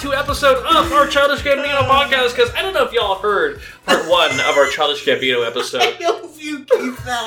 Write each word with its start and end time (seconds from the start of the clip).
part 0.00 0.12
two 0.12 0.14
episode 0.14 0.56
of 0.64 0.92
our 0.92 1.06
Childish 1.06 1.42
Gambino 1.42 1.86
podcast 1.86 2.34
because 2.34 2.52
I 2.54 2.62
don't 2.62 2.72
know 2.74 2.84
if 2.84 2.92
y'all 2.92 3.16
heard 3.16 3.60
part 3.84 4.08
one 4.08 4.32
of 4.32 4.56
our 4.56 4.68
Childish 4.68 5.04
Gambino 5.04 5.46
episode. 5.46 6.29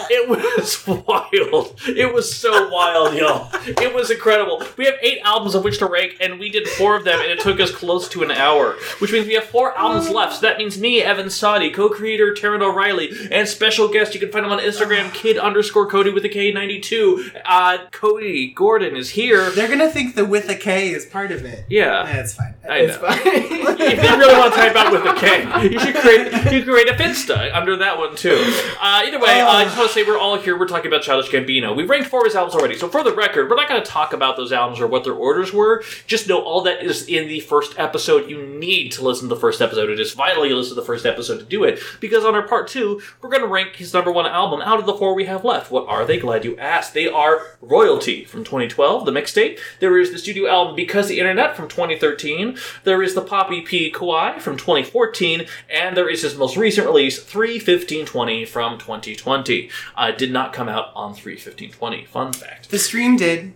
If 0.09 0.29
you 0.29 0.35
keep 0.35 0.37
that. 0.49 0.53
It 0.53 0.57
was 0.57 0.87
wild. 1.07 1.79
It 1.87 2.13
was 2.13 2.33
so 2.33 2.69
wild, 2.69 3.15
y'all. 3.15 3.49
It 3.65 3.93
was 3.93 4.11
incredible. 4.11 4.63
We 4.77 4.85
have 4.85 4.95
eight 5.01 5.19
albums 5.23 5.55
of 5.55 5.63
which 5.63 5.79
to 5.79 5.85
rank, 5.85 6.17
and 6.21 6.39
we 6.39 6.49
did 6.49 6.67
four 6.67 6.95
of 6.95 7.03
them, 7.03 7.19
and 7.19 7.29
it 7.31 7.39
took 7.39 7.59
us 7.59 7.71
close 7.71 8.07
to 8.09 8.23
an 8.23 8.31
hour. 8.31 8.75
Which 8.99 9.11
means 9.11 9.27
we 9.27 9.33
have 9.33 9.45
four 9.45 9.77
albums 9.77 10.09
left. 10.09 10.35
So 10.35 10.41
that 10.41 10.57
means 10.57 10.79
me, 10.79 11.01
Evan 11.01 11.29
Sadi, 11.29 11.69
co-creator 11.69 12.33
Taran 12.33 12.61
O'Reilly, 12.61 13.11
and 13.31 13.47
special 13.47 13.87
guest. 13.87 14.13
You 14.13 14.19
can 14.19 14.31
find 14.31 14.45
him 14.45 14.51
on 14.51 14.59
Instagram, 14.59 15.13
kid 15.13 15.37
underscore 15.37 15.87
Cody 15.87 16.11
with 16.11 16.25
a 16.25 16.29
K 16.29 16.51
ninety 16.51 16.79
two. 16.79 17.29
Uh, 17.45 17.79
Cody 17.91 18.51
Gordon 18.53 18.95
is 18.95 19.11
here. 19.11 19.49
They're 19.51 19.67
gonna 19.67 19.89
think 19.89 20.15
the 20.15 20.25
with 20.25 20.49
a 20.49 20.55
K 20.55 20.89
is 20.91 21.05
part 21.05 21.31
of 21.31 21.45
it. 21.45 21.65
Yeah. 21.69 22.03
That's 22.05 22.33
fine. 22.33 22.53
I 22.69 22.77
it's 22.79 23.01
know. 23.01 23.07
fine. 23.09 23.19
if 23.23 24.03
you 24.03 24.17
really 24.17 24.33
want 24.37 24.53
to 24.53 24.59
type 24.59 24.75
out 24.75 24.91
with 24.91 25.05
a 25.05 25.13
K, 25.19 25.69
you 25.69 25.79
should 25.79 25.95
create 25.95 26.51
you 26.53 26.63
create 26.63 26.89
a 26.89 26.93
Finsta 26.93 27.53
under 27.53 27.75
that 27.77 27.97
one 27.97 28.15
too. 28.15 28.37
Uh, 28.81 29.01
either 29.05 29.19
way, 29.19 29.41
uh, 29.41 29.47
I 29.49 29.65
just 29.73 29.79
want 29.79 29.91
to 29.91 29.99
say 29.99 30.07
we're 30.07 30.19
all 30.19 30.37
here. 30.37 30.55
We're 30.55 30.67
talking 30.67 30.85
about 30.85 31.01
Childish 31.01 31.31
Gambino. 31.31 31.75
We've 31.75 31.89
ranked 31.89 32.07
four 32.07 32.19
of 32.19 32.25
his 32.25 32.35
albums 32.35 32.53
already, 32.53 32.77
so 32.77 32.87
for 32.87 33.03
the 33.03 33.11
record, 33.11 33.49
we're 33.49 33.55
not 33.55 33.67
going 33.67 33.81
to 33.81 33.89
talk 33.89 34.13
about 34.13 34.37
those 34.37 34.51
albums 34.51 34.79
or 34.79 34.85
what 34.85 35.03
their 35.03 35.15
orders 35.15 35.51
were. 35.51 35.83
Just 36.05 36.27
know 36.27 36.43
all 36.43 36.61
that 36.61 36.83
is 36.83 37.07
in 37.07 37.27
the 37.27 37.39
first 37.39 37.73
episode. 37.79 38.29
You 38.29 38.45
need 38.45 38.91
to 38.91 39.03
listen 39.03 39.29
to 39.29 39.33
the 39.33 39.41
first 39.41 39.61
episode. 39.61 39.89
It 39.89 39.99
is 39.99 40.13
vital 40.13 40.45
you 40.45 40.55
listen 40.55 40.75
to 40.75 40.81
the 40.81 40.85
first 40.85 41.07
episode 41.07 41.39
to 41.39 41.43
do 41.43 41.63
it 41.63 41.79
because 41.99 42.23
on 42.23 42.35
our 42.35 42.47
part 42.47 42.67
two, 42.67 43.01
we're 43.19 43.31
going 43.31 43.41
to 43.41 43.47
rank 43.47 43.77
his 43.77 43.95
number 43.95 44.11
one 44.11 44.27
album 44.27 44.61
out 44.61 44.79
of 44.79 44.85
the 44.85 44.93
four 44.93 45.15
we 45.15 45.25
have 45.25 45.43
left. 45.43 45.71
What 45.71 45.87
are 45.87 46.05
they? 46.05 46.19
Glad 46.19 46.45
you 46.45 46.55
asked. 46.59 46.93
They 46.93 47.07
are 47.07 47.41
Royalty 47.59 48.25
from 48.25 48.43
2012, 48.43 49.05
the 49.05 49.11
mixtape. 49.11 49.57
There 49.79 49.99
is 49.99 50.11
the 50.11 50.19
studio 50.19 50.47
album 50.51 50.75
Because 50.75 51.07
the 51.07 51.17
Internet 51.17 51.55
from 51.55 51.67
2013. 51.67 52.59
There 52.83 53.01
is 53.01 53.15
the 53.15 53.21
pop 53.23 53.49
EP 53.51 53.91
Kauai 53.91 54.37
from 54.37 54.55
2014, 54.55 55.47
and 55.67 55.97
there 55.97 56.09
is 56.09 56.21
his 56.21 56.37
most 56.37 56.57
recent 56.57 56.85
release 56.85 57.17
31520 57.23 58.45
from 58.45 58.77
2020. 58.77 59.52
Uh, 59.95 60.11
did 60.11 60.31
not 60.31 60.53
come 60.53 60.69
out 60.69 60.91
on 60.95 61.13
31520. 61.13 62.05
Fun 62.05 62.33
fact. 62.33 62.69
the 62.69 62.79
stream 62.79 63.15
did. 63.17 63.53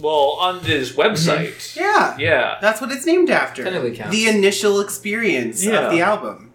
Well, 0.00 0.36
on 0.40 0.60
his 0.60 0.92
website. 0.92 1.74
Yeah. 1.76 2.16
Yeah. 2.18 2.58
That's 2.60 2.80
what 2.80 2.90
it's 2.92 3.06
named 3.06 3.30
after. 3.30 3.64
Technically 3.64 3.96
counts. 3.96 4.14
The 4.16 4.26
initial 4.28 4.80
experience 4.80 5.64
Yeah. 5.64 5.86
of 5.86 5.90
the 5.92 6.00
album. 6.00 6.52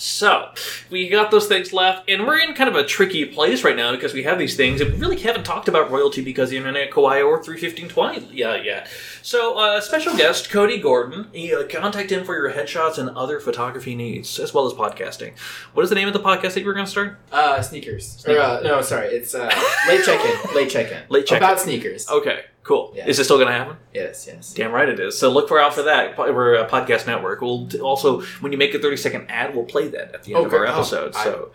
So, 0.00 0.50
we 0.90 1.08
got 1.08 1.32
those 1.32 1.48
things 1.48 1.72
left, 1.72 2.08
and 2.08 2.24
we're 2.24 2.38
in 2.38 2.54
kind 2.54 2.68
of 2.70 2.76
a 2.76 2.84
tricky 2.84 3.24
place 3.24 3.64
right 3.64 3.74
now 3.74 3.90
because 3.90 4.14
we 4.14 4.22
have 4.22 4.38
these 4.38 4.54
things, 4.56 4.80
and 4.80 4.92
we 4.92 4.98
really 5.00 5.16
haven't 5.18 5.42
talked 5.42 5.66
about 5.66 5.90
royalty 5.90 6.22
because 6.22 6.50
the 6.50 6.56
internet, 6.56 6.92
Kauai, 6.92 7.20
or 7.20 7.42
31520 7.42 8.28
yeah, 8.32 8.54
yeah. 8.62 8.86
So, 9.28 9.58
uh, 9.58 9.82
special 9.82 10.16
guest, 10.16 10.48
Cody 10.48 10.78
Gordon. 10.78 11.26
Uh, 11.36 11.62
contact 11.68 12.10
him 12.10 12.24
for 12.24 12.34
your 12.34 12.50
headshots 12.50 12.96
and 12.96 13.10
other 13.10 13.40
photography 13.40 13.94
needs, 13.94 14.38
as 14.38 14.54
well 14.54 14.64
as 14.64 14.72
podcasting. 14.72 15.36
What 15.74 15.82
is 15.82 15.90
the 15.90 15.96
name 15.96 16.08
of 16.08 16.14
the 16.14 16.20
podcast 16.20 16.54
that 16.54 16.60
you 16.60 16.64
were 16.66 16.72
going 16.72 16.86
to 16.86 16.90
start? 16.90 17.18
Uh, 17.30 17.60
sneakers. 17.60 18.24
Or, 18.26 18.38
uh, 18.38 18.60
no, 18.62 18.80
sorry. 18.80 19.08
It's 19.08 19.34
uh, 19.34 19.52
late 19.86 20.02
check-in. 20.02 20.54
Late 20.56 20.70
check-in. 20.70 21.02
Late 21.10 21.26
check-in. 21.26 21.42
About 21.44 21.60
sneakers. 21.60 22.08
Okay, 22.08 22.44
cool. 22.62 22.94
Yeah. 22.96 23.06
Is 23.06 23.18
it 23.18 23.24
still 23.24 23.36
going 23.36 23.48
to 23.48 23.52
happen? 23.52 23.76
Yes, 23.92 24.26
yes. 24.26 24.54
Damn 24.54 24.72
right 24.72 24.88
it 24.88 24.98
is. 24.98 25.18
So 25.18 25.28
look 25.30 25.46
for 25.46 25.60
out 25.60 25.74
for 25.74 25.82
that. 25.82 26.16
We're 26.16 26.54
a 26.54 26.66
podcast 26.66 27.06
network. 27.06 27.42
We'll 27.42 27.68
t- 27.68 27.80
also, 27.80 28.22
when 28.40 28.52
you 28.52 28.56
make 28.56 28.72
a 28.72 28.78
30 28.78 28.96
second 28.96 29.26
ad, 29.30 29.54
we'll 29.54 29.66
play 29.66 29.88
that 29.88 30.14
at 30.14 30.22
the 30.22 30.36
end 30.36 30.46
of 30.46 30.54
Okay. 30.54 30.56
our 30.56 30.66
Oh, 30.68 30.76
episode. 30.78 31.14
I- 31.14 31.24
so 31.24 31.50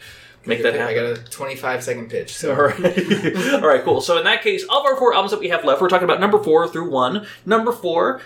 make 0.45 0.61
that 0.63 0.73
happen. 0.73 0.87
I 0.87 0.93
got 0.93 1.17
a 1.17 1.23
25 1.29 1.83
second 1.83 2.09
pitch. 2.09 2.35
So 2.35 2.51
All 2.55 2.61
right. 2.67 3.35
All 3.53 3.67
right, 3.67 3.83
cool. 3.83 4.01
So 4.01 4.17
in 4.17 4.23
that 4.25 4.41
case, 4.41 4.63
of 4.63 4.85
our 4.85 4.95
four 4.97 5.13
albums 5.13 5.31
that 5.31 5.39
we 5.39 5.49
have 5.49 5.63
left, 5.63 5.81
we're 5.81 5.89
talking 5.89 6.05
about 6.05 6.19
number 6.19 6.41
four 6.41 6.67
through 6.67 6.89
one. 6.89 7.25
Number 7.45 7.71
four, 7.71 8.21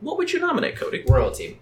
what 0.00 0.18
would 0.18 0.32
you 0.32 0.40
nominate, 0.40 0.76
Cody? 0.76 1.04
royalty. 1.06 1.60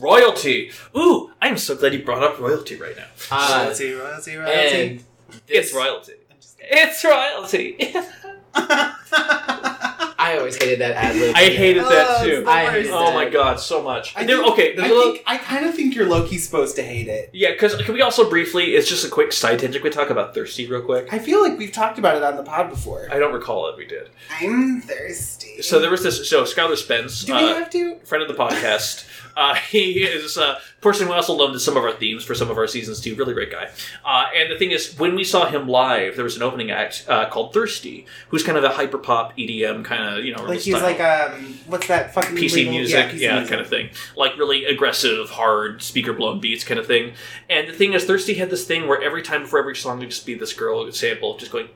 Royalty. 0.00 0.70
Ooh, 0.96 1.30
I 1.40 1.48
am 1.48 1.56
so 1.56 1.76
glad 1.76 1.92
you 1.94 2.02
brought 2.02 2.22
up 2.22 2.38
royalty 2.40 2.76
right 2.76 2.96
now. 2.96 3.06
Uh, 3.30 3.62
royalty, 3.64 3.92
royalty, 3.92 4.36
royalty. 4.36 4.80
and 4.90 5.04
It's 5.46 5.72
royalty. 5.72 6.14
It's 6.58 7.04
royalty. 7.04 7.76
I 10.24 10.38
always 10.38 10.56
hated 10.56 10.78
that 10.80 10.92
ad 10.92 11.16
lib. 11.16 11.36
I 11.36 11.44
hated 11.50 11.84
that 11.84 12.06
Oh, 12.20 12.24
too. 12.24 12.30
it's 12.38 12.44
the 12.44 12.50
I 12.50 12.64
worst. 12.64 12.74
hated 12.76 12.90
Oh 12.92 13.12
my 13.12 13.24
that. 13.24 13.32
god, 13.32 13.60
so 13.60 13.82
much. 13.82 14.14
I 14.16 14.24
There- 14.24 14.38
think- 14.38 14.52
okay, 14.52 14.72
I, 14.72 14.76
there's 14.76 14.90
a 14.90 14.94
little- 14.94 15.12
think, 15.12 15.24
I 15.26 15.36
kind 15.38 15.66
of 15.66 15.74
think 15.74 15.94
you're 15.94 16.06
Loki 16.08 16.38
supposed 16.38 16.76
to 16.76 16.82
hate 16.82 17.08
it. 17.08 17.30
yeah, 17.32 17.52
because 17.52 17.74
can 17.82 17.94
we 17.94 18.02
also 18.02 18.28
briefly? 18.28 18.74
It's 18.74 18.88
just 18.88 19.04
a 19.04 19.08
quick 19.08 19.32
side 19.32 19.58
tangent. 19.58 19.74
Can 19.74 19.82
we 19.84 19.90
talk 19.90 20.10
about 20.10 20.34
thirsty 20.34 20.66
real 20.66 20.80
quick? 20.82 21.08
I 21.12 21.18
feel 21.18 21.42
like 21.42 21.58
we've 21.58 21.72
talked 21.72 21.98
about 21.98 22.16
it 22.16 22.22
on 22.22 22.36
the 22.36 22.42
pod 22.42 22.70
before. 22.70 23.08
I 23.12 23.18
don't 23.18 23.32
recall 23.34 23.68
it. 23.68 23.76
We 23.76 23.86
did. 23.86 24.08
I'm 24.40 24.80
thirsty. 24.80 25.62
So 25.62 25.78
there 25.78 25.90
was 25.90 26.02
this. 26.02 26.28
So 26.28 26.44
Skylar 26.44 26.76
Spence, 26.76 27.24
Do 27.24 27.34
we 27.34 27.38
uh, 27.40 27.54
have 27.54 27.70
to? 27.70 27.96
friend 28.04 28.22
of 28.22 28.28
the 28.28 28.34
podcast. 28.42 29.04
Uh, 29.36 29.54
he 29.70 30.02
is 30.02 30.36
a 30.36 30.58
person 30.80 31.06
who 31.06 31.12
also 31.12 31.32
loaned 31.32 31.60
some 31.60 31.76
of 31.76 31.84
our 31.84 31.92
themes 31.92 32.24
for 32.24 32.34
some 32.34 32.50
of 32.50 32.58
our 32.58 32.66
seasons 32.66 33.00
too. 33.00 33.14
Really 33.14 33.34
great 33.34 33.50
guy. 33.50 33.70
Uh, 34.04 34.26
and 34.36 34.50
the 34.50 34.58
thing 34.58 34.70
is, 34.70 34.98
when 34.98 35.14
we 35.14 35.24
saw 35.24 35.46
him 35.46 35.68
live, 35.68 36.16
there 36.16 36.24
was 36.24 36.36
an 36.36 36.42
opening 36.42 36.70
act 36.70 37.04
uh, 37.08 37.28
called 37.28 37.52
Thirsty, 37.52 38.06
who's 38.28 38.42
kind 38.42 38.58
of 38.58 38.64
a 38.64 38.70
hyper 38.70 38.98
pop 38.98 39.36
EDM 39.36 39.84
kind 39.84 40.02
of 40.18 40.24
you 40.24 40.34
know 40.34 40.44
Like 40.44 40.60
he's 40.60 40.74
like 40.74 41.00
um, 41.00 41.58
what's 41.66 41.86
that 41.88 42.14
fucking 42.14 42.36
PC 42.36 42.56
label? 42.56 42.70
music, 42.72 43.06
PC 43.06 43.20
yeah, 43.20 43.34
music. 43.34 43.50
kind 43.50 43.60
of 43.60 43.68
thing. 43.68 43.90
Like 44.16 44.36
really 44.36 44.64
aggressive, 44.64 45.30
hard, 45.30 45.82
speaker 45.82 46.12
blown 46.12 46.40
beats 46.40 46.64
kind 46.64 46.78
of 46.80 46.86
thing. 46.86 47.14
And 47.48 47.68
the 47.68 47.72
thing 47.72 47.92
is, 47.92 48.04
Thirsty 48.04 48.34
had 48.34 48.50
this 48.50 48.66
thing 48.66 48.88
where 48.88 49.02
every 49.02 49.22
time 49.22 49.42
before 49.42 49.58
every 49.58 49.76
song 49.76 49.98
would 50.00 50.10
just 50.10 50.26
be 50.26 50.34
this 50.34 50.52
girl 50.52 50.90
sample 50.92 51.36
just 51.36 51.52
going, 51.52 51.68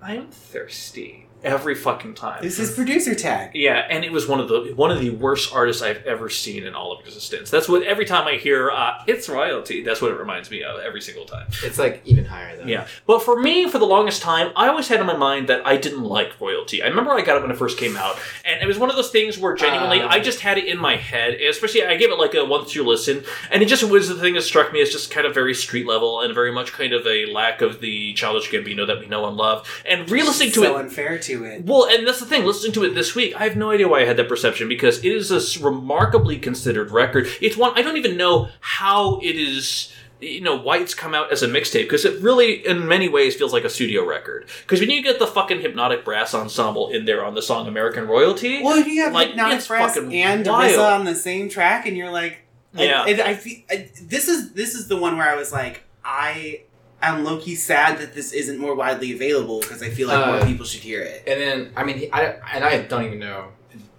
I 0.00 0.16
am 0.16 0.28
thirsty. 0.28 1.21
Every 1.44 1.74
fucking 1.74 2.14
time. 2.14 2.42
This 2.42 2.58
is 2.58 2.72
producer 2.72 3.14
tag. 3.14 3.50
Yeah, 3.54 3.84
and 3.90 4.04
it 4.04 4.12
was 4.12 4.28
one 4.28 4.40
of 4.40 4.48
the 4.48 4.72
one 4.76 4.90
of 4.90 5.00
the 5.00 5.10
worst 5.10 5.52
artists 5.52 5.82
I've 5.82 6.04
ever 6.04 6.28
seen 6.28 6.64
in 6.64 6.74
all 6.74 6.92
of 6.92 7.04
existence. 7.04 7.50
That's 7.50 7.68
what 7.68 7.82
every 7.82 8.04
time 8.04 8.28
I 8.28 8.36
hear 8.36 8.70
uh, 8.70 9.02
it's 9.06 9.28
royalty, 9.28 9.82
that's 9.82 10.00
what 10.00 10.12
it 10.12 10.18
reminds 10.18 10.50
me 10.50 10.62
of 10.62 10.78
every 10.80 11.00
single 11.00 11.24
time. 11.24 11.46
It's 11.64 11.78
like 11.78 12.02
even 12.04 12.24
higher 12.24 12.56
though. 12.56 12.64
Yeah, 12.64 12.86
but 13.06 13.22
for 13.22 13.40
me, 13.40 13.68
for 13.68 13.78
the 13.78 13.86
longest 13.86 14.22
time, 14.22 14.52
I 14.54 14.68
always 14.68 14.88
had 14.88 15.00
in 15.00 15.06
my 15.06 15.16
mind 15.16 15.48
that 15.48 15.66
I 15.66 15.76
didn't 15.76 16.04
like 16.04 16.40
royalty. 16.40 16.82
I 16.82 16.86
remember 16.86 17.10
I 17.12 17.22
got 17.22 17.36
it 17.38 17.42
when 17.42 17.50
it 17.50 17.56
first 17.56 17.76
came 17.78 17.96
out, 17.96 18.18
and 18.44 18.62
it 18.62 18.66
was 18.66 18.78
one 18.78 18.90
of 18.90 18.96
those 18.96 19.10
things 19.10 19.36
where 19.36 19.54
genuinely 19.54 20.00
Um. 20.00 20.10
I 20.10 20.20
just 20.20 20.40
had 20.40 20.58
it 20.58 20.66
in 20.66 20.78
my 20.78 20.96
head. 20.96 21.34
Especially, 21.34 21.84
I 21.84 21.96
gave 21.96 22.10
it 22.10 22.18
like 22.18 22.34
a 22.34 22.44
once 22.44 22.74
you 22.74 22.84
listen, 22.84 23.24
and 23.50 23.62
it 23.62 23.66
just 23.66 23.82
was 23.82 24.08
the 24.08 24.14
thing 24.14 24.34
that 24.34 24.42
struck 24.42 24.72
me 24.72 24.80
as 24.80 24.90
just 24.90 25.10
kind 25.10 25.26
of 25.26 25.34
very 25.34 25.54
street 25.54 25.86
level 25.86 26.20
and 26.20 26.32
very 26.34 26.52
much 26.52 26.72
kind 26.72 26.92
of 26.92 27.06
a 27.06 27.26
lack 27.26 27.62
of 27.62 27.80
the 27.80 28.12
childish 28.14 28.50
Gambino 28.50 28.86
that 28.86 29.00
we 29.00 29.06
know 29.06 29.26
and 29.26 29.36
love. 29.36 29.68
And 29.84 30.08
re-listening 30.08 30.52
to 30.52 30.60
so 30.60 30.76
it, 30.76 30.80
unfair 30.80 31.18
to 31.18 31.31
it. 31.44 31.64
well, 31.64 31.86
and 31.88 32.06
that's 32.06 32.20
the 32.20 32.26
thing. 32.26 32.44
Listening 32.44 32.72
to 32.72 32.84
it 32.84 32.94
this 32.94 33.14
week, 33.14 33.34
I 33.40 33.44
have 33.44 33.56
no 33.56 33.70
idea 33.70 33.88
why 33.88 34.00
I 34.00 34.04
had 34.04 34.16
that 34.16 34.28
perception 34.28 34.68
because 34.68 34.98
it 35.04 35.12
is 35.12 35.30
a 35.30 35.64
remarkably 35.64 36.38
considered 36.38 36.90
record. 36.90 37.26
It's 37.40 37.56
one 37.56 37.72
I 37.76 37.82
don't 37.82 37.96
even 37.96 38.16
know 38.16 38.48
how 38.60 39.18
it 39.20 39.36
is. 39.36 39.92
You 40.20 40.40
know 40.40 40.54
why 40.56 40.78
it's 40.78 40.94
come 40.94 41.14
out 41.14 41.32
as 41.32 41.42
a 41.42 41.48
mixtape 41.48 41.82
because 41.82 42.04
it 42.04 42.22
really, 42.22 42.64
in 42.64 42.86
many 42.86 43.08
ways, 43.08 43.34
feels 43.34 43.52
like 43.52 43.64
a 43.64 43.68
studio 43.68 44.06
record. 44.06 44.48
Because 44.62 44.78
when 44.78 44.88
you 44.90 45.02
get 45.02 45.18
the 45.18 45.26
fucking 45.26 45.60
hypnotic 45.62 46.04
brass 46.04 46.32
ensemble 46.32 46.90
in 46.90 47.06
there 47.06 47.24
on 47.24 47.34
the 47.34 47.42
song 47.42 47.66
"American 47.66 48.06
Royalty," 48.06 48.62
Well, 48.62 48.78
if 48.78 48.86
you 48.86 49.02
have 49.02 49.12
Like, 49.12 49.28
Hypnotic 49.30 49.66
Brass 49.66 49.96
and. 49.96 50.12
RZA 50.12 50.94
on 50.94 51.04
the 51.04 51.16
same 51.16 51.48
track, 51.48 51.86
and 51.86 51.96
you're 51.96 52.10
like, 52.12 52.38
Yeah. 52.72 53.02
I, 53.04 53.10
I 53.10 53.64
I, 53.68 53.90
this 54.00 54.28
is 54.28 54.52
this 54.52 54.74
is 54.76 54.86
the 54.86 54.96
one 54.96 55.16
where 55.18 55.28
I 55.28 55.34
was 55.34 55.50
like, 55.52 55.82
I 56.04 56.62
am 57.08 57.24
low 57.24 57.38
key 57.40 57.54
sad 57.54 57.98
that 57.98 58.14
this 58.14 58.32
isn't 58.32 58.58
more 58.58 58.74
widely 58.74 59.12
available 59.12 59.60
because 59.60 59.82
I 59.82 59.90
feel 59.90 60.08
like 60.08 60.26
more 60.26 60.36
Uh, 60.36 60.46
people 60.46 60.64
should 60.66 60.80
hear 60.82 61.00
it. 61.02 61.24
And 61.26 61.40
then 61.40 61.72
I 61.76 61.84
mean, 61.84 62.08
I 62.12 62.36
and 62.52 62.64
I 62.64 62.82
don't 62.82 63.04
even 63.04 63.18
know. 63.18 63.48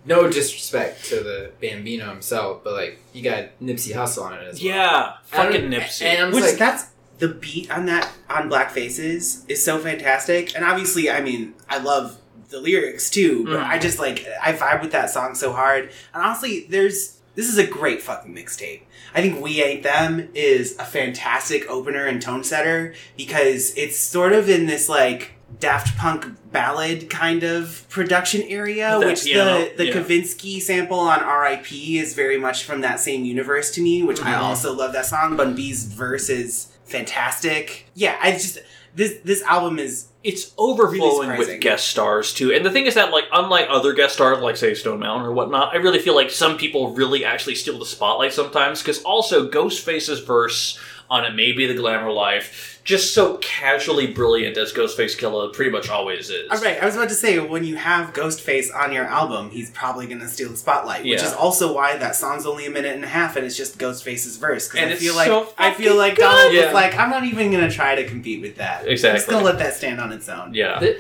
No 0.06 0.28
disrespect 0.30 1.06
to 1.06 1.16
the 1.24 1.52
Bambino 1.62 2.10
himself, 2.10 2.62
but 2.64 2.74
like 2.74 3.00
you 3.14 3.22
got 3.24 3.58
Nipsey 3.62 3.94
Hussle 3.96 4.24
on 4.24 4.34
it 4.34 4.48
as 4.48 4.60
well. 4.62 4.68
yeah, 4.76 5.14
fucking 5.26 5.64
And- 5.66 5.74
Nipsey. 5.74 6.02
And 6.04 6.24
I'm 6.26 6.32
Which 6.34 6.44
like, 6.44 6.58
that's 6.58 6.88
the 7.20 7.30
beat 7.30 7.72
on 7.72 7.86
that 7.86 8.10
on 8.30 8.50
Black 8.50 8.72
Faces 8.72 9.46
is 9.48 9.64
so 9.64 9.80
fantastic, 9.80 10.56
and 10.56 10.66
obviously, 10.66 11.10
I 11.10 11.22
mean, 11.22 11.54
I 11.70 11.78
love 11.78 12.18
the 12.50 12.60
lyrics 12.60 13.10
too, 13.10 13.46
but 13.46 13.60
Mm. 13.62 13.66
I 13.66 13.80
just 13.80 13.98
like 13.98 14.26
I 14.44 14.52
vibe 14.54 14.82
with 14.82 14.92
that 14.92 15.10
song 15.10 15.36
so 15.36 15.54
hard. 15.54 15.90
And 16.14 16.22
honestly, 16.24 16.66
there's 16.70 17.18
this 17.36 17.48
is 17.50 17.58
a 17.58 17.66
great 17.68 18.02
fucking 18.02 18.34
mixtape. 18.36 18.82
I 19.16 19.22
think 19.22 19.42
We 19.42 19.64
Ain't 19.64 19.84
Them 19.84 20.30
is 20.34 20.76
a 20.80 20.86
fantastic 20.86 21.70
opener 21.70 22.06
and 22.06 22.22
tone 22.22 22.44
setter 22.44 22.94
because 23.18 23.76
it's 23.78 23.98
sort 23.98 24.34
of 24.34 24.50
in 24.50 24.66
this 24.66 24.90
like 24.90 25.32
Daft 25.60 25.96
Punk 25.98 26.26
ballad 26.52 27.10
kind 27.12 27.44
of 27.44 27.86
production 27.90 28.42
area, 28.44 28.98
That 29.00 29.06
which 29.06 29.24
piano, 29.24 29.70
the 29.70 29.76
the 29.78 29.86
yeah. 29.88 29.94
Kavinsky 29.94 30.60
sample 30.62 31.00
on 31.00 31.20
R.I.P. 31.20 32.00
is 32.00 32.16
very 32.16 32.40
much 32.40 32.64
from 32.64 32.82
that 32.82 33.00
same 33.00 33.24
universe 33.24 33.70
to 33.72 33.82
me, 33.82 34.02
which 34.02 34.20
I 34.22 34.34
Mhm. 34.34 34.40
also 34.40 34.74
love 34.74 34.94
that 34.94 35.06
song. 35.06 35.38
Bun 35.38 35.54
B's 35.56 35.84
verse 35.86 36.30
is 36.30 36.68
fantastic. 36.86 37.86
Yeah, 37.94 38.18
I 38.22 38.32
just 38.32 38.58
this 38.96 39.20
this 39.24 39.42
album 39.44 39.80
is 39.80 40.08
it's 40.24 40.54
overflowing 40.58 41.30
surprising. 41.30 41.54
with 41.54 41.62
guest 41.62 41.90
stars 41.90 42.34
too. 42.34 42.54
And 42.54 42.66
the 42.66 42.72
thing 42.72 42.86
is 42.86 42.94
that, 42.96 43.12
like, 43.12 43.26
unlike 43.34 43.68
other 43.70 43.92
guest 43.92 44.14
stars, 44.14 44.40
like 44.40 44.56
say 44.56 44.74
Stone 44.74 45.00
Mountain 45.00 45.28
or 45.28 45.34
whatnot, 45.34 45.74
I 45.74 45.78
really 45.78 46.00
feel 46.00 46.16
like 46.16 46.30
some 46.32 46.58
people 46.58 46.94
really 46.94 47.26
actually 47.26 47.56
steal 47.56 47.78
the 47.78 47.86
spotlight 47.86 48.32
sometimes. 48.32 48.82
Because 48.82 49.04
also 49.04 49.50
Ghostface's 49.50 50.22
verse 50.22 50.80
on 51.10 51.26
"It 51.26 51.36
maybe 51.36 51.66
the 51.66 51.74
Glamour 51.74 52.12
Life" 52.12 52.82
just 52.84 53.14
so 53.14 53.38
casually 53.38 54.08
brilliant 54.08 54.58
as 54.58 54.74
Ghostface 54.74 55.18
Killah 55.18 55.54
pretty 55.54 55.72
much 55.72 55.90
always 55.90 56.30
is. 56.30 56.50
All 56.52 56.60
right, 56.60 56.82
I 56.82 56.86
was 56.86 56.96
about 56.96 57.10
to 57.10 57.16
say 57.16 57.40
when 57.40 57.64
you 57.64 57.78
have 57.78 58.14
Ghostface 58.14 58.76
on 58.76 58.92
your 58.92 59.06
album, 59.06 59.52
he's 59.52 59.72
probably 59.72 60.06
going 60.06 60.20
to 60.20 60.28
steal 60.28 60.50
the 60.50 60.58
spotlight, 60.58 61.06
yeah. 61.06 61.16
which 61.16 61.24
is 61.24 61.34
also 61.34 61.74
why 61.74 61.96
that 61.96 62.16
song's 62.16 62.46
only 62.46 62.66
a 62.66 62.70
minute 62.70 62.94
and 62.96 63.06
a 63.06 63.08
half 63.08 63.38
and 63.38 63.46
it's 63.46 63.56
just 63.56 63.78
Ghostface's 63.78 64.36
verse. 64.38 64.68
Because 64.68 64.82
And 64.84 64.92
I 64.94 64.96
feel 64.98 65.16
like 65.16 65.28
so 65.28 65.54
I 65.58 65.74
feel 65.74 65.96
like 65.96 66.16
good. 66.16 66.24
Donald 66.24 66.54
Yeah. 66.54 66.66
was 66.66 66.74
like, 66.74 66.98
I'm 66.98 67.10
not 67.10 67.24
even 67.24 67.52
going 67.52 67.68
to 67.68 67.74
try 67.74 67.96
to 67.96 68.06
compete 68.06 68.42
with 68.42 68.58
that. 68.58 68.82
I'm 68.82 68.98
just 68.98 69.04
going 69.28 69.40
to 69.40 69.46
let 69.46 69.60
that 69.60 69.76
stand 69.76 70.02
on 70.02 70.12
its 70.12 70.28
own. 70.28 70.54
Yeah. 70.54 70.80
The- 70.80 71.00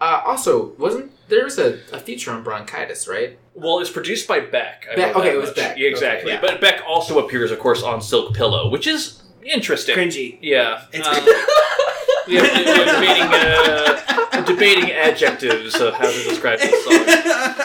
uh, 0.00 0.22
also, 0.24 0.72
wasn't 0.78 1.12
there 1.28 1.44
was 1.44 1.58
a, 1.58 1.78
a 1.92 2.00
feature 2.00 2.30
on 2.32 2.42
Bronchitis, 2.42 3.06
right? 3.06 3.38
Well, 3.54 3.78
it's 3.80 3.90
produced 3.90 4.26
by 4.26 4.40
Beck. 4.40 4.86
I 4.90 4.96
Beck- 4.96 5.16
okay, 5.16 5.34
it 5.34 5.36
was 5.36 5.50
much. 5.50 5.56
Beck. 5.56 5.78
Yeah, 5.78 5.88
exactly. 5.88 6.32
Okay, 6.32 6.42
yeah. 6.42 6.50
But 6.52 6.60
Beck 6.60 6.82
also 6.88 7.24
appears, 7.24 7.50
of 7.50 7.58
course, 7.58 7.82
on 7.82 8.00
Silk 8.00 8.34
Pillow, 8.34 8.70
which 8.70 8.86
is 8.86 9.22
interesting. 9.44 9.96
Cringy. 9.96 10.38
Yeah. 10.40 10.82
It's 10.92 11.06
Um, 11.06 11.14
yeah, 12.26 12.42
debating, 12.42 13.22
uh, 13.32 14.42
debating 14.44 14.90
adjectives 14.92 15.74
of 15.80 15.94
how 15.94 16.06
to 16.10 16.22
describe 16.24 16.58
this 16.60 16.84
song. 16.84 17.46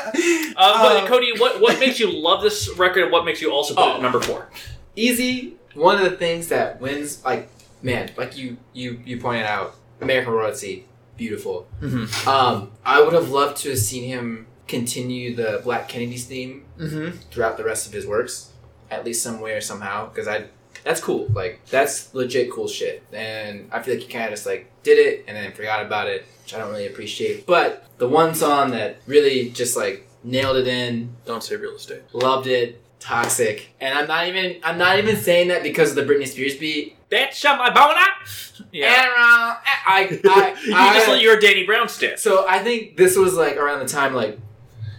Uh, 0.58 0.82
but 0.82 1.02
Um, 1.04 1.08
Cody, 1.10 1.34
what 1.38 1.60
what 1.60 1.78
makes 1.82 2.00
you 2.00 2.10
love 2.10 2.42
this 2.42 2.70
record, 2.78 3.04
and 3.04 3.12
what 3.12 3.26
makes 3.26 3.42
you 3.42 3.52
also 3.52 3.74
put 3.76 3.82
it 3.82 3.88
Oh. 3.92 3.96
at 3.96 4.02
number 4.02 4.22
four? 4.22 4.50
Easy. 4.96 5.56
One 5.74 5.98
of 5.98 6.04
the 6.10 6.16
things 6.16 6.48
that 6.48 6.80
wins, 6.80 7.22
like 7.26 7.50
man, 7.82 8.12
like 8.16 8.38
you 8.38 8.56
you 8.72 9.02
you 9.06 9.20
pointed 9.20 9.46
out, 9.46 9.76
American 10.00 10.32
Royalty, 10.32 10.86
beautiful. 11.18 11.68
Mm-hmm. 11.82 12.28
Um, 12.30 12.72
I 12.86 13.02
would 13.02 13.14
have 13.14 13.30
loved 13.30 13.58
to 13.58 13.70
have 13.70 13.80
seen 13.80 14.04
him 14.04 14.48
continue 14.68 15.36
the 15.36 15.62
Black 15.64 15.88
Kennedys 15.88 16.26
theme 16.26 16.66
Mm-hmm. 16.80 17.18
throughout 17.32 17.56
the 17.56 17.64
rest 17.64 17.88
of 17.88 17.94
his 17.94 18.06
works, 18.06 18.52
at 18.92 19.06
least 19.06 19.24
some 19.24 19.40
way 19.40 19.54
or 19.54 19.62
somehow, 19.62 20.10
because 20.10 20.28
I 20.28 20.46
that's 20.84 21.00
cool. 21.00 21.28
Like 21.34 21.62
that's 21.70 22.14
legit 22.14 22.52
cool 22.52 22.68
shit, 22.68 23.02
and 23.14 23.70
I 23.72 23.82
feel 23.82 23.94
like 23.96 24.04
he 24.04 24.10
kind 24.12 24.26
of 24.26 24.32
just 24.32 24.46
like 24.46 24.70
did 24.84 25.00
it 25.00 25.24
and 25.28 25.38
then 25.38 25.54
forgot 25.54 25.86
about 25.86 26.08
it, 26.10 26.26
which 26.44 26.54
I 26.54 26.58
don't 26.60 26.70
really 26.72 26.88
appreciate. 26.88 27.46
But 27.46 27.86
the 27.98 28.10
one 28.10 28.36
song 28.36 28.72
that 28.72 28.98
really 29.08 29.50
just 29.52 29.78
like 29.78 30.06
nailed 30.24 30.58
it 30.58 30.68
in, 30.68 31.16
Don't 31.26 31.42
say 31.42 31.56
real 31.56 31.76
estate. 31.76 32.02
loved 32.12 32.48
it, 32.48 32.82
toxic, 33.00 33.70
and 33.80 33.98
I'm 33.98 34.08
not 34.08 34.28
even 34.28 34.58
I'm 34.64 34.78
not 34.78 35.00
even 35.00 35.16
saying 35.16 35.48
that 35.48 35.64
because 35.64 35.92
of 35.92 35.96
the 35.96 36.04
Britney 36.14 36.28
Spears 36.28 36.58
beat. 36.58 36.95
That's 37.10 37.38
shot 37.38 37.58
my 37.60 37.70
bone 37.70 37.96
out. 37.98 38.62
Yeah. 38.72 38.88
And, 38.88 39.10
uh, 39.10 39.14
I, 39.16 40.20
I, 40.26 40.58
you 40.66 40.76
I, 40.76 40.94
just 40.96 41.08
let 41.08 41.22
your 41.22 41.40
Danny 41.40 41.66
Brown 41.66 41.88
stand. 41.88 42.20
so 42.20 42.46
I 42.48 42.60
think 42.60 42.98
this 42.98 43.16
was 43.18 43.34
like 43.36 43.58
around 43.58 43.80
the 43.80 43.88
time 43.88 44.14
like 44.14 44.40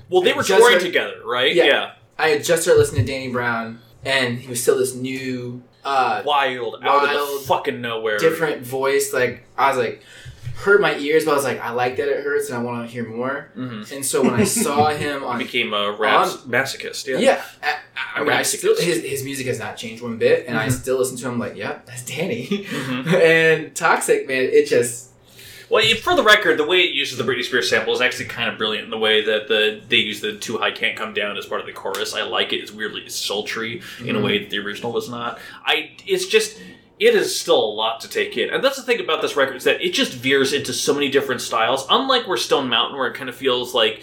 Well, 0.08 0.23
they 0.23 0.32
were 0.32 0.43
Just 0.43 0.61
touring 0.61 0.75
heard- 0.79 0.82
together, 0.87 1.20
right? 1.25 1.55
Yeah. 1.55 1.93
I 2.19 2.29
had 2.29 2.44
just 2.44 2.62
started 2.62 2.79
listening 2.81 3.05
to 3.05 3.12
Danny 3.12 3.31
Brown, 3.31 3.81
and 4.05 4.38
he 4.38 4.49
was 4.49 4.62
still 4.62 4.79
this 4.79 4.94
new, 4.94 5.62
uh, 5.85 6.23
Wild, 6.25 6.76
out 6.82 7.05
of 7.05 7.11
the 7.43 7.44
fucking 7.47 7.81
nowhere. 7.82 8.19
different 8.19 8.62
voice. 8.62 9.12
Like 9.12 9.44
I 9.58 9.69
was 9.69 9.76
like, 9.79 10.03
hurt 10.56 10.81
my 10.81 10.97
ears, 10.99 11.25
but 11.25 11.32
I 11.32 11.35
was 11.35 11.44
like, 11.44 11.61
I 11.61 11.70
like 11.70 11.97
that 11.97 12.08
it 12.08 12.25
hurts, 12.25 12.49
and 12.49 12.58
I 12.58 12.62
want 12.62 12.87
to 12.87 12.93
hear 12.93 13.06
more. 13.06 13.50
Mm-hmm. 13.56 13.94
And 13.94 14.05
so 14.05 14.23
when 14.23 14.35
I 14.35 14.44
saw 14.44 14.88
him 14.94 15.23
on, 15.25 15.38
became 15.38 15.73
a 15.75 15.93
rap 15.93 16.29
masochist. 16.47 17.06
Yeah. 17.06 17.19
yeah, 17.19 17.44
I, 17.62 17.76
I, 18.17 18.20
mean, 18.20 18.32
I 18.32 18.43
still 18.43 18.75
his, 18.76 19.03
his 19.03 19.23
music 19.23 19.47
has 19.47 19.58
not 19.58 19.76
changed 19.76 20.03
one 20.03 20.17
bit, 20.19 20.47
and 20.47 20.58
I 20.58 20.69
Mhm. 20.69 20.73
still 20.73 20.99
listen 20.99 21.17
to 21.19 21.29
him 21.29 21.38
like, 21.38 21.56
yeah, 21.56 21.79
that's 21.87 22.05
Danny. 22.05 22.47
Mhm. 22.49 23.06
and 23.23 23.75
Toxic, 23.76 24.26
man, 24.26 24.44
it 24.44 24.67
just 24.67 25.11
Well, 25.69 25.85
for 25.97 26.14
the 26.17 26.23
record, 26.23 26.58
the 26.58 26.64
way 26.64 26.79
it 26.82 26.94
uses 26.94 27.19
the 27.19 27.25
Britney 27.25 27.43
Spears 27.44 27.69
sample 27.69 27.93
is 27.93 28.00
actually 28.00 28.26
kind 28.26 28.49
of 28.49 28.56
brilliant. 28.56 28.85
in 28.87 28.91
The 28.91 28.99
way 28.99 29.25
that 29.25 29.49
the 29.49 29.81
they 29.88 29.97
use 29.97 30.20
the 30.20 30.32
"Too 30.37 30.56
High 30.58 30.70
Can't 30.70 30.97
Come 30.97 31.12
Down" 31.12 31.37
as 31.37 31.44
part 31.44 31.61
of 31.61 31.67
the 31.67 31.73
chorus, 31.73 32.14
I 32.14 32.23
like 32.23 32.53
it. 32.53 32.58
It's 32.58 32.70
weirdly 32.73 33.06
sultry 33.08 33.82
in 34.05 34.14
a 34.17 34.19
Mhm. 34.20 34.23
way 34.25 34.38
that 34.38 34.50
the 34.50 34.58
original 34.61 34.93
was 34.93 35.08
not. 35.11 35.38
I 35.67 35.91
it's 36.06 36.26
just 36.26 36.56
it 36.98 37.14
is 37.14 37.38
still 37.38 37.62
a 37.62 37.72
lot 37.75 38.00
to 38.00 38.08
take 38.08 38.37
in, 38.38 38.48
and 38.50 38.64
that's 38.64 38.76
the 38.76 38.82
thing 38.82 39.00
about 39.00 39.20
this 39.20 39.37
record 39.37 39.56
is 39.56 39.64
that 39.64 39.82
it 39.82 39.93
just 39.93 40.14
veers 40.14 40.52
into 40.54 40.72
so 40.72 40.94
many 40.94 41.10
different 41.10 41.40
styles. 41.43 41.87
Unlike 41.90 42.26
where 42.26 42.38
Stone 42.38 42.69
Mountain, 42.69 42.96
where 42.96 43.06
it 43.06 43.14
kind 43.14 43.28
of 43.28 43.37
feels 43.37 43.75
like 43.75 44.00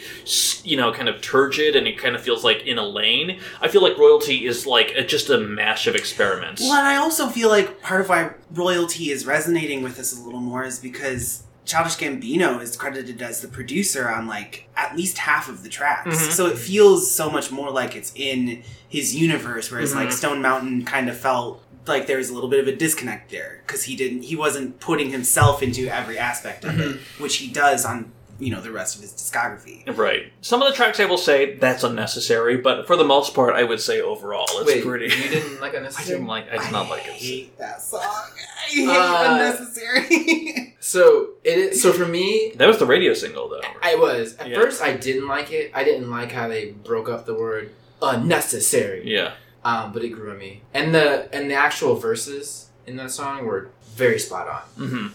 you 0.63 0.77
know 0.77 0.91
kind 0.93 1.09
of 1.09 1.21
turgid 1.21 1.75
and 1.75 1.87
it 1.87 1.97
kind 1.97 2.15
of 2.15 2.21
feels 2.21 2.43
like 2.43 2.61
in 2.67 2.77
a 2.77 2.85
lane. 2.85 3.39
I 3.61 3.67
feel 3.67 3.81
like 3.81 3.97
Royalty 3.97 4.45
is 4.45 4.67
like 4.67 4.91
a, 4.95 5.03
just 5.03 5.29
a 5.29 5.39
mash 5.39 5.87
of 5.87 5.95
experiments. 5.95 6.61
Well, 6.61 6.73
and 6.73 6.87
I 6.87 6.97
also 6.97 7.27
feel 7.27 7.49
like 7.49 7.81
part 7.81 8.01
of 8.01 8.09
why 8.09 8.31
royalty 8.53 9.09
is 9.09 9.25
resonating 9.25 9.81
with 9.81 9.99
us 9.99 10.15
a 10.17 10.21
little 10.23 10.39
more 10.39 10.63
is 10.63 10.77
because 10.79 11.43
Childish 11.65 11.95
Gambino 11.95 12.61
is 12.61 12.75
credited 12.75 13.21
as 13.21 13.41
the 13.41 13.47
producer 13.47 14.07
on 14.09 14.27
like 14.27 14.67
at 14.77 14.95
least 14.95 15.17
half 15.17 15.49
of 15.49 15.63
the 15.63 15.69
tracks. 15.69 16.09
Mhm. 16.17 16.31
So 16.31 16.45
it 16.47 16.57
feels 16.57 17.09
so 17.09 17.29
much 17.29 17.49
more 17.51 17.71
like 17.71 17.95
it's 17.95 18.11
in 18.15 18.61
his 18.87 19.15
universe, 19.15 19.71
whereas 19.71 19.95
like 19.95 20.09
Mhm. 20.09 20.13
Stone 20.13 20.41
Mountain 20.43 20.85
kind 20.85 21.09
of 21.09 21.17
felt 21.17 21.63
like 21.87 22.07
there 22.07 22.17
was 22.17 22.29
a 22.29 22.33
little 22.33 22.49
bit 22.49 22.59
of 22.59 22.67
a 22.67 22.75
disconnect 22.75 23.31
there 23.31 23.61
because 23.65 23.83
he 23.83 23.95
didn't 23.95 24.23
he 24.23 24.35
wasn't 24.35 24.79
putting 24.79 25.09
himself 25.11 25.61
into 25.63 25.87
every 25.87 26.17
aspect 26.17 26.63
of 26.65 26.79
it, 26.79 26.97
which 27.19 27.37
he 27.37 27.47
does 27.51 27.85
on 27.85 28.11
you 28.39 28.49
know 28.51 28.59
the 28.61 28.71
rest 28.71 28.95
of 28.95 29.01
his 29.01 29.11
discography. 29.13 29.85
Right. 29.97 30.33
Some 30.41 30.61
of 30.61 30.67
the 30.67 30.73
tracks 30.75 30.99
I 30.99 31.05
will 31.05 31.17
say 31.17 31.55
that's 31.55 31.83
unnecessary, 31.83 32.57
but 32.57 32.87
for 32.87 32.95
the 32.95 33.03
most 33.03 33.33
part, 33.35 33.53
I 33.55 33.63
would 33.63 33.79
say 33.79 34.01
overall 34.01 34.45
it's 34.49 34.65
wait. 34.65 34.83
pretty. 34.83 35.05
You 35.05 35.29
didn't 35.29 35.61
like 35.61 35.73
I 35.75 35.77
unnecessary. 35.77 36.17
didn't 36.17 36.27
like. 36.27 36.51
I 36.51 36.57
did 36.63 36.71
not 36.71 36.89
like 36.89 37.03
I 37.03 37.09
it. 37.09 37.13
hate 37.13 37.57
that 37.59 37.81
song. 37.81 38.01
I 38.01 38.69
hate 38.69 38.87
Uh, 38.89 39.25
unnecessary. 39.33 40.69
So 40.83 41.29
it 41.45 41.57
is. 41.57 41.81
So 41.81 41.93
for 41.93 42.05
me, 42.05 42.51
That 42.57 42.67
was 42.67 42.77
the 42.77 42.85
radio 42.85 43.13
single, 43.13 43.47
though. 43.47 43.61
I 43.81 43.95
was 43.95 44.35
at 44.35 44.49
Yeah. 44.49 44.55
first. 44.59 44.81
I 44.81 44.91
didn't 44.91 45.29
like 45.29 45.49
it. 45.49 45.71
I 45.73 45.85
didn't 45.85 46.11
like 46.11 46.33
how 46.33 46.49
they 46.49 46.71
broke 46.71 47.07
up 47.07 47.25
the 47.25 47.33
word 47.33 47.71
unnecessary. 48.01 49.01
Yeah. 49.05 49.33
Um, 49.65 49.93
but 49.93 50.03
it 50.03 50.09
grew 50.09 50.31
on 50.31 50.37
me, 50.37 50.61
and 50.73 50.93
the 50.93 51.33
and 51.33 51.49
the 51.49 51.55
actual 51.55 51.95
verses 51.95 52.69
in 52.85 52.97
that 52.97 53.11
song 53.11 53.45
were 53.45 53.69
very 53.95 54.19
spot 54.19 54.47
on. 54.47 54.87
hmm 54.87 55.07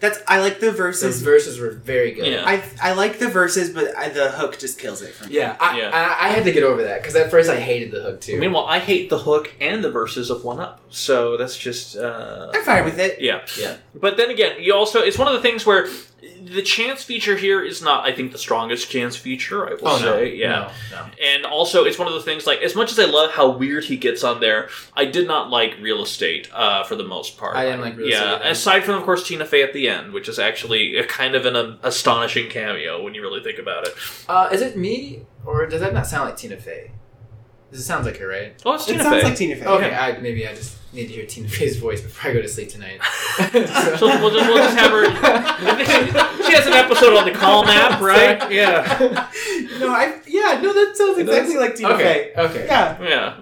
That's 0.00 0.18
I 0.28 0.40
like 0.40 0.60
the 0.60 0.72
verses. 0.72 1.20
The 1.20 1.24
verses. 1.24 1.56
verses 1.56 1.60
were 1.60 1.70
very 1.70 2.12
good. 2.12 2.26
Yeah. 2.26 2.44
I 2.44 2.62
I 2.82 2.92
like 2.92 3.18
the 3.18 3.28
verses, 3.28 3.70
but 3.70 3.96
I, 3.96 4.10
the 4.10 4.30
hook 4.30 4.58
just 4.58 4.78
kills 4.78 5.00
it 5.00 5.14
for 5.14 5.26
me. 5.26 5.34
Yeah, 5.36 5.56
I, 5.58 5.78
Yeah. 5.78 5.90
I, 5.94 6.26
I 6.26 6.28
had 6.32 6.44
to 6.44 6.52
get 6.52 6.64
over 6.64 6.82
that 6.82 7.00
because 7.00 7.16
at 7.16 7.30
first 7.30 7.48
I 7.48 7.58
hated 7.58 7.92
the 7.92 8.02
hook 8.02 8.20
too. 8.20 8.38
Meanwhile, 8.38 8.66
I 8.66 8.78
hate 8.78 9.08
the 9.08 9.18
hook 9.18 9.54
and 9.60 9.82
the 9.82 9.90
verses 9.90 10.28
of 10.30 10.44
One 10.44 10.60
Up, 10.60 10.80
so 10.90 11.36
that's 11.38 11.56
just. 11.56 11.96
uh 11.96 12.50
I'm 12.54 12.62
fine 12.64 12.84
with 12.84 12.98
it. 12.98 13.20
Yeah. 13.22 13.46
Yeah. 13.58 13.76
But 13.94 14.16
then 14.18 14.28
again, 14.30 14.56
you 14.60 14.74
also 14.74 15.00
it's 15.00 15.16
one 15.18 15.28
of 15.28 15.34
the 15.34 15.40
things 15.48 15.64
where 15.64 15.86
the 16.44 16.62
chance 16.62 17.02
feature 17.02 17.36
here 17.36 17.62
is 17.62 17.80
not, 17.80 18.04
I 18.04 18.12
think, 18.12 18.32
the 18.32 18.38
strongest 18.38 18.90
chance 18.90 19.16
feature. 19.16 19.66
I 19.66 19.74
will 19.74 19.88
oh 19.88 19.98
no, 19.98 20.12
say, 20.16 20.34
yeah. 20.34 20.72
no, 20.90 20.96
no. 20.96 21.06
And 21.22 21.46
also, 21.46 21.84
it's 21.84 21.98
one 21.98 22.08
of 22.08 22.14
the 22.14 22.22
things 22.22 22.46
like 22.46 22.60
as 22.60 22.74
much 22.74 22.92
as 22.92 22.98
I 22.98 23.04
love 23.04 23.30
how 23.30 23.50
weird 23.50 23.84
he 23.84 23.96
gets 23.96 24.22
on 24.22 24.40
there, 24.40 24.68
I 24.94 25.04
did 25.06 25.26
not 25.26 25.50
like 25.50 25.76
Real 25.80 26.02
Estate 26.02 26.48
uh, 26.52 26.84
for 26.84 26.96
the 26.96 27.04
most 27.04 27.38
part. 27.38 27.56
I 27.56 27.64
didn't 27.64 27.80
like 27.80 27.96
Real 27.96 28.08
yeah, 28.08 28.16
Estate 28.16 28.34
either. 28.40 28.50
aside 28.50 28.84
from 28.84 28.94
of 28.96 29.04
course 29.04 29.26
Tina 29.26 29.44
Fey 29.44 29.62
at 29.62 29.72
the 29.72 29.88
end, 29.88 30.12
which 30.12 30.28
is 30.28 30.38
actually 30.38 30.96
a 30.96 31.06
kind 31.06 31.34
of 31.34 31.46
an 31.46 31.56
um, 31.56 31.78
astonishing 31.82 32.50
cameo 32.50 33.02
when 33.02 33.14
you 33.14 33.22
really 33.22 33.42
think 33.42 33.58
about 33.58 33.86
it. 33.86 33.94
Uh, 34.28 34.48
is 34.52 34.60
it 34.60 34.76
me 34.76 35.22
or 35.44 35.66
does 35.66 35.80
that 35.80 35.94
not 35.94 36.06
sound 36.06 36.28
like 36.28 36.36
Tina 36.36 36.56
Fey? 36.56 36.90
This 37.70 37.84
sounds 37.84 38.06
like 38.06 38.18
her, 38.18 38.28
right? 38.28 38.60
Oh, 38.64 38.74
it's 38.74 38.88
It 38.88 38.92
Tina 38.92 39.04
sounds 39.04 39.22
Fey. 39.22 39.28
like 39.28 39.36
Tina 39.36 39.56
Fey. 39.56 39.66
Okay, 39.66 39.94
I, 39.94 40.18
maybe 40.18 40.46
I 40.46 40.54
just 40.54 40.76
need 40.94 41.06
to 41.08 41.12
hear 41.14 41.26
Tina 41.26 41.48
Fey's 41.48 41.76
voice 41.76 42.00
before 42.00 42.30
I 42.30 42.34
go 42.34 42.42
to 42.42 42.48
sleep 42.48 42.68
tonight. 42.68 43.00
so 43.98 44.06
we'll 44.06 44.30
just, 44.30 44.48
we'll 44.48 44.56
just 44.58 44.76
have 44.78 44.90
her. 44.90 45.04
she 46.44 46.52
has 46.52 46.66
an 46.66 46.72
episode 46.72 47.16
on 47.16 47.24
the 47.24 47.32
Calm 47.32 47.66
app, 47.66 48.00
right? 48.02 48.40
Sorry. 48.40 48.56
Yeah, 48.56 49.30
no, 49.78 49.90
I 49.90 50.20
yeah, 50.26 50.60
no, 50.62 50.72
that 50.72 50.96
sounds 50.96 51.18
It 51.18 51.28
exactly 51.28 51.56
like 51.56 51.76
Tina 51.76 51.90
okay, 51.90 52.32
Fey. 52.34 52.42
okay. 52.42 52.66
Yeah. 52.66 53.38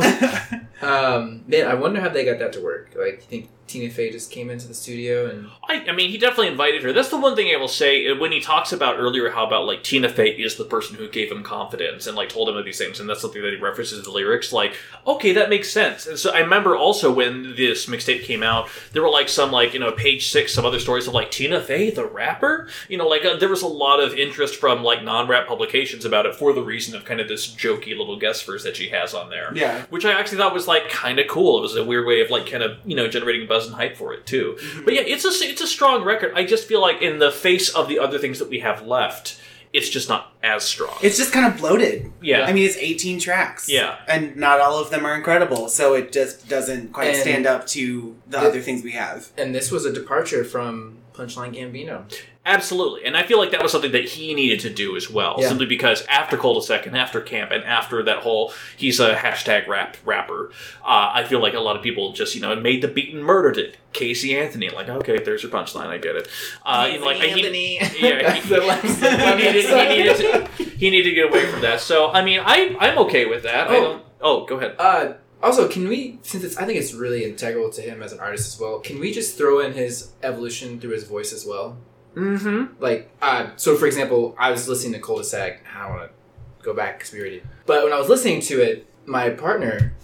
yeah. 0.00 0.58
Um, 0.82 1.44
man, 1.46 1.68
I 1.68 1.74
wonder 1.74 2.00
how 2.00 2.08
they 2.08 2.24
got 2.24 2.40
that 2.40 2.52
to 2.54 2.60
work. 2.60 2.94
Like, 2.96 3.14
you 3.14 3.20
think 3.22 3.48
Tina 3.72 3.90
Fey 3.90 4.10
just 4.10 4.30
came 4.30 4.50
into 4.50 4.68
the 4.68 4.74
studio 4.74 5.28
and 5.30 5.48
I, 5.68 5.84
I 5.88 5.92
mean, 5.92 6.10
he 6.10 6.18
definitely 6.18 6.48
invited 6.48 6.82
her. 6.82 6.92
That's 6.92 7.08
the 7.08 7.18
one 7.18 7.34
thing 7.34 7.52
I 7.54 7.56
will 7.56 7.68
say 7.68 8.06
uh, 8.08 8.16
when 8.16 8.30
he 8.32 8.40
talks 8.40 8.72
about 8.72 8.98
earlier 8.98 9.30
how 9.30 9.46
about 9.46 9.64
like 9.66 9.82
Tina 9.82 10.08
Fey 10.08 10.30
is 10.30 10.56
the 10.56 10.64
person 10.64 10.96
who 10.96 11.08
gave 11.08 11.30
him 11.32 11.42
confidence 11.42 12.06
and 12.06 12.16
like 12.16 12.28
told 12.28 12.48
him 12.48 12.56
of 12.56 12.64
these 12.64 12.76
things, 12.78 13.00
and 13.00 13.08
that's 13.08 13.20
something 13.22 13.40
that 13.42 13.52
he 13.54 13.58
references 13.58 13.98
in 13.98 14.04
the 14.04 14.10
lyrics. 14.10 14.52
Like, 14.52 14.74
okay, 15.06 15.32
that 15.32 15.48
makes 15.48 15.70
sense. 15.72 16.06
And 16.06 16.18
so 16.18 16.30
I 16.32 16.40
remember 16.40 16.76
also 16.76 17.12
when 17.12 17.54
this 17.56 17.86
mixtape 17.86 18.24
came 18.24 18.42
out, 18.42 18.68
there 18.92 19.02
were 19.02 19.08
like 19.08 19.28
some 19.28 19.50
like 19.50 19.72
you 19.72 19.80
know 19.80 19.92
page 19.92 20.28
six, 20.30 20.52
some 20.52 20.66
other 20.66 20.78
stories 20.80 21.06
of 21.08 21.14
like 21.14 21.30
Tina 21.30 21.60
Fey, 21.60 21.90
the 21.90 22.04
rapper. 22.04 22.68
You 22.88 22.98
know, 22.98 23.08
like 23.08 23.24
uh, 23.24 23.36
there 23.36 23.48
was 23.48 23.62
a 23.62 23.66
lot 23.68 24.00
of 24.00 24.14
interest 24.14 24.56
from 24.56 24.82
like 24.82 25.02
non-rap 25.02 25.46
publications 25.46 26.04
about 26.04 26.26
it 26.26 26.34
for 26.34 26.52
the 26.52 26.62
reason 26.62 26.94
of 26.94 27.04
kind 27.06 27.20
of 27.20 27.28
this 27.28 27.46
jokey 27.54 27.96
little 27.96 28.18
guest 28.18 28.44
verse 28.44 28.64
that 28.64 28.76
she 28.76 28.88
has 28.90 29.14
on 29.14 29.30
there 29.30 29.52
Yeah. 29.54 29.82
which 29.90 30.04
I 30.04 30.12
actually 30.12 30.38
thought 30.38 30.52
was 30.52 30.66
like 30.68 30.88
kind 30.90 31.18
of 31.18 31.26
cool. 31.28 31.58
It 31.58 31.62
was 31.62 31.76
a 31.76 31.84
weird 31.84 32.06
way 32.06 32.20
of 32.20 32.30
like 32.30 32.46
kind 32.50 32.62
of 32.62 32.76
you 32.84 32.96
know 32.96 33.08
generating 33.08 33.46
buzz 33.48 33.61
and 33.66 33.74
hype 33.76 33.96
for 33.96 34.12
it 34.14 34.26
too. 34.26 34.58
But 34.84 34.94
yeah, 34.94 35.02
it's 35.02 35.24
a 35.24 35.28
it's 35.48 35.60
a 35.60 35.66
strong 35.66 36.04
record. 36.04 36.32
I 36.34 36.44
just 36.44 36.66
feel 36.66 36.80
like 36.80 37.02
in 37.02 37.18
the 37.18 37.30
face 37.32 37.68
of 37.74 37.88
the 37.88 37.98
other 37.98 38.18
things 38.18 38.38
that 38.38 38.48
we 38.48 38.60
have 38.60 38.86
left, 38.86 39.40
it's 39.72 39.88
just 39.88 40.08
not 40.08 40.32
as 40.42 40.64
strong. 40.64 40.94
It's 41.02 41.16
just 41.16 41.32
kind 41.32 41.46
of 41.52 41.58
bloated. 41.58 42.12
yeah. 42.20 42.42
I 42.42 42.52
mean, 42.52 42.66
it's 42.66 42.76
18 42.76 43.18
tracks. 43.20 43.68
Yeah. 43.70 43.96
And 44.06 44.36
not 44.36 44.60
all 44.60 44.78
of 44.78 44.90
them 44.90 45.06
are 45.06 45.14
incredible, 45.14 45.68
so 45.68 45.94
it 45.94 46.12
just 46.12 46.48
doesn't 46.48 46.92
quite 46.92 47.08
And- 47.08 47.16
stand 47.16 47.46
up 47.46 47.66
to 47.68 48.16
the 48.28 48.38
The- 48.38 48.46
other 48.48 48.60
things 48.60 48.82
we 48.82 48.92
have. 48.92 49.28
And 49.38 49.54
this 49.54 49.70
was 49.70 49.84
a 49.86 49.92
departure 49.92 50.44
from 50.44 50.98
Punchline 51.14 51.54
Gambino. 51.54 52.04
Absolutely, 52.44 53.04
and 53.04 53.16
I 53.16 53.22
feel 53.22 53.38
like 53.38 53.52
that 53.52 53.62
was 53.62 53.70
something 53.70 53.92
that 53.92 54.04
he 54.04 54.34
needed 54.34 54.58
to 54.60 54.70
do 54.70 54.96
as 54.96 55.08
well. 55.08 55.36
Yeah. 55.38 55.46
Simply 55.48 55.66
because 55.66 56.04
after 56.08 56.36
cul-de-sac 56.36 56.86
and 56.86 56.96
after 56.96 57.20
camp 57.20 57.52
and 57.52 57.62
after 57.62 58.02
that 58.02 58.18
whole 58.18 58.52
he's 58.76 58.98
a 58.98 59.14
hashtag 59.14 59.68
rap 59.68 59.96
rapper, 60.04 60.50
uh, 60.82 61.10
I 61.14 61.22
feel 61.24 61.40
like 61.40 61.54
a 61.54 61.60
lot 61.60 61.76
of 61.76 61.82
people 61.82 62.12
just 62.12 62.34
you 62.34 62.40
know 62.40 62.56
made 62.56 62.82
the 62.82 62.88
beat 62.88 63.14
and 63.14 63.22
murdered 63.24 63.58
it. 63.58 63.76
Casey 63.92 64.36
Anthony, 64.36 64.70
like 64.70 64.88
okay, 64.88 65.22
there's 65.22 65.44
your 65.44 65.52
punchline, 65.52 65.86
I 65.86 65.98
get 65.98 66.16
it. 66.16 66.28
Uh, 66.66 66.88
you 66.92 66.98
know, 66.98 67.06
like 67.06 67.18
he, 67.18 67.76
yeah, 68.00 68.32
he, 68.32 68.48
The 68.48 68.60
last- 68.62 69.00
the 69.00 69.10
he 69.10 69.36
needed, 69.36 69.64
he 69.64 69.96
needed 70.02 70.16
to 70.16 70.64
he 70.78 70.90
needed 70.90 71.10
to 71.10 71.14
get 71.14 71.28
away 71.30 71.46
from 71.46 71.60
that. 71.60 71.78
So 71.80 72.10
I 72.10 72.24
mean, 72.24 72.40
I 72.42 72.74
I'm 72.80 72.98
okay 73.06 73.26
with 73.26 73.44
that. 73.44 73.68
I 73.70 73.76
Oh. 73.76 73.80
don't. 73.82 74.02
Oh, 74.24 74.46
go 74.46 74.56
ahead. 74.56 74.74
Uh, 74.78 75.12
also, 75.42 75.68
can 75.68 75.88
we, 75.88 76.18
since 76.22 76.44
it's, 76.44 76.56
I 76.56 76.64
think 76.64 76.78
it's 76.78 76.92
really 76.94 77.24
integral 77.24 77.70
to 77.70 77.82
him 77.82 78.02
as 78.02 78.12
an 78.12 78.20
artist 78.20 78.54
as 78.54 78.60
well, 78.60 78.78
can 78.80 79.00
we 79.00 79.12
just 79.12 79.36
throw 79.36 79.60
in 79.60 79.72
his 79.72 80.12
evolution 80.22 80.80
through 80.80 80.90
his 80.92 81.04
voice 81.04 81.32
as 81.32 81.44
well? 81.46 81.76
Mm-hmm. 82.14 82.80
Like, 82.82 83.10
uh, 83.22 83.50
so 83.56 83.74
for 83.76 83.86
example, 83.86 84.34
I 84.38 84.50
was 84.50 84.68
listening 84.68 84.92
to 84.94 85.00
Cul-de-sac. 85.00 85.64
I 85.74 85.82
don't 85.88 85.96
want 85.98 86.10
to 86.10 86.64
go 86.64 86.74
back 86.74 86.98
because 86.98 87.12
we 87.12 87.20
already. 87.20 87.42
But 87.66 87.84
when 87.84 87.92
I 87.92 87.98
was 87.98 88.08
listening 88.08 88.40
to 88.42 88.60
it, 88.60 88.86
my 89.06 89.30
partner, 89.30 89.94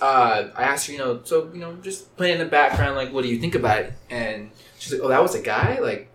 uh, 0.00 0.48
I 0.56 0.62
asked 0.64 0.86
her, 0.86 0.92
you 0.92 0.98
know, 0.98 1.20
so 1.24 1.50
you 1.52 1.60
know, 1.60 1.76
just 1.76 2.16
playing 2.16 2.34
in 2.34 2.38
the 2.40 2.50
background, 2.50 2.96
like, 2.96 3.12
what 3.12 3.22
do 3.22 3.28
you 3.28 3.38
think 3.38 3.54
about 3.54 3.80
it? 3.80 3.92
And 4.10 4.50
she's 4.78 4.92
like, 4.92 5.02
oh, 5.02 5.08
that 5.08 5.22
was 5.22 5.34
a 5.34 5.42
guy, 5.42 5.78
like. 5.80 6.06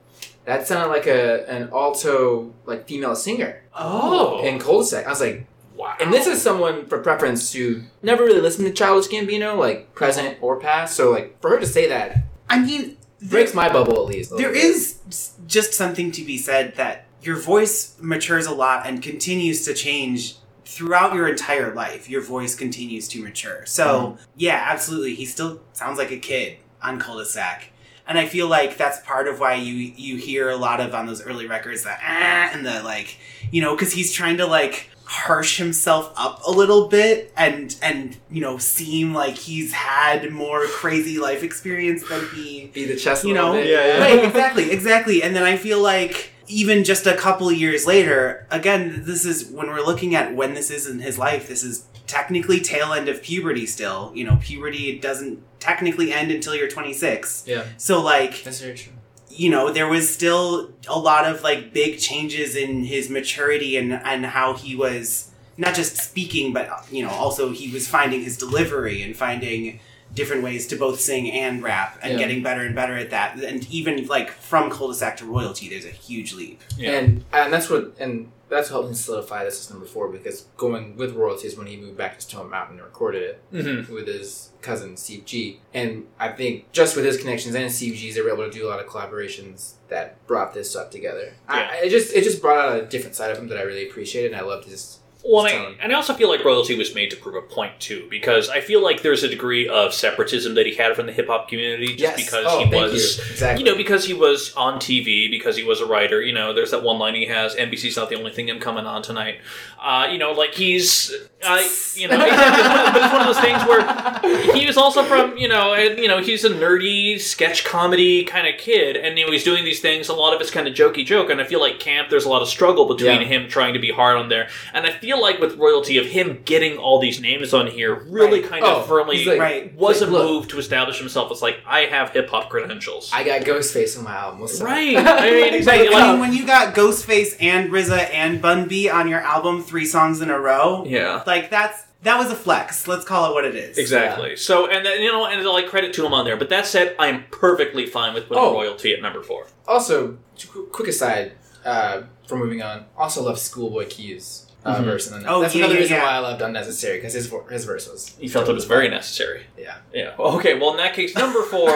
That 0.46 0.68
sounded 0.68 0.90
like 0.90 1.08
a 1.08 1.50
an 1.50 1.70
alto 1.72 2.54
like 2.66 2.86
female 2.86 3.16
singer 3.16 3.64
Oh. 3.74 4.44
in 4.44 4.60
cul-de-sac. 4.60 5.06
I 5.06 5.10
was 5.10 5.22
like, 5.22 5.48
Wow. 5.76 5.96
and 6.00 6.14
this 6.14 6.28
is 6.28 6.42
someone 6.42 6.86
for 6.86 7.00
preference 7.00 7.52
who 7.54 7.82
never 8.02 8.24
really 8.24 8.42
listened 8.42 8.68
to 8.68 8.74
Childish 8.74 9.08
Gambino, 9.12 9.58
like 9.58 9.94
present 9.96 10.38
or 10.42 10.60
past. 10.60 10.96
So 10.96 11.12
like 11.12 11.40
for 11.42 11.50
her 11.52 11.60
to 11.60 11.66
say 11.68 11.88
that 11.90 12.24
I 12.50 12.60
mean, 12.60 12.98
breaks 13.22 13.54
my 13.54 13.70
bubble 13.72 13.94
at 13.96 14.06
least. 14.06 14.36
there 14.38 14.52
bit. 14.52 14.64
is 14.64 15.32
just 15.48 15.74
something 15.74 16.12
to 16.12 16.24
be 16.24 16.38
said 16.38 16.76
that 16.76 17.06
your 17.22 17.38
voice 17.38 17.96
matures 18.02 18.46
a 18.46 18.54
lot 18.54 18.86
and 18.86 19.02
continues 19.02 19.64
to 19.66 19.74
change 19.74 20.36
throughout 20.66 21.14
your 21.14 21.28
entire 21.28 21.74
life. 21.74 22.10
Your 22.10 22.22
voice 22.22 22.56
continues 22.56 23.08
to 23.10 23.22
mature. 23.22 23.66
So, 23.66 23.86
Mm-hmm. 23.86 24.24
yeah, 24.38 24.66
absolutely. 24.70 25.16
He 25.16 25.26
still 25.26 25.62
sounds 25.74 25.98
like 25.98 26.12
a 26.12 26.18
kid 26.18 26.58
on 26.82 27.00
cul-de-sac. 27.00 27.70
And 28.06 28.18
I 28.18 28.26
feel 28.28 28.48
like 28.48 28.76
that's 28.76 29.00
part 29.06 29.28
of 29.30 29.40
why 29.40 29.54
you 29.54 29.74
you 29.74 30.18
hear 30.18 30.50
a 30.50 30.58
lot 30.58 30.82
of 30.82 30.94
on 30.94 31.06
those 31.06 31.22
early 31.24 31.48
records 31.48 31.84
that 31.86 32.00
ah 32.04 32.52
and 32.54 32.66
the 32.66 32.84
like, 32.84 33.18
you 33.52 33.62
know, 33.62 33.76
because 33.76 33.94
he's 33.94 34.12
trying 34.12 34.36
to 34.38 34.46
like 34.46 34.90
harsh 35.14 35.58
himself 35.60 36.12
up 36.18 36.42
a 36.48 36.50
little 36.50 36.88
bit 36.88 37.32
and 37.38 37.76
and 37.84 38.18
you 38.32 38.42
know 38.42 38.58
seem 38.58 39.14
like 39.14 39.36
he's 39.38 39.72
had 39.72 40.32
more 40.32 40.66
crazy 40.66 41.20
life 41.20 41.44
experience 41.44 42.02
than 42.10 42.28
he 42.34 42.72
be 42.74 42.86
the 42.86 42.96
chest, 42.96 43.24
you 43.24 43.32
know. 43.34 43.54
Yeah, 43.54 43.64
yeah. 43.64 44.00
right 44.00 44.26
exactly 44.26 44.72
exactly 44.72 45.22
and 45.22 45.36
then 45.36 45.44
i 45.44 45.56
feel 45.56 45.80
like 45.80 46.32
even 46.48 46.84
just 46.84 47.06
a 47.06 47.16
couple 47.16 47.52
years 47.52 47.86
later 47.86 48.48
again 48.50 49.04
this 49.06 49.24
is 49.24 49.46
when 49.52 49.68
we're 49.68 49.86
looking 49.86 50.16
at 50.16 50.34
when 50.36 50.56
this 50.56 50.72
is 50.72 50.88
in 50.88 50.98
his 51.00 51.20
life 51.20 51.48
this 51.48 51.64
is 51.64 51.86
technically 52.08 52.60
tail 52.60 52.92
end 52.92 53.08
of 53.08 53.22
puberty 53.22 53.68
still 53.68 54.12
you 54.16 54.24
know 54.26 54.38
puberty 54.42 54.98
doesn't 54.98 55.40
technically 55.60 56.12
end 56.12 56.32
until 56.32 56.56
you're 56.56 56.68
26 56.68 57.44
Yeah, 57.48 57.66
so 57.78 58.02
like 58.02 58.44
that's 58.44 58.62
very 58.62 58.74
true. 58.76 58.94
You 59.36 59.50
know 59.50 59.72
there 59.72 59.88
was 59.88 60.08
still 60.14 60.72
a 60.88 60.98
lot 61.00 61.26
of 61.26 61.42
like 61.44 61.74
big 61.74 62.00
changes 62.00 62.56
in 62.56 62.84
his 62.84 63.10
maturity 63.10 63.78
and 63.78 63.92
and 63.94 64.26
how 64.26 64.54
he 64.54 64.76
was 64.76 65.30
not 65.58 65.74
just 65.76 65.98
speaking 65.98 66.54
but 66.54 66.68
you 66.92 67.04
know 67.04 67.10
also 67.10 67.52
he 67.52 67.72
was 67.72 67.88
finding 67.88 68.22
his 68.22 68.38
delivery 68.38 69.02
and 69.02 69.16
finding 69.18 69.80
different 70.14 70.44
ways 70.44 70.68
to 70.68 70.76
both 70.76 71.00
sing 71.00 71.32
and 71.32 71.64
rap 71.64 71.98
and 72.04 72.14
Yeah. 72.14 72.20
getting 72.20 72.44
better 72.44 72.62
and 72.62 72.76
better 72.76 72.96
at 72.96 73.10
that 73.10 73.44
and 73.44 73.68
even 73.72 74.06
like 74.08 74.30
from 74.30 74.70
cul-de-sac 74.70 75.18
to 75.18 75.26
royalty 75.26 75.70
there's 75.70 75.86
a 75.86 75.90
huge 75.90 76.34
leap 76.34 76.62
Yeah. 76.78 76.92
And 77.00 77.24
and 77.34 77.52
that's 77.52 77.70
what 77.70 77.96
and 78.00 78.32
that's 78.54 78.70
helped 78.70 78.88
him 78.90 78.94
solidify 78.96 79.44
this 79.44 79.60
as 79.60 79.70
number 79.70 79.86
four 79.86 80.10
because 80.10 80.46
going 80.58 80.96
with 80.96 81.14
royalties 81.16 81.58
when 81.58 81.68
he 81.68 81.76
moved 81.78 81.98
back 81.98 82.16
to 82.16 82.22
Stone 82.22 82.50
Mountain 82.50 82.78
and 82.78 82.86
recorded 82.86 83.22
it 83.24 83.44
Mm-hmm. 83.54 83.94
with 83.94 84.08
his 84.08 84.52
cousin 84.62 84.96
Steve 84.98 85.26
G. 85.26 85.60
And 85.74 86.06
I 86.20 86.30
think 86.30 86.72
just 86.72 86.96
with 86.96 87.06
his 87.06 87.18
connections 87.18 87.56
and 87.56 87.72
Steve 87.72 87.96
G's, 87.96 88.16
they 88.16 88.22
were 88.22 88.32
able 88.32 88.46
to 88.46 88.52
do 88.52 88.66
a 88.66 88.70
lot 88.70 88.80
of 88.80 88.86
collaborations 88.88 89.74
that 89.90 90.26
brought 90.28 90.54
this 90.54 90.76
up 90.76 90.90
together. 90.92 91.34
Yeah. 91.50 91.70
I, 91.72 91.76
it 91.86 91.90
just 91.90 92.14
it 92.14 92.24
just 92.24 92.42
brought 92.42 92.58
out 92.60 92.80
a 92.82 92.86
different 92.86 93.16
side 93.16 93.32
of 93.32 93.38
him 93.38 93.48
that 93.50 93.58
I 93.58 93.62
really 93.64 93.88
appreciated, 93.90 94.32
and 94.32 94.40
I 94.42 94.44
loved 94.44 94.66
his. 94.66 95.00
Well, 95.26 95.46
I, 95.46 95.76
and 95.82 95.92
I 95.94 95.96
also 95.96 96.14
feel 96.14 96.28
like 96.30 96.44
royalty 96.44 96.78
was 96.78 96.94
made 96.94 97.10
to 97.12 97.16
prove 97.16 97.36
a 97.36 97.42
point 97.42 97.80
too, 97.80 98.06
because 98.10 98.50
I 98.50 98.60
feel 98.60 98.84
like 98.84 99.04
there's 99.04 99.24
a 99.24 99.30
degree 99.30 99.70
of 99.70 99.94
separatism 99.94 100.56
that 100.56 100.66
he 100.66 100.76
had 100.76 100.96
from 100.98 101.06
the 101.06 101.14
hip 101.14 101.28
hop 101.28 101.48
community, 101.48 101.88
just 101.96 102.00
Yes. 102.00 102.16
because 102.26 102.46
Oh, 102.48 102.66
he 102.66 102.76
was, 102.76 103.18
you. 103.18 103.24
exactly. 103.32 103.64
you 103.64 103.72
know, 103.72 103.78
because 103.78 104.04
he 104.06 104.14
was 104.14 104.54
on 104.56 104.80
TV, 104.80 105.32
because 105.32 105.56
he 105.56 105.64
was 105.64 105.80
a 105.80 105.86
writer. 105.86 106.22
You 106.22 106.34
know, 106.34 106.54
there's 106.54 106.72
that 106.72 106.84
one 106.84 107.00
line 107.00 107.16
he 107.16 107.26
has: 107.28 107.56
"NBC's 107.56 107.96
not 107.96 108.10
the 108.10 108.18
only 108.18 108.32
thing 108.32 108.50
I'm 108.52 108.60
coming 108.60 108.86
on 108.86 109.02
tonight." 109.02 109.40
Uh, 109.82 110.08
you 110.12 110.18
know, 110.18 110.32
like 110.34 110.54
he's, 110.54 111.14
I, 111.46 111.60
you 111.96 112.08
know, 112.08 112.16
exactly, 112.26 112.94
but 112.94 113.04
it's 113.04 113.14
one 113.14 113.22
of 113.22 113.28
those 113.28 113.40
things 113.40 113.64
where 113.68 114.54
he 114.56 114.66
was 114.66 114.78
also 114.78 115.04
from, 115.04 115.38
you 115.38 115.48
know, 115.48 115.74
and 115.74 116.00
you 116.00 116.08
know, 116.08 116.22
he's 116.22 116.44
a 116.46 116.50
nerdy 116.50 117.20
sketch 117.20 117.64
comedy 117.66 118.24
kind 118.26 118.48
of 118.48 118.58
kid, 118.60 118.98
and 118.98 119.18
you 119.18 119.26
know, 119.26 119.32
he's 119.32 119.44
doing 119.46 119.64
these 119.64 119.80
things. 119.80 120.10
A 120.10 120.14
lot 120.14 120.34
of 120.34 120.42
it's 120.42 120.52
kind 120.52 120.68
of 120.68 120.74
jokey 120.74 121.06
joke, 121.06 121.30
and 121.30 121.40
I 121.40 121.46
feel 121.46 121.62
like 121.62 121.80
camp. 121.80 122.10
There's 122.10 122.26
a 122.26 122.30
lot 122.30 122.42
of 122.42 122.50
struggle 122.50 122.86
between 122.88 123.22
Yeah. 123.22 123.28
him 123.28 123.48
trying 123.50 123.74
to 123.74 123.80
be 123.80 123.92
hard 123.92 124.18
on 124.18 124.28
there, 124.30 124.50
and 124.74 124.86
I 124.86 124.92
feel 124.92 125.13
like 125.22 125.40
with 125.40 125.56
royalty 125.58 125.98
of 125.98 126.06
him 126.06 126.42
getting 126.46 126.78
all 126.78 127.00
these 127.00 127.20
names 127.22 127.54
on 127.54 127.68
here, 127.68 128.04
really 128.10 128.42
Right. 128.42 128.50
kind 128.50 128.64
of 128.66 128.78
Oh, 128.78 128.82
firmly 128.84 129.18
he's 129.18 129.28
like- 129.28 129.40
right 129.40 129.74
was 129.76 130.02
a 130.02 130.06
like, 130.06 130.12
look. 130.14 130.26
move 130.26 130.48
to 130.50 130.60
establish 130.60 131.00
himself 131.00 131.32
as 131.32 131.42
like 131.42 131.58
I 131.66 131.82
have 131.82 132.12
hip 132.12 132.30
hop 132.30 132.50
credentials. 132.50 133.10
I 133.14 133.24
got 133.24 133.42
Ghostface 133.42 133.98
on 133.98 134.04
my 134.06 134.16
album. 134.16 134.40
What's 134.42 134.60
up? 134.62 134.68
right. 134.68 134.96
I 134.98 135.30
mean, 135.32 135.54
exactly. 135.54 135.90
I 135.94 136.12
mean, 136.12 136.20
when 136.22 136.34
you 136.34 136.46
got 136.46 136.74
Ghostface 136.76 137.36
and 137.40 137.70
RZA 137.72 138.10
and 138.14 138.42
Bun 138.42 138.68
B 138.68 138.90
on 138.90 139.08
your 139.08 139.20
album 139.22 139.64
three 139.64 139.86
songs 139.86 140.22
in 140.22 140.30
a 140.30 140.40
row, 140.40 140.84
yeah. 140.86 141.24
like 141.28 141.50
that's 141.50 141.84
that 142.04 142.18
was 142.20 142.30
a 142.30 142.36
flex. 142.36 142.86
Let's 142.86 143.06
call 143.06 143.32
it 143.32 143.34
what 143.34 143.46
it 143.46 143.56
is. 143.56 143.78
Exactly. 143.78 144.36
So, 144.36 144.68
and 144.70 144.86
then 144.86 145.02
you 145.02 145.10
know, 145.10 145.26
and 145.26 145.42
like 145.46 145.68
credit 145.68 145.94
to 145.94 146.06
him 146.06 146.14
on 146.14 146.26
there. 146.26 146.36
But 146.36 146.50
that 146.50 146.66
said, 146.66 146.96
I'm 147.00 147.24
perfectly 147.32 147.86
fine 147.86 148.14
with 148.14 148.28
putting 148.28 148.44
Oh. 148.44 148.54
royalty 148.54 148.94
at 148.94 149.02
number 149.02 149.24
four. 149.24 149.48
Also, 149.70 150.18
qu- 150.38 150.66
quick 150.66 150.90
aside 150.90 151.32
uh, 151.64 152.02
for 152.28 152.36
moving 152.38 152.62
on. 152.62 152.86
Also, 152.98 153.24
love 153.24 153.40
Schoolboy 153.40 153.88
Q's 153.88 154.48
uh, 154.66 154.76
Mhm. 154.80 154.84
verse. 154.86 155.12
And 155.12 155.26
Oh, 155.28 155.42
that's 155.42 155.54
yeah, 155.56 155.62
another 155.62 155.76
yeah, 155.76 155.80
reason 155.82 155.98
yeah. 155.98 156.04
why 156.04 156.12
I 156.12 156.20
loved 156.20 156.42
Unnecessary 156.42 156.98
because 156.98 157.14
his 157.14 157.32
his 157.50 157.66
verse 157.66 157.88
was. 157.90 158.14
You 158.20 158.30
felt 158.30 158.48
it 158.50 158.54
was 158.54 158.66
very 158.66 158.88
necessary. 158.90 159.44
Yeah. 159.58 159.76
Yeah. 159.94 160.12
Okay. 160.18 160.54
Well, 160.56 160.72
in 160.72 160.78
that 160.78 160.94
case, 160.94 161.16
number 161.16 161.44
four, 161.44 161.72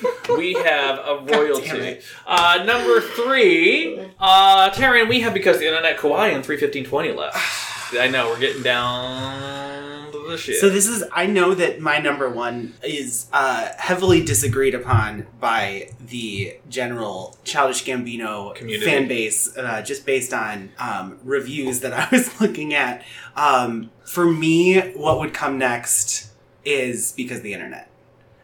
we 0.36 0.54
have 0.54 0.98
a 0.98 1.22
royalty. 1.26 2.00
Uh, 2.26 2.62
number 2.64 3.00
three, 3.00 4.00
uh, 4.20 4.70
Taran, 4.70 5.08
we 5.08 5.20
have 5.20 5.34
because 5.34 5.58
the 5.58 5.66
internet 5.66 5.98
Kauai 5.98 6.28
and 6.28 6.44
three 6.44 6.56
fifteen 6.56 6.84
twenty 6.84 7.12
left. 7.12 7.36
I 7.92 8.08
know 8.08 8.28
we're 8.28 8.38
getting 8.38 8.62
down 8.62 10.12
to 10.12 10.18
the 10.28 10.36
shit. 10.36 10.56
So 10.60 10.68
this 10.68 10.86
is 10.86 11.04
I 11.12 11.26
know 11.26 11.54
that 11.54 11.80
my 11.80 11.98
number 11.98 12.28
one 12.28 12.74
is 12.82 13.28
uh, 13.32 13.68
heavily 13.78 14.22
disagreed 14.22 14.74
upon 14.74 15.26
by 15.40 15.90
the 16.00 16.58
general 16.68 17.36
Childish 17.44 17.84
Gambino 17.84 18.54
Community. 18.54 18.84
fan 18.84 19.08
base, 19.08 19.56
uh, 19.56 19.82
just 19.82 20.04
based 20.04 20.34
on 20.34 20.70
um, 20.78 21.18
reviews 21.24 21.80
that 21.80 21.92
I 21.92 22.08
was 22.10 22.40
looking 22.40 22.74
at. 22.74 23.04
Um, 23.36 23.90
for 24.04 24.30
me, 24.30 24.80
what 24.92 25.18
would 25.18 25.32
come 25.32 25.58
next 25.58 26.30
is 26.64 27.12
because 27.12 27.38
of 27.38 27.44
the 27.44 27.54
internet, 27.54 27.90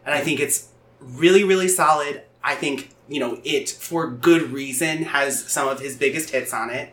and 0.07 0.15
I 0.15 0.21
think 0.21 0.41
it's 0.41 0.69
really 1.01 1.45
really 1.45 1.69
solid. 1.69 2.23
I 2.43 2.55
think 2.55 2.91
you 3.09 3.21
know 3.21 3.41
it 3.45 3.69
for 3.69 4.09
good 4.11 4.51
reason 4.53 5.05
has 5.05 5.51
some 5.51 5.69
of 5.69 5.81
his 5.81 5.97
biggest 5.97 6.31
hits 6.31 6.55
on 6.55 6.71
it 6.71 6.91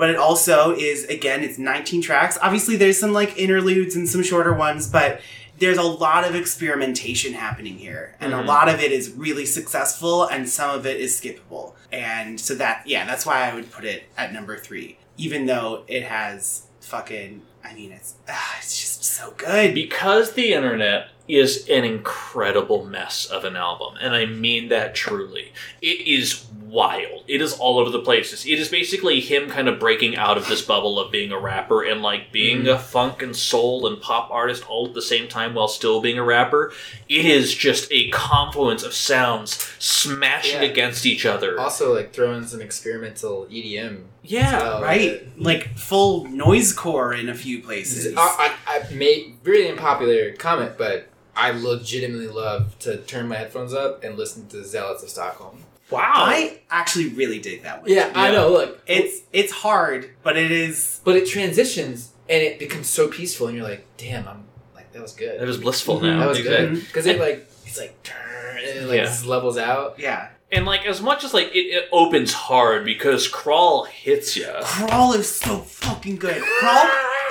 but 0.00 0.10
it 0.10 0.16
also 0.16 0.74
is 0.74 1.04
again 1.04 1.44
it's 1.44 1.58
19 1.58 2.02
tracks 2.02 2.36
obviously 2.42 2.74
there's 2.76 2.98
some 2.98 3.12
like 3.12 3.36
interludes 3.38 3.94
and 3.94 4.08
some 4.08 4.22
shorter 4.22 4.52
ones 4.52 4.88
but 4.88 5.20
there's 5.58 5.76
a 5.78 5.82
lot 5.82 6.24
of 6.24 6.34
experimentation 6.34 7.34
happening 7.34 7.76
here 7.76 8.16
and 8.20 8.32
Mhm. 8.32 8.42
a 8.42 8.46
lot 8.46 8.68
of 8.68 8.80
it 8.80 8.90
is 8.92 9.10
really 9.12 9.44
successful 9.46 10.24
and 10.24 10.48
some 10.48 10.70
of 10.70 10.86
it 10.86 10.98
is 11.00 11.20
skippable 11.20 11.74
and 11.92 12.40
so 12.40 12.54
that 12.54 12.82
yeah 12.86 13.04
that's 13.06 13.24
why 13.26 13.48
i 13.48 13.54
would 13.54 13.70
put 13.70 13.84
it 13.84 14.04
at 14.16 14.32
number 14.32 14.56
three 14.56 14.96
even 15.18 15.46
though 15.46 15.84
it 15.86 16.02
has 16.04 16.62
fucking 16.80 17.42
I 17.64 17.74
mean, 17.74 17.92
it's 17.92 18.14
ah, 18.28 18.56
it's 18.58 18.80
just 18.80 19.04
so 19.04 19.32
good. 19.36 19.74
because 19.74 20.32
the 20.32 20.52
internet 20.52 21.08
is 21.28 21.68
an 21.68 21.84
incredible 21.84 22.84
mess 22.84 23.26
of 23.26 23.44
an 23.44 23.54
album 23.54 23.94
and 24.00 24.16
i 24.16 24.26
mean 24.26 24.68
that 24.68 24.96
truly 24.96 25.52
it 25.80 26.04
is 26.04 26.44
wild 26.64 27.22
it 27.28 27.40
is 27.40 27.52
all 27.58 27.78
over 27.78 27.88
the 27.90 28.00
places 28.00 28.44
it 28.46 28.58
is 28.58 28.68
basically 28.68 29.20
him 29.20 29.48
kind 29.48 29.68
of 29.68 29.78
breaking 29.78 30.16
out 30.16 30.36
of 30.36 30.48
this 30.48 30.60
bubble 30.62 30.98
of 30.98 31.12
being 31.12 31.30
a 31.30 31.38
rapper 31.38 31.84
and 31.84 32.02
like 32.02 32.32
being 32.32 32.66
a 32.66 32.76
funk 32.76 33.22
and 33.22 33.36
soul 33.36 33.86
and 33.86 34.00
pop 34.02 34.28
artist 34.32 34.68
all 34.68 34.88
at 34.88 34.94
the 34.94 35.02
same 35.02 35.28
time 35.28 35.54
while 35.54 35.68
still 35.68 36.00
being 36.00 36.18
a 36.18 36.22
rapper 36.24 36.72
it 37.08 37.24
is 37.24 37.54
just 37.54 37.86
a 37.92 38.08
confluence 38.10 38.82
of 38.82 38.92
sounds 38.92 39.52
smashing 39.78 40.62
Yeah. 40.62 40.68
against 40.68 41.06
each 41.06 41.24
other 41.26 41.58
Also, 41.60 41.94
like 41.94 42.12
throwing 42.12 42.44
some 42.46 42.60
experimental 42.60 43.46
EDM. 43.50 44.02
yeah 44.22 44.58
well. 44.62 44.82
right? 44.82 45.26
Like 45.38 45.76
full 45.76 46.24
noise 46.26 46.72
core 46.72 47.12
in 47.14 47.28
a 47.28 47.34
few 47.34 47.49
places. 47.58 48.14
I, 48.16 48.56
I, 48.66 48.78
I 48.88 48.94
made 48.94 49.36
really 49.44 49.68
unpopular 49.68 50.32
comment, 50.32 50.78
but 50.78 51.08
I 51.36 51.50
legitimately 51.50 52.28
love 52.28 52.78
to 52.80 52.98
turn 52.98 53.28
my 53.28 53.36
headphones 53.36 53.74
up 53.74 54.04
and 54.04 54.16
listen 54.16 54.46
to 54.48 54.64
Zealots 54.64 55.02
of 55.02 55.08
Stockholm. 55.10 55.62
wow 55.90 56.12
I 56.14 56.60
actually 56.70 57.08
really 57.08 57.38
dig 57.40 57.62
that 57.64 57.82
one. 57.82 57.90
Yeah, 57.90 58.12
I 58.14 58.30
know. 58.32 58.50
Look, 58.52 58.80
It's 58.86 59.22
it's 59.32 59.52
hard, 59.52 60.10
but 60.22 60.36
it 60.36 60.50
is 60.52 61.00
but 61.04 61.16
it 61.16 61.26
transitions 61.26 62.10
and 62.28 62.42
it 62.42 62.58
becomes 62.60 62.88
so 62.88 63.08
peaceful, 63.08 63.48
and 63.48 63.56
you're 63.56 63.66
like, 63.68 63.84
damn, 63.96 64.28
I'm 64.28 64.44
like 64.74 64.92
that 64.92 65.02
was 65.02 65.12
good. 65.14 65.40
that 65.40 65.46
was 65.46 65.58
blissful 65.58 66.00
now 66.00 66.20
That 66.20 66.28
was 66.28 66.38
Exactly. 66.38 66.76
good 66.76 66.86
because 66.86 67.06
it 67.06 67.18
like 67.18 67.48
it's 67.66 67.78
like 67.78 68.00
turn 68.02 68.58
and 68.58 68.78
it 68.84 68.88
like 68.88 68.96
Yeah. 68.98 69.16
levels 69.28 69.56
out. 69.58 69.98
yeah. 69.98 70.28
And 70.52 70.66
like 70.66 70.86
as 70.86 71.00
much 71.00 71.24
as 71.24 71.32
like 71.34 71.48
it, 71.54 71.58
it 71.58 71.88
opens 71.92 72.32
hard 72.32 72.84
because 72.84 73.28
crawl 73.28 73.84
hits 73.84 74.36
you 74.36 74.50
Crawl 74.62 75.12
is 75.12 75.28
so 75.28 75.58
fucking 75.58 76.16
good. 76.16 76.42
Crawl. 76.42 76.86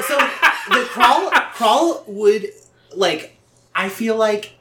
So 0.08 0.18
the 0.70 0.86
crawl 0.90 1.30
crawl 1.54 2.04
would 2.08 2.52
like 2.96 3.38
I 3.76 3.90
feel 3.90 4.16
like 4.16 4.54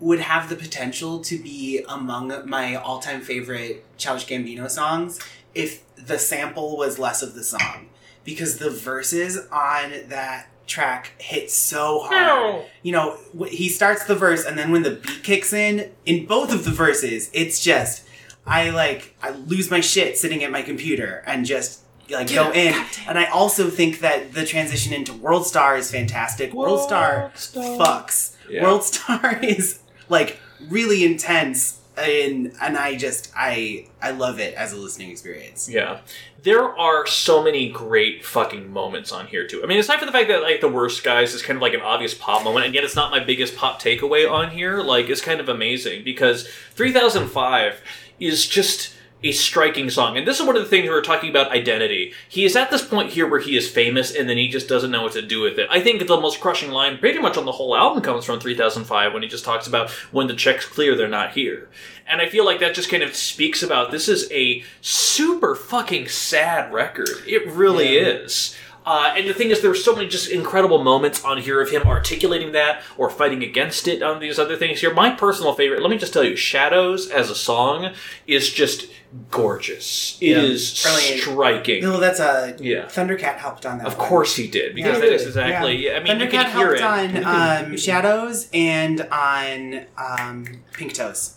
would 0.00 0.20
have 0.20 0.48
the 0.48 0.56
potential 0.56 1.20
to 1.20 1.38
be 1.38 1.84
among 1.88 2.48
my 2.48 2.76
all 2.76 3.00
time 3.00 3.20
favorite 3.20 3.84
Childish 3.98 4.26
Gambino 4.26 4.70
songs 4.70 5.18
if 5.54 5.82
the 5.96 6.18
sample 6.18 6.76
was 6.76 6.98
less 6.98 7.22
of 7.22 7.34
the 7.34 7.42
song 7.42 7.88
because 8.24 8.58
the 8.58 8.70
verses 8.70 9.38
on 9.50 9.90
that 10.08 10.48
track 10.68 11.12
hit 11.18 11.50
so 11.50 12.00
hard. 12.00 12.64
You 12.82 12.92
know, 12.92 13.18
he 13.48 13.68
starts 13.68 14.04
the 14.04 14.14
verse 14.14 14.44
and 14.44 14.56
then 14.58 14.70
when 14.70 14.82
the 14.82 14.92
beat 14.92 15.24
kicks 15.24 15.52
in, 15.52 15.90
in 16.06 16.26
both 16.26 16.52
of 16.52 16.64
the 16.64 16.70
verses, 16.70 17.30
it's 17.32 17.62
just 17.62 18.04
I 18.46 18.70
like 18.70 19.14
I 19.22 19.30
lose 19.30 19.70
my 19.70 19.80
shit 19.80 20.16
sitting 20.16 20.42
at 20.44 20.50
my 20.50 20.62
computer 20.62 21.22
and 21.26 21.44
just 21.44 21.82
like 22.10 22.32
go 22.32 22.50
in. 22.52 22.74
And 23.06 23.18
I 23.18 23.26
also 23.26 23.68
think 23.68 24.00
that 24.00 24.32
the 24.32 24.44
transition 24.44 24.92
into 24.92 25.12
World 25.12 25.46
Star 25.46 25.76
is 25.76 25.90
fantastic. 25.90 26.52
World 26.52 26.80
Star 26.80 27.30
fucks. 27.34 28.36
Yeah. 28.48 28.62
World 28.62 28.84
Star 28.84 29.38
is 29.42 29.80
like 30.08 30.38
really 30.68 31.04
intense 31.04 31.77
and 31.98 32.52
and 32.60 32.76
I 32.76 32.96
just 32.96 33.32
I 33.36 33.86
I 34.00 34.12
love 34.12 34.40
it 34.40 34.54
as 34.54 34.72
a 34.72 34.76
listening 34.76 35.10
experience. 35.10 35.68
Yeah. 35.68 36.00
There 36.42 36.64
are 36.78 37.06
so 37.06 37.42
many 37.42 37.68
great 37.68 38.24
fucking 38.24 38.72
moments 38.72 39.10
on 39.10 39.26
here 39.26 39.46
too. 39.46 39.62
I 39.62 39.66
mean, 39.66 39.78
aside 39.78 39.98
from 39.98 40.06
the 40.06 40.12
fact 40.12 40.28
that 40.28 40.42
like 40.42 40.60
the 40.60 40.68
worst 40.68 41.02
guys 41.02 41.34
is 41.34 41.42
kind 41.42 41.56
of 41.56 41.62
like 41.62 41.74
an 41.74 41.80
obvious 41.80 42.14
pop 42.14 42.44
moment, 42.44 42.66
and 42.66 42.74
yet 42.74 42.84
it's 42.84 42.96
not 42.96 43.10
my 43.10 43.20
biggest 43.20 43.56
pop 43.56 43.82
takeaway 43.82 44.30
on 44.30 44.50
here. 44.50 44.80
Like, 44.80 45.08
it's 45.08 45.20
kind 45.20 45.40
of 45.40 45.48
amazing 45.48 46.04
because 46.04 46.46
3005 46.74 47.82
is 48.20 48.46
just 48.46 48.94
a 49.22 49.32
striking 49.32 49.90
song. 49.90 50.16
And 50.16 50.26
this 50.26 50.38
is 50.38 50.46
one 50.46 50.56
of 50.56 50.62
the 50.62 50.68
things 50.68 50.84
we 50.84 50.90
were 50.90 51.02
talking 51.02 51.30
about 51.30 51.50
identity. 51.50 52.12
He 52.28 52.44
is 52.44 52.56
at 52.56 52.70
this 52.70 52.86
point 52.86 53.10
here 53.10 53.28
where 53.28 53.40
he 53.40 53.56
is 53.56 53.70
famous 53.70 54.14
and 54.14 54.28
then 54.28 54.36
he 54.36 54.48
just 54.48 54.68
doesn't 54.68 54.90
know 54.90 55.02
what 55.02 55.12
to 55.12 55.22
do 55.22 55.40
with 55.40 55.58
it. 55.58 55.68
I 55.70 55.80
think 55.80 56.06
the 56.06 56.20
most 56.20 56.40
crushing 56.40 56.70
line 56.70 56.98
pretty 56.98 57.18
much 57.18 57.36
on 57.36 57.44
the 57.44 57.52
whole 57.52 57.76
album 57.76 58.02
comes 58.02 58.24
from 58.24 58.40
3005 58.40 59.12
when 59.12 59.22
he 59.22 59.28
just 59.28 59.44
talks 59.44 59.66
about 59.66 59.90
when 60.12 60.28
the 60.28 60.34
check's 60.34 60.66
clear, 60.66 60.94
they're 60.94 61.08
not 61.08 61.32
here. 61.32 61.68
And 62.06 62.20
I 62.20 62.28
feel 62.28 62.44
like 62.44 62.60
that 62.60 62.74
just 62.74 62.90
kind 62.90 63.02
of 63.02 63.14
speaks 63.14 63.62
about 63.62 63.90
this 63.90 64.08
is 64.08 64.30
a 64.30 64.64
super 64.80 65.54
fucking 65.54 66.08
sad 66.08 66.72
record. 66.72 67.10
It 67.26 67.46
really 67.48 67.96
is. 67.96 68.56
Uh, 68.90 69.12
and 69.16 69.28
the 69.28 69.34
thing 69.34 69.50
is, 69.50 69.60
there 69.60 69.68
there's 69.68 69.84
so 69.84 69.94
many 69.94 70.08
just 70.08 70.30
incredible 70.30 70.82
moments 70.82 71.22
on 71.26 71.36
here 71.36 71.60
of 71.60 71.68
him 71.70 71.82
articulating 71.82 72.52
that 72.52 72.80
or 72.96 73.10
fighting 73.10 73.42
against 73.42 73.86
it 73.86 74.02
on 74.02 74.18
these 74.18 74.38
other 74.38 74.56
things 74.56 74.80
here. 74.80 74.94
My 74.94 75.10
personal 75.10 75.52
favorite, 75.52 75.82
let 75.82 75.90
me 75.90 75.98
just 75.98 76.14
tell 76.14 76.24
you, 76.24 76.36
Shadows 76.36 77.10
as 77.10 77.28
a 77.28 77.34
song 77.34 77.92
is 78.26 78.50
just 78.50 78.86
gorgeous. 79.30 80.16
It 80.22 80.28
Yeah. 80.28 80.38
is 80.38 80.82
Brilliant. 80.82 81.20
striking. 81.20 81.82
No, 81.82 82.00
that's 82.00 82.18
a 82.20 82.56
Yeah. 82.58 82.86
Thundercat 82.86 83.36
helped 83.36 83.66
on 83.66 83.76
that. 83.78 83.86
Of 83.88 83.98
one. 83.98 84.08
course 84.08 84.36
he 84.36 84.46
did, 84.46 84.74
because 84.74 84.94
Yeah. 84.94 85.00
that 85.00 85.12
is 85.12 85.26
exactly. 85.26 85.76
Yeah. 85.86 85.96
I 85.96 86.00
mean, 86.02 86.18
you 86.20 86.26
Thundercat 86.26 86.30
can 86.30 86.56
hear 86.56 86.76
helped 86.76 87.14
it. 87.14 87.24
on 87.24 87.66
um, 87.66 87.76
Shadows 87.76 88.48
and 88.54 89.06
on 89.12 89.82
um, 89.98 90.46
Pink 90.72 90.94
Toes. 90.94 91.34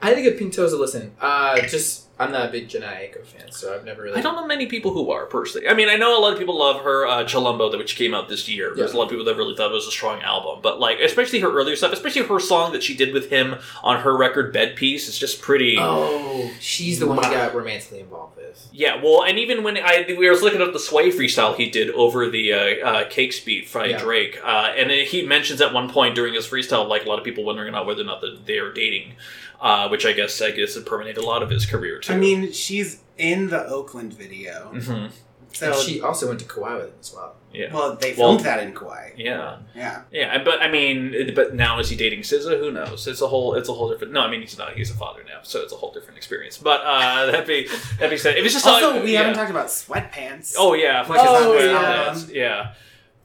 I 0.00 0.14
think 0.14 0.26
of 0.28 0.38
Pink 0.38 0.54
Toes 0.54 0.72
a 0.72 0.76
listen. 0.78 1.12
Uh, 1.20 1.60
just 1.62 2.04
I'm 2.20 2.32
not 2.32 2.48
a 2.50 2.52
big 2.52 2.68
Jhené 2.68 2.84
Aiko 2.84 3.24
fan, 3.24 3.50
so 3.50 3.74
I've 3.74 3.84
never 3.84 4.02
really. 4.02 4.18
I 4.18 4.20
don't 4.20 4.36
know 4.36 4.46
many 4.46 4.66
people 4.66 4.92
who 4.92 5.10
are 5.10 5.24
personally. 5.26 5.66
I 5.68 5.74
mean, 5.74 5.88
I 5.88 5.96
know 5.96 6.16
a 6.16 6.20
lot 6.20 6.32
of 6.34 6.38
people 6.38 6.58
love 6.58 6.82
her 6.82 7.06
uh, 7.06 7.24
Chilombo, 7.24 7.76
which 7.78 7.96
came 7.96 8.12
out 8.12 8.28
this 8.28 8.48
year. 8.48 8.74
There's 8.76 8.92
a 8.92 8.96
lot 8.96 9.04
of 9.04 9.10
people 9.10 9.24
that 9.24 9.36
really 9.36 9.56
thought 9.56 9.70
it 9.70 9.74
was 9.74 9.86
a 9.86 9.90
strong 9.90 10.20
album, 10.20 10.60
but 10.62 10.78
like, 10.78 11.00
especially 11.00 11.40
her 11.40 11.50
earlier 11.50 11.76
stuff, 11.76 11.92
especially 11.92 12.22
her 12.22 12.38
song 12.38 12.72
that 12.72 12.82
she 12.82 12.94
did 12.94 13.14
with 13.14 13.30
him 13.30 13.56
on 13.82 14.00
her 14.00 14.16
record 14.16 14.52
"Bed 14.52 14.76
Peace," 14.76 15.08
is 15.08 15.18
just 15.18 15.40
pretty. 15.40 15.76
Oh, 15.78 16.50
she's 16.60 16.98
the 17.00 17.06
one 17.06 17.16
who 17.16 17.22
got 17.22 17.54
romantically 17.54 18.00
involved 18.00 18.36
with. 18.36 18.68
Yeah, 18.72 19.02
well, 19.02 19.24
and 19.24 19.38
even 19.38 19.62
when 19.62 19.78
I 19.78 20.04
we 20.18 20.28
was 20.28 20.42
looking 20.42 20.60
up 20.60 20.72
the 20.74 20.78
Sway 20.78 21.10
freestyle 21.10 21.56
he 21.56 21.70
did 21.70 21.90
over 21.90 22.28
the 22.28 22.52
uh, 22.52 22.58
uh, 22.86 23.08
Cakes 23.08 23.40
beat 23.40 23.72
by 23.72 23.86
Yeah. 23.86 23.98
Drake, 23.98 24.38
uh, 24.44 24.72
and 24.76 24.90
he 24.90 25.24
mentions 25.26 25.60
at 25.60 25.72
one 25.72 25.88
point 25.88 26.14
during 26.14 26.34
his 26.34 26.46
freestyle, 26.46 26.86
like 26.86 27.06
a 27.06 27.08
lot 27.08 27.18
of 27.18 27.24
people 27.24 27.44
wondering 27.44 27.68
about 27.68 27.86
whether 27.86 28.02
or 28.02 28.06
not 28.06 28.20
that 28.20 28.44
they 28.46 28.58
are 28.58 28.72
dating, 28.72 29.14
uh, 29.60 29.88
which 29.88 30.06
I 30.06 30.12
guess 30.12 30.40
I 30.40 30.50
guess 30.50 30.76
it 30.76 30.86
permeated 30.86 31.18
a 31.22 31.26
lot 31.26 31.42
of 31.42 31.50
his 31.50 31.66
career 31.66 31.98
too. 31.98 32.12
I 32.12 32.16
mean, 32.16 32.52
she's 32.52 33.00
in 33.18 33.48
the 33.48 33.66
Oakland 33.66 34.12
video, 34.14 34.68
hmm 34.72 35.06
so 35.52 35.72
and 35.72 35.74
she 35.82 36.00
also 36.00 36.28
went 36.28 36.38
to 36.38 36.46
Kauai 36.46 36.76
with 36.76 36.86
him 36.90 36.94
as 37.00 37.12
well. 37.12 37.34
yeah, 37.52 37.74
well, 37.74 37.96
they 37.96 38.10
Well- 38.14 38.28
filmed 38.34 38.44
that 38.46 38.62
in 38.62 38.72
Kauai. 38.72 39.10
yeah. 39.16 39.56
Yeah, 39.74 40.02
Yeah, 40.12 40.44
but 40.44 40.62
I 40.62 40.70
mean, 40.70 41.34
but 41.34 41.54
now 41.56 41.80
is 41.80 41.90
he 41.90 41.96
dating 41.96 42.20
SZA? 42.20 42.60
Who 42.60 42.70
knows? 42.70 43.08
It's 43.08 43.20
a 43.20 43.26
whole, 43.26 43.54
it's 43.56 43.68
a 43.68 43.72
whole 43.72 43.90
different. 43.90 44.12
No, 44.12 44.20
I 44.20 44.30
mean 44.30 44.42
he's 44.42 44.56
not. 44.56 44.74
He's 44.74 44.92
a 44.92 44.94
father 44.94 45.24
now, 45.26 45.40
so 45.42 45.60
it's 45.60 45.72
a 45.72 45.76
whole 45.76 45.92
different 45.92 46.18
experience. 46.18 46.56
But 46.56 46.82
uh, 46.84 47.26
that 47.32 47.48
be 47.48 47.66
that 47.98 48.10
being 48.10 48.18
said, 48.20 48.36
it 48.38 48.42
was 48.44 48.52
just 48.52 48.64
also 48.64 48.92
all- 48.98 49.02
we 49.02 49.12
yeah. 49.14 49.18
haven't 49.22 49.34
talked 49.34 49.50
about 49.50 49.66
sweatpants. 49.66 50.54
Oh 50.56 50.74
yeah, 50.74 51.02
fuck 51.02 51.16
Oh, 51.18 51.54
yeah. 51.58 51.72
that's- 51.82 52.28
yeah. 52.30 52.74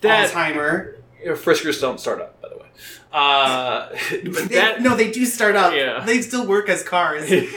That 0.02 0.32
Alzheimer. 0.32 0.96
Friskers 1.26 1.80
don't 1.80 2.00
start 2.00 2.22
up, 2.22 2.42
by 2.42 2.50
the 2.50 2.58
way. 2.58 2.65
Uh, 3.12 3.90
but 4.24 4.50
They, 4.50 4.56
that 4.56 4.82
no, 4.82 4.96
they 4.96 5.12
do 5.12 5.26
start 5.26 5.56
up. 5.56 5.74
Yeah. 5.74 6.04
They 6.06 6.22
still 6.22 6.46
work 6.46 6.70
as 6.70 6.84
cars. 6.84 7.32
uh, 7.32 7.48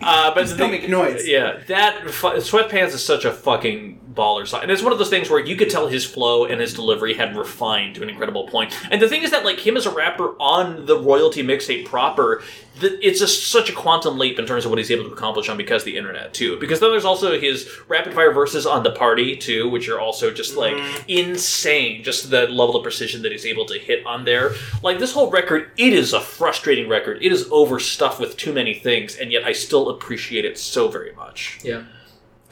but 0.00 0.34
Just 0.36 0.52
the 0.52 0.58
don't 0.58 0.70
make 0.70 0.88
noise. 0.88 1.26
Yeah, 1.26 1.58
that 1.66 2.02
sweatpants 2.04 2.88
is 2.94 3.04
such 3.04 3.24
a 3.24 3.32
fucking 3.32 4.11
baller 4.14 4.46
song, 4.46 4.62
and 4.62 4.70
it's 4.70 4.82
one 4.82 4.92
of 4.92 4.98
those 4.98 5.10
things 5.10 5.30
where 5.30 5.40
you 5.40 5.56
could 5.56 5.70
tell 5.70 5.88
his 5.88 6.04
flow 6.04 6.44
and 6.44 6.60
his 6.60 6.74
delivery 6.74 7.14
had 7.14 7.36
refined 7.36 7.94
to 7.96 8.02
an 8.02 8.08
incredible 8.08 8.46
point. 8.48 8.76
And 8.90 9.00
the 9.00 9.08
thing 9.08 9.22
is 9.22 9.30
that, 9.30 9.44
like 9.44 9.60
him 9.60 9.76
as 9.76 9.86
a 9.86 9.90
rapper 9.90 10.34
on 10.40 10.86
the 10.86 10.98
royalty 10.98 11.42
mixtape 11.42 11.86
proper, 11.86 12.42
that 12.80 12.98
it's 13.06 13.20
just 13.20 13.50
such 13.50 13.68
a 13.68 13.72
quantum 13.72 14.18
leap 14.18 14.38
in 14.38 14.46
terms 14.46 14.64
of 14.64 14.70
what 14.70 14.78
he's 14.78 14.90
able 14.90 15.04
to 15.04 15.12
accomplish 15.12 15.48
on 15.48 15.56
because 15.56 15.82
of 15.82 15.86
the 15.86 15.96
internet 15.96 16.32
too. 16.32 16.58
Because 16.58 16.80
then 16.80 16.90
there's 16.90 17.04
also 17.04 17.38
his 17.38 17.68
rapid 17.88 18.14
fire 18.14 18.32
verses 18.32 18.66
on 18.66 18.82
the 18.82 18.92
party 18.92 19.36
too, 19.36 19.68
which 19.68 19.88
are 19.88 20.00
also 20.00 20.30
just 20.30 20.56
like 20.56 20.74
mm-hmm. 20.74 21.02
insane. 21.08 22.02
Just 22.02 22.30
the 22.30 22.46
level 22.48 22.76
of 22.76 22.82
precision 22.82 23.22
that 23.22 23.32
he's 23.32 23.46
able 23.46 23.66
to 23.66 23.78
hit 23.78 24.04
on 24.06 24.24
there. 24.24 24.54
Like 24.82 24.98
this 24.98 25.12
whole 25.12 25.30
record, 25.30 25.70
it 25.76 25.92
is 25.92 26.12
a 26.12 26.20
frustrating 26.20 26.88
record. 26.88 27.22
It 27.22 27.32
is 27.32 27.48
overstuffed 27.50 28.20
with 28.20 28.36
too 28.36 28.52
many 28.52 28.74
things, 28.74 29.16
and 29.16 29.30
yet 29.30 29.44
I 29.44 29.52
still 29.52 29.90
appreciate 29.90 30.44
it 30.44 30.58
so 30.58 30.88
very 30.88 31.12
much. 31.14 31.60
Yeah. 31.62 31.84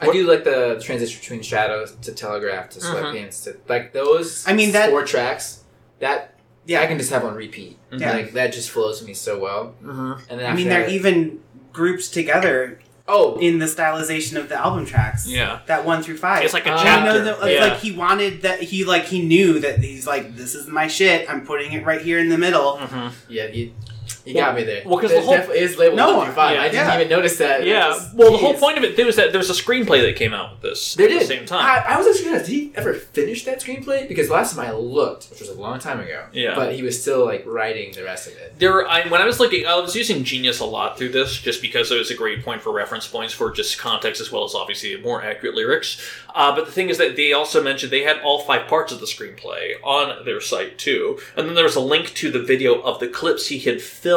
I 0.01 0.11
do 0.11 0.27
like 0.27 0.43
the 0.43 0.81
transition 0.83 1.19
between 1.19 1.41
Shadows 1.41 1.93
to 2.01 2.11
Telegraph 2.11 2.69
to 2.71 2.79
Mhm. 2.79 2.85
Sweatpants 2.95 3.43
to 3.45 3.55
like 3.69 3.93
those. 3.93 4.43
I 4.47 4.53
mean, 4.53 4.71
that- 4.73 4.89
four 4.89 5.05
tracks 5.05 5.59
that 5.99 6.33
Yeah. 6.65 6.81
I 6.81 6.87
can 6.87 6.97
just 6.97 7.11
have 7.11 7.23
on 7.23 7.35
repeat. 7.35 7.77
Yeah. 7.91 8.11
Like 8.13 8.33
that 8.33 8.53
just 8.53 8.69
flows 8.71 8.99
to 8.99 9.05
me 9.05 9.13
so 9.13 9.37
well. 9.39 9.75
Mm-hmm. 9.83 10.13
And 10.29 10.39
then 10.39 10.51
I 10.51 10.55
mean, 10.55 10.69
they're 10.69 10.81
that- 10.81 10.91
even 10.91 11.39
grouped 11.73 12.11
together 12.13 12.79
oh 13.07 13.37
in 13.39 13.59
the 13.59 13.65
stylization 13.65 14.37
of 14.37 14.47
the 14.49 14.55
album 14.55 14.85
tracks. 14.85 15.27
Yeah. 15.27 15.59
That 15.67 15.85
one 15.85 16.01
through 16.03 16.17
five. 16.17 16.43
It's 16.45 16.53
like 16.53 16.65
a 16.65 16.71
Uh, 16.73 16.77
I 16.79 16.83
chapter. 16.83 17.05
know 17.13 17.23
that, 17.25 17.37
it's 17.47 17.53
yeah. 17.59 17.65
like 17.67 17.79
he 17.79 17.91
wanted 17.91 18.41
that 18.43 18.61
he 18.61 18.85
like 18.85 19.05
he 19.05 19.21
knew 19.21 19.59
that 19.59 19.79
he's 19.79 20.07
like 20.07 20.35
this 20.35 20.55
is 20.55 20.67
my 20.67 20.87
shit. 20.87 21.29
I'm 21.29 21.45
putting 21.45 21.73
it 21.73 21.85
right 21.85 22.01
here 22.01 22.19
in 22.19 22.29
the 22.29 22.37
middle. 22.37 22.77
Mhm. 22.81 23.11
yeah, 23.27 23.47
you, 23.47 23.71
You 24.25 24.33
got 24.35 24.55
me 24.55 24.63
there. 24.63 24.83
well, 24.85 24.99
'cause 24.99 25.11
It 25.11 25.15
the 25.15 25.21
whole- 25.21 25.33
definitely 25.35 25.61
is 25.63 25.77
labeled 25.77 25.97
No, 25.97 26.17
135. 26.17 26.55
yeah, 26.55 26.61
I 26.61 26.63
didn't 26.69 26.87
yeah. 26.87 26.95
even 26.95 27.09
notice 27.09 27.37
that. 27.37 27.65
Yeah. 27.65 27.99
Well, 28.13 28.31
the 28.31 28.37
whole 28.37 28.53
point 28.53 28.77
of 28.77 28.83
it 28.83 28.95
too 28.95 29.07
is 29.07 29.15
that 29.15 29.31
there 29.31 29.39
was 29.39 29.49
a 29.49 29.53
screenplay 29.53 30.01
that 30.03 30.15
came 30.15 30.33
out 30.33 30.51
with 30.53 30.61
this 30.61 30.95
They 30.95 31.05
at 31.05 31.09
did 31.09 31.21
the 31.21 31.25
same 31.25 31.45
time. 31.45 31.65
I, 31.65 31.93
I 31.95 31.97
was 31.97 32.07
actually 32.07 32.23
curious. 32.23 32.47
Did 32.47 32.53
he 32.53 32.71
ever 32.75 32.93
finish 32.93 33.45
that 33.45 33.61
screenplay? 33.61 34.07
Because 34.07 34.29
last 34.29 34.55
time 34.55 34.65
I 34.65 34.71
looked, 34.73 35.29
which 35.29 35.39
was 35.39 35.49
a 35.49 35.53
long 35.53 35.79
time 35.79 35.99
ago, 35.99 36.23
Yeah. 36.33 36.55
but 36.55 36.73
he 36.73 36.83
was 36.83 36.99
still 37.01 37.25
like 37.25 37.43
writing 37.45 37.91
the 37.93 38.03
rest 38.03 38.27
of 38.27 38.33
it. 38.33 38.53
There, 38.59 38.87
I, 38.87 39.07
when 39.07 39.21
I 39.21 39.25
was 39.25 39.39
looking, 39.39 39.65
I 39.65 39.75
was 39.79 39.95
using 39.95 40.23
Genius 40.23 40.59
a 40.59 40.65
lot 40.65 40.97
through 40.97 41.09
this, 41.09 41.37
just 41.37 41.61
because 41.61 41.91
it 41.91 41.97
was 41.97 42.11
a 42.11 42.15
great 42.15 42.43
point 42.45 42.61
for 42.61 42.71
reference 42.71 43.07
points 43.07 43.33
for 43.33 43.51
just 43.51 43.77
context 43.79 44.21
as 44.21 44.31
well 44.31 44.43
as 44.43 44.53
obviously 44.55 44.95
more 44.97 45.23
accurate 45.23 45.55
lyrics. 45.55 45.99
Uh, 46.33 46.55
but 46.55 46.65
the 46.65 46.71
thing 46.71 46.89
is 46.89 46.97
that 46.97 47.15
they 47.15 47.33
also 47.33 47.61
mentioned 47.61 47.91
they 47.91 48.03
had 48.03 48.19
all 48.21 48.39
five 48.41 48.67
parts 48.67 48.91
of 48.93 48.99
the 48.99 49.05
screenplay 49.05 49.73
on 49.83 50.23
their 50.25 50.39
site 50.39 50.77
too, 50.77 51.19
and 51.35 51.47
then 51.47 51.55
there 51.55 51.63
was 51.63 51.75
a 51.75 51.79
link 51.81 52.13
to 52.13 52.29
the 52.31 52.39
video 52.39 52.79
of 52.81 52.99
the 52.99 53.07
clips 53.07 53.47
he 53.47 53.59
had 53.59 53.81
filmed 53.81 54.10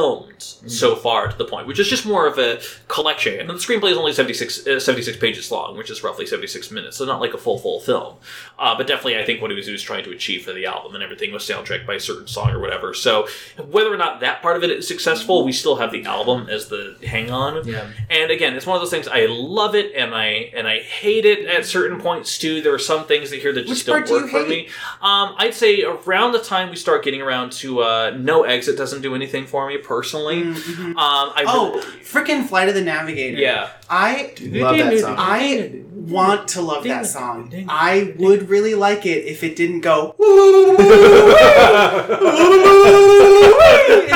so 0.66 0.96
far 0.96 1.28
to 1.28 1.36
the 1.36 1.44
point, 1.44 1.66
which 1.66 1.78
is 1.78 1.88
just 1.88 2.06
more 2.06 2.26
of 2.26 2.38
a 2.38 2.60
collection. 2.88 3.40
And 3.40 3.48
the 3.48 3.54
screenplay 3.54 3.90
is 3.90 3.98
only 3.98 4.12
76, 4.12 4.66
uh, 4.66 4.80
76 4.80 5.18
pages 5.18 5.50
long, 5.50 5.76
which 5.76 5.90
is 5.90 6.02
roughly 6.02 6.26
seventy 6.26 6.46
six 6.46 6.70
minutes, 6.70 6.96
so 6.96 7.04
not 7.04 7.20
like 7.20 7.34
a 7.34 7.38
full 7.38 7.58
full 7.58 7.80
film. 7.80 8.16
Uh, 8.58 8.76
but 8.76 8.86
definitely, 8.86 9.18
I 9.18 9.24
think 9.24 9.40
what 9.42 9.50
he 9.50 9.56
was, 9.56 9.66
he 9.66 9.72
was 9.72 9.82
trying 9.82 10.04
to 10.04 10.10
achieve 10.10 10.44
for 10.44 10.52
the 10.52 10.66
album 10.66 10.94
and 10.94 11.02
everything 11.02 11.32
was 11.32 11.42
soundtracked 11.42 11.86
by 11.86 11.94
a 11.94 12.00
certain 12.00 12.26
song 12.26 12.50
or 12.50 12.60
whatever. 12.60 12.94
So 12.94 13.26
whether 13.70 13.92
or 13.92 13.96
not 13.96 14.20
that 14.20 14.42
part 14.42 14.56
of 14.56 14.64
it 14.64 14.70
is 14.70 14.86
successful, 14.86 15.44
we 15.44 15.52
still 15.52 15.76
have 15.76 15.92
the 15.92 16.04
album 16.04 16.48
as 16.48 16.68
the 16.68 16.96
hang 17.04 17.30
on. 17.30 17.66
Yeah. 17.66 17.88
And 18.10 18.30
again, 18.30 18.54
it's 18.54 18.66
one 18.66 18.76
of 18.76 18.82
those 18.82 18.90
things. 18.90 19.08
I 19.08 19.26
love 19.26 19.74
it 19.74 19.94
and 19.94 20.14
I 20.14 20.52
and 20.56 20.66
I 20.66 20.80
hate 20.80 21.24
it 21.24 21.46
at 21.46 21.64
certain 21.64 22.00
points 22.00 22.38
too. 22.38 22.60
There 22.62 22.74
are 22.74 22.78
some 22.78 23.06
things 23.06 23.30
that 23.30 23.40
here 23.40 23.52
that 23.52 23.66
just 23.66 23.86
Which 23.86 23.94
don't 23.94 24.06
do 24.06 24.12
work 24.12 24.32
you 24.32 24.42
for 24.42 24.48
me. 24.48 24.68
Um, 25.00 25.34
I'd 25.38 25.54
say 25.54 25.82
around 25.82 26.32
the 26.32 26.40
time 26.40 26.70
we 26.70 26.76
start 26.76 27.04
getting 27.04 27.22
around 27.22 27.52
to 27.52 27.80
uh, 27.80 28.16
no 28.18 28.44
exit 28.44 28.76
doesn't 28.76 29.02
do 29.02 29.14
anything 29.14 29.46
for 29.46 29.66
me 29.68 29.78
personally. 29.84 30.42
Um, 30.42 30.94
I 30.96 31.44
Oh, 31.46 31.74
really- 31.74 31.82
freaking 32.02 32.46
Flight 32.48 32.68
of 32.68 32.74
the 32.74 32.82
Navigator. 32.82 33.38
yeah. 33.38 33.68
I 33.88 34.32
Love 34.40 34.76
that 34.78 34.98
song. 35.00 35.16
I 35.18 35.80
want 35.94 36.48
to 36.48 36.60
love 36.62 36.84
that 36.84 37.06
song. 37.06 37.52
I 37.68 38.14
would 38.18 38.48
really 38.48 38.74
like 38.74 39.06
it 39.06 39.24
if 39.26 39.44
it 39.44 39.54
didn't 39.56 39.80
go 39.80 40.14
in 40.18 40.74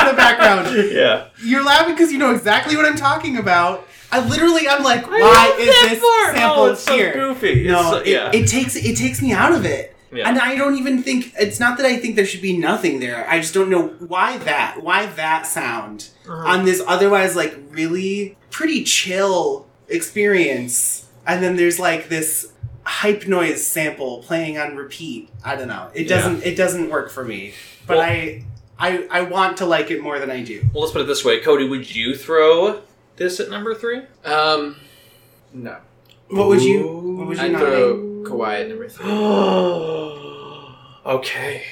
the 0.06 0.14
background. 0.16 0.68
Yeah. 0.92 1.28
You're 1.42 1.64
laughing 1.64 1.94
because 1.94 2.12
you 2.12 2.18
know 2.18 2.34
exactly 2.34 2.76
what 2.76 2.86
I'm 2.86 2.96
talking 2.96 3.36
about. 3.36 3.86
I 4.10 4.26
literally, 4.26 4.66
I'm 4.66 4.82
like, 4.82 5.06
why 5.08 5.54
is 5.58 5.66
this 5.90 6.00
part. 6.00 6.34
sample 6.36 6.62
Oh, 6.64 6.72
it's 6.72 6.82
so 6.82 6.94
here? 6.94 7.12
goofy. 7.12 7.66
It's 7.66 7.70
No, 7.70 7.90
so- 7.90 7.96
it, 7.98 8.06
yeah. 8.06 8.30
it 8.32 8.46
takes 8.48 8.74
it 8.76 8.96
takes 8.96 9.20
me 9.20 9.32
out 9.32 9.52
of 9.52 9.64
it. 9.66 9.94
Yeah. 10.10 10.28
And 10.28 10.38
I 10.38 10.54
don't 10.56 10.76
even 10.76 11.02
think 11.02 11.32
it's 11.38 11.60
not 11.60 11.76
that 11.78 11.86
I 11.86 11.98
think 11.98 12.16
there 12.16 12.24
should 12.24 12.40
be 12.42 12.56
nothing 12.56 13.00
there. 13.00 13.28
I 13.28 13.40
just 13.40 13.52
don't 13.54 13.68
know 13.68 13.88
why 13.98 14.38
that 14.38 14.82
why 14.82 15.06
that 15.06 15.46
sound 15.46 16.08
Uh-huh. 16.28 16.46
on 16.48 16.64
this 16.64 16.82
otherwise 16.86 17.36
like 17.36 17.54
really 17.70 18.36
pretty 18.50 18.84
chill 18.84 19.66
experience. 19.88 21.06
And 21.26 21.42
then 21.42 21.56
there's 21.56 21.78
like 21.78 22.08
this 22.08 22.52
hype 22.84 23.26
noise 23.26 23.66
sample 23.66 24.22
playing 24.22 24.56
on 24.58 24.76
repeat. 24.76 25.28
I 25.44 25.56
don't 25.56 25.68
know. 25.68 25.90
It 25.94 26.04
doesn't 26.08 26.42
it 26.42 26.56
doesn't 26.56 26.88
work 26.90 27.10
for 27.10 27.24
me. 27.24 27.52
But 27.86 27.98
Well- 27.98 28.06
I 28.06 28.44
I 28.78 29.06
I 29.10 29.20
want 29.22 29.56
to 29.58 29.66
like 29.66 29.90
it 29.90 30.00
more 30.02 30.18
than 30.18 30.30
I 30.30 30.42
do. 30.42 30.62
Well, 30.72 30.82
let's 30.82 30.92
put 30.92 31.02
it 31.02 31.06
this 31.06 31.24
way, 31.24 31.40
Cody. 31.40 31.68
Would 31.68 31.94
you 31.94 32.14
throw 32.16 32.80
this 33.16 33.40
at 33.40 33.50
number 33.50 33.74
three? 33.74 34.02
Um, 34.24 34.76
no. 35.52 35.76
What 36.28 36.48
would 36.48 36.62
you 36.62 36.86
what 37.18 37.26
would 37.26 37.36
you 37.38 37.42
I'd 37.44 37.52
nominate? 37.52 37.74
throw 37.74 38.07
Kauai 38.28 38.60
at 38.60 38.68
number 38.68 38.88
three. 38.88 39.06
okay. 41.06 41.64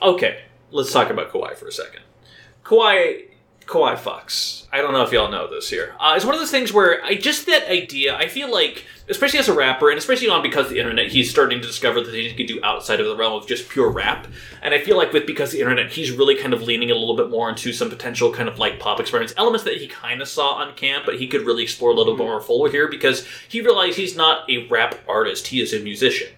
Okay. 0.00 0.44
Let's 0.70 0.92
talk 0.92 1.10
about 1.10 1.30
Kauai 1.30 1.54
for 1.54 1.68
a 1.68 1.72
second. 1.72 2.02
Kauai 2.64 3.24
Kauai 3.72 3.94
fucks. 3.94 4.66
I 4.70 4.82
don't 4.82 4.92
know 4.92 5.02
if 5.02 5.12
y'all 5.12 5.30
know 5.30 5.48
this 5.48 5.70
here. 5.70 5.94
Uh, 5.98 6.12
it's 6.14 6.26
one 6.26 6.34
of 6.34 6.40
those 6.40 6.50
things 6.50 6.74
where 6.74 7.02
I 7.02 7.14
just 7.14 7.46
that 7.46 7.70
idea. 7.70 8.14
I 8.14 8.28
feel 8.28 8.52
like, 8.52 8.84
especially 9.08 9.38
as 9.38 9.48
a 9.48 9.54
rapper, 9.54 9.88
and 9.88 9.96
especially 9.96 10.28
on 10.28 10.42
because 10.42 10.66
of 10.66 10.72
the 10.72 10.78
internet, 10.78 11.10
he's 11.10 11.30
starting 11.30 11.58
to 11.62 11.66
discover 11.66 12.02
the 12.02 12.10
things 12.10 12.30
he 12.30 12.36
can 12.36 12.46
do 12.46 12.62
outside 12.62 13.00
of 13.00 13.06
the 13.06 13.16
realm 13.16 13.32
of 13.32 13.46
just 13.46 13.70
pure 13.70 13.90
rap. 13.90 14.26
And 14.60 14.74
I 14.74 14.78
feel 14.78 14.98
like 14.98 15.14
with 15.14 15.26
because 15.26 15.48
of 15.48 15.52
the 15.54 15.60
internet, 15.60 15.90
he's 15.90 16.10
really 16.10 16.34
kind 16.34 16.52
of 16.52 16.60
leaning 16.60 16.90
a 16.90 16.94
little 16.94 17.16
bit 17.16 17.30
more 17.30 17.48
into 17.48 17.72
some 17.72 17.88
potential 17.88 18.30
kind 18.30 18.46
of 18.46 18.58
like 18.58 18.78
pop 18.78 19.00
experience 19.00 19.32
elements 19.38 19.64
that 19.64 19.78
he 19.78 19.88
kind 19.88 20.20
of 20.20 20.28
saw 20.28 20.52
on 20.52 20.74
camp, 20.74 21.06
but 21.06 21.18
he 21.18 21.26
could 21.26 21.46
really 21.46 21.62
explore 21.62 21.92
a 21.92 21.94
little 21.94 22.14
bit 22.14 22.26
more 22.26 22.42
fuller 22.42 22.70
here 22.70 22.88
because 22.88 23.26
he 23.48 23.62
realized 23.62 23.96
he's 23.96 24.16
not 24.16 24.48
a 24.50 24.68
rap 24.68 24.96
artist; 25.08 25.46
he 25.46 25.62
is 25.62 25.72
a 25.72 25.80
musician. 25.80 26.28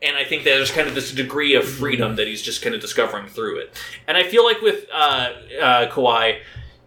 And 0.00 0.16
I 0.16 0.24
think 0.24 0.44
that 0.44 0.50
there's 0.50 0.70
kind 0.70 0.86
of 0.86 0.94
this 0.94 1.10
degree 1.10 1.54
of 1.56 1.66
freedom 1.66 2.14
that 2.16 2.28
he's 2.28 2.42
just 2.42 2.62
kind 2.62 2.74
of 2.74 2.80
discovering 2.80 3.26
through 3.26 3.58
it. 3.60 3.74
And 4.06 4.16
I 4.16 4.22
feel 4.22 4.44
like 4.44 4.60
with 4.60 4.86
uh, 4.92 5.30
uh, 5.60 5.90
Kauai, 5.90 6.40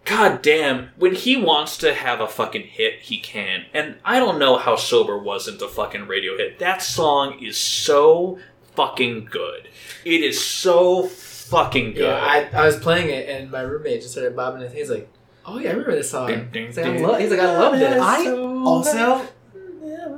God 0.08 0.40
damn, 0.40 0.88
when 0.96 1.14
he 1.14 1.36
wants 1.36 1.76
to 1.78 1.92
have 1.92 2.20
a 2.20 2.26
fucking 2.26 2.62
hit, 2.62 3.00
he 3.00 3.18
can. 3.18 3.66
And 3.74 3.96
I 4.04 4.18
don't 4.18 4.38
know 4.38 4.56
how 4.56 4.74
Sober 4.74 5.18
wasn't 5.18 5.60
a 5.60 5.68
fucking 5.68 6.06
radio 6.06 6.36
hit. 6.36 6.58
That 6.60 6.80
song 6.82 7.38
is 7.42 7.58
so 7.58 8.38
fucking 8.74 9.26
good. 9.26 9.68
It 10.06 10.22
is 10.22 10.42
so 10.42 11.02
fucking 11.02 11.92
good. 11.92 12.04
Yeah, 12.04 12.16
I, 12.16 12.48
I 12.54 12.64
was 12.64 12.78
playing 12.78 13.10
it 13.10 13.28
and 13.28 13.50
my 13.50 13.60
roommate 13.60 14.00
just 14.00 14.12
started 14.12 14.34
bobbing 14.34 14.62
his 14.62 14.70
head. 14.72 14.78
He's 14.78 14.90
like, 14.90 15.10
"Oh 15.44 15.58
yeah, 15.58 15.70
I 15.70 15.72
remember 15.72 15.94
this 15.96 16.10
song." 16.10 16.28
Ding, 16.28 16.48
ding, 16.52 16.66
He's 16.66 16.76
like, 16.78 16.86
I 16.86 17.02
love, 17.02 17.20
he's 17.20 17.30
like, 17.30 17.40
"I 17.40 17.58
love 17.58 17.78
this." 17.78 18.02
I 18.02 18.30
also 18.30 19.26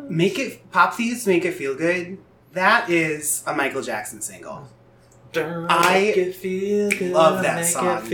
make 0.09 0.39
it 0.39 0.71
pop 0.71 0.95
thieves 0.95 1.27
make 1.27 1.45
it 1.45 1.55
feel 1.55 1.75
good. 1.75 2.19
That 2.53 2.91
is 2.91 3.43
a 3.47 3.55
Michael 3.55 3.83
Jackson 3.83 4.21
single. 4.21 4.69
I 5.37 6.35
love 7.13 7.43
that 7.43 7.65
song. 7.67 8.09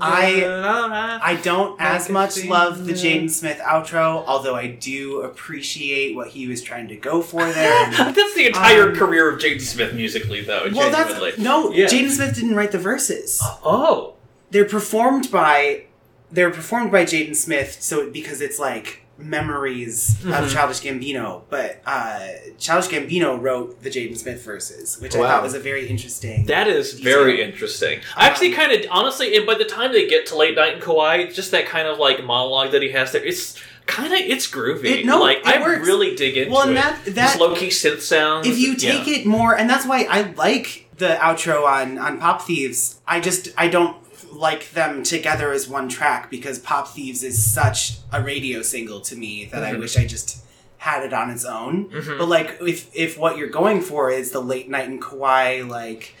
I- 0.00 1.20
I 1.22 1.36
don't 1.36 1.80
as 1.80 2.02
Make 2.04 2.10
it 2.10 2.12
much 2.12 2.44
love 2.46 2.86
the 2.86 2.92
good. 2.92 3.02
Jaden 3.02 3.30
Smith 3.30 3.58
outro, 3.58 4.24
although 4.26 4.54
I 4.54 4.68
do 4.68 5.22
appreciate 5.22 6.14
what 6.14 6.28
he 6.28 6.46
was 6.46 6.62
trying 6.62 6.88
to 6.88 6.96
go 6.96 7.22
for 7.22 7.40
there. 7.52 7.90
that's 7.90 8.34
the 8.34 8.46
entire 8.46 8.90
Um, 8.90 8.96
career 8.96 9.30
of 9.30 9.40
Jaden 9.40 9.60
Smith 9.60 9.94
musically, 9.94 10.40
though. 10.42 10.68
well, 10.72 10.90
genuinely. 10.90 11.30
that's 11.30 11.38
no. 11.42 11.72
Yeah. 11.72 11.86
Jaden 11.86 12.10
Smith 12.10 12.34
didn't 12.34 12.54
write 12.54 12.72
the 12.72 12.78
verses. 12.78 13.40
oh, 13.64 14.14
They're 14.50 14.64
performed 14.64 15.30
by 15.30 15.84
they're 16.32 16.50
performed 16.50 16.92
by 16.92 17.04
Jaden 17.04 17.34
Smith, 17.34 17.78
so 17.80 18.08
because 18.10 18.40
it's 18.40 18.58
like 18.60 18.99
memories 19.22 20.16
Mhm. 20.22 20.42
of 20.44 20.52
Childish 20.52 20.80
Gambino. 20.80 21.42
But 21.48 21.80
uh, 21.86 22.20
Childish 22.58 22.90
Gambino 22.90 23.40
wrote 23.40 23.82
the 23.82 23.90
Jaden 23.90 24.16
Smith 24.16 24.42
verses, 24.42 24.98
which 25.00 25.14
I 25.14 25.18
thought 25.20 25.42
was 25.42 25.54
a 25.54 25.60
very 25.60 25.86
interesting. 25.88 26.46
that 26.46 26.68
is 26.68 26.94
very 26.94 27.42
interesting. 27.42 28.00
I 28.16 28.26
actually 28.26 28.52
kind 28.52 28.72
of, 28.72 28.84
honestly, 28.90 29.36
and 29.36 29.46
by 29.46 29.54
the 29.54 29.64
time 29.64 29.92
they 29.92 30.06
get 30.06 30.26
to 30.26 30.36
Late 30.36 30.54
Night 30.56 30.74
and 30.74 30.82
Kauai, 30.82 31.26
just 31.26 31.50
that 31.52 31.66
kind 31.66 31.88
of 31.88 31.98
like 31.98 32.24
monologue 32.24 32.72
that 32.72 32.82
he 32.82 32.90
has 32.90 33.12
there, 33.12 33.24
it's 33.24 33.56
kind 33.86 34.12
of 34.12 34.18
it's 34.20 34.46
groovy. 34.48 34.84
It- 35.00 35.06
no, 35.06 35.20
like 35.20 35.38
it 35.38 35.46
I 35.46 35.60
works. 35.60 35.86
really 35.86 36.14
dig 36.14 36.36
into 36.36 36.52
well, 36.52 36.62
and 36.68 36.72
it. 36.72 36.74
that 36.76 37.04
This 37.04 37.14
that 37.14 37.40
low 37.40 37.54
key 37.54 37.68
synth 37.68 38.00
sounds. 38.00 38.46
if 38.46 38.58
you 38.58 38.74
yeah. 38.78 38.92
take 38.92 39.08
it 39.08 39.26
more, 39.26 39.56
and 39.56 39.68
that's 39.68 39.86
why 39.86 40.06
I 40.08 40.32
like 40.36 40.86
the 40.98 41.16
outro 41.20 41.64
on 41.66 41.98
on 41.98 42.18
Pop 42.18 42.42
Thieves. 42.42 43.00
I 43.08 43.20
just 43.20 43.48
I 43.56 43.68
don't 43.68 43.96
like 44.32 44.70
them 44.72 45.02
together 45.02 45.52
as 45.52 45.68
one 45.68 45.88
track 45.88 46.30
because 46.30 46.58
Pop 46.58 46.88
Thieves 46.88 47.22
is 47.22 47.42
such 47.52 47.98
a 48.12 48.22
radio 48.22 48.62
single 48.62 49.00
to 49.02 49.16
me 49.16 49.46
that 49.52 49.62
I 49.64 49.72
Mhm. 49.72 49.80
wish 49.80 49.96
I 49.96 50.06
just 50.06 50.38
had 50.78 51.04
it 51.04 51.12
on 51.12 51.30
its 51.30 51.44
own. 51.44 51.90
Mhm. 51.90 52.18
But 52.18 52.28
like 52.28 52.58
if 52.60 52.86
if 52.94 53.18
what 53.18 53.36
you're 53.36 53.48
going 53.48 53.80
for 53.82 54.10
is 54.10 54.30
the 54.30 54.40
late 54.40 54.68
night 54.68 54.88
in 54.88 55.00
Kauai 55.00 55.62
like 55.62 56.14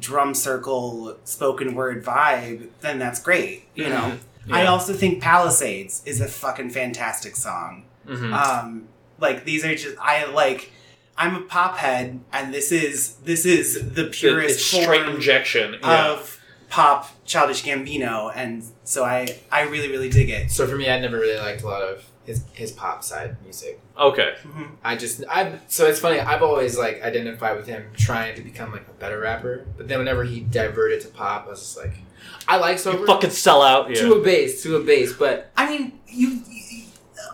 drum 0.00 0.34
circle 0.34 1.16
spoken 1.24 1.74
word 1.74 2.04
vibe, 2.04 2.68
then 2.80 2.98
that's 2.98 3.20
great. 3.20 3.64
You 3.74 3.88
know. 3.88 4.18
Mhm. 4.46 4.52
I 4.52 4.62
Yeah. 4.62 4.70
also 4.70 4.92
think 4.94 5.20
Palisades 5.20 6.00
is 6.06 6.20
a 6.20 6.28
fucking 6.28 6.70
fantastic 6.70 7.36
song. 7.36 7.84
Mhm. 8.08 8.32
Um, 8.32 8.84
like 9.20 9.44
these 9.44 9.64
are 9.64 9.74
just 9.74 9.96
I 10.00 10.24
like. 10.26 10.70
I'm 11.20 11.34
a 11.34 11.40
pop 11.40 11.78
head, 11.78 12.20
and 12.32 12.54
this 12.54 12.70
is 12.70 13.14
this 13.24 13.44
is 13.44 13.90
the 13.94 14.04
purest 14.04 14.54
it's 14.60 14.64
straight 14.64 15.02
form 15.02 15.16
injection 15.16 15.76
yeah. 15.82 16.10
of 16.12 16.38
pop 16.70 17.10
Childish 17.28 17.62
Gambino, 17.62 18.32
and 18.34 18.64
so 18.84 19.04
I 19.04 19.38
I 19.52 19.62
really 19.62 19.88
really 19.90 20.08
dig 20.08 20.30
it. 20.30 20.50
So 20.50 20.66
for 20.66 20.76
me, 20.76 20.90
I 20.90 20.98
never 20.98 21.18
really 21.18 21.38
liked 21.38 21.62
a 21.62 21.66
lot 21.66 21.82
of 21.82 22.04
his 22.24 22.42
his 22.52 22.72
pop 22.72 23.04
side 23.04 23.36
music. 23.44 23.80
okay. 23.96 24.34
Mhm. 24.46 24.70
I 24.82 24.96
just 24.96 25.22
I 25.28 25.58
so 25.68 25.86
it's 25.86 26.00
funny. 26.00 26.18
I've 26.20 26.42
always 26.42 26.76
like 26.78 27.02
identified 27.02 27.56
with 27.56 27.66
him 27.66 27.84
trying 27.96 28.34
to 28.36 28.42
become 28.42 28.72
like 28.72 28.86
a 28.88 28.92
better 29.02 29.20
rapper, 29.20 29.66
but 29.76 29.88
then 29.88 29.98
whenever 29.98 30.24
he 30.24 30.40
diverted 30.40 31.00
to 31.02 31.08
pop, 31.08 31.46
I 31.46 31.50
was 31.50 31.60
just 31.60 31.76
like, 31.76 31.94
I 32.48 32.56
like 32.56 32.78
so 32.78 32.92
You 32.92 33.06
fucking 33.06 33.30
sell 33.30 33.62
out. 33.62 33.90
Yeah. 33.90 33.96
to 34.02 34.14
a 34.14 34.22
base, 34.22 34.62
to 34.64 34.76
a 34.76 34.80
base, 34.80 35.12
but 35.12 35.50
I 35.56 35.68
mean, 35.70 35.98
you, 36.08 36.28
you. 36.50 36.84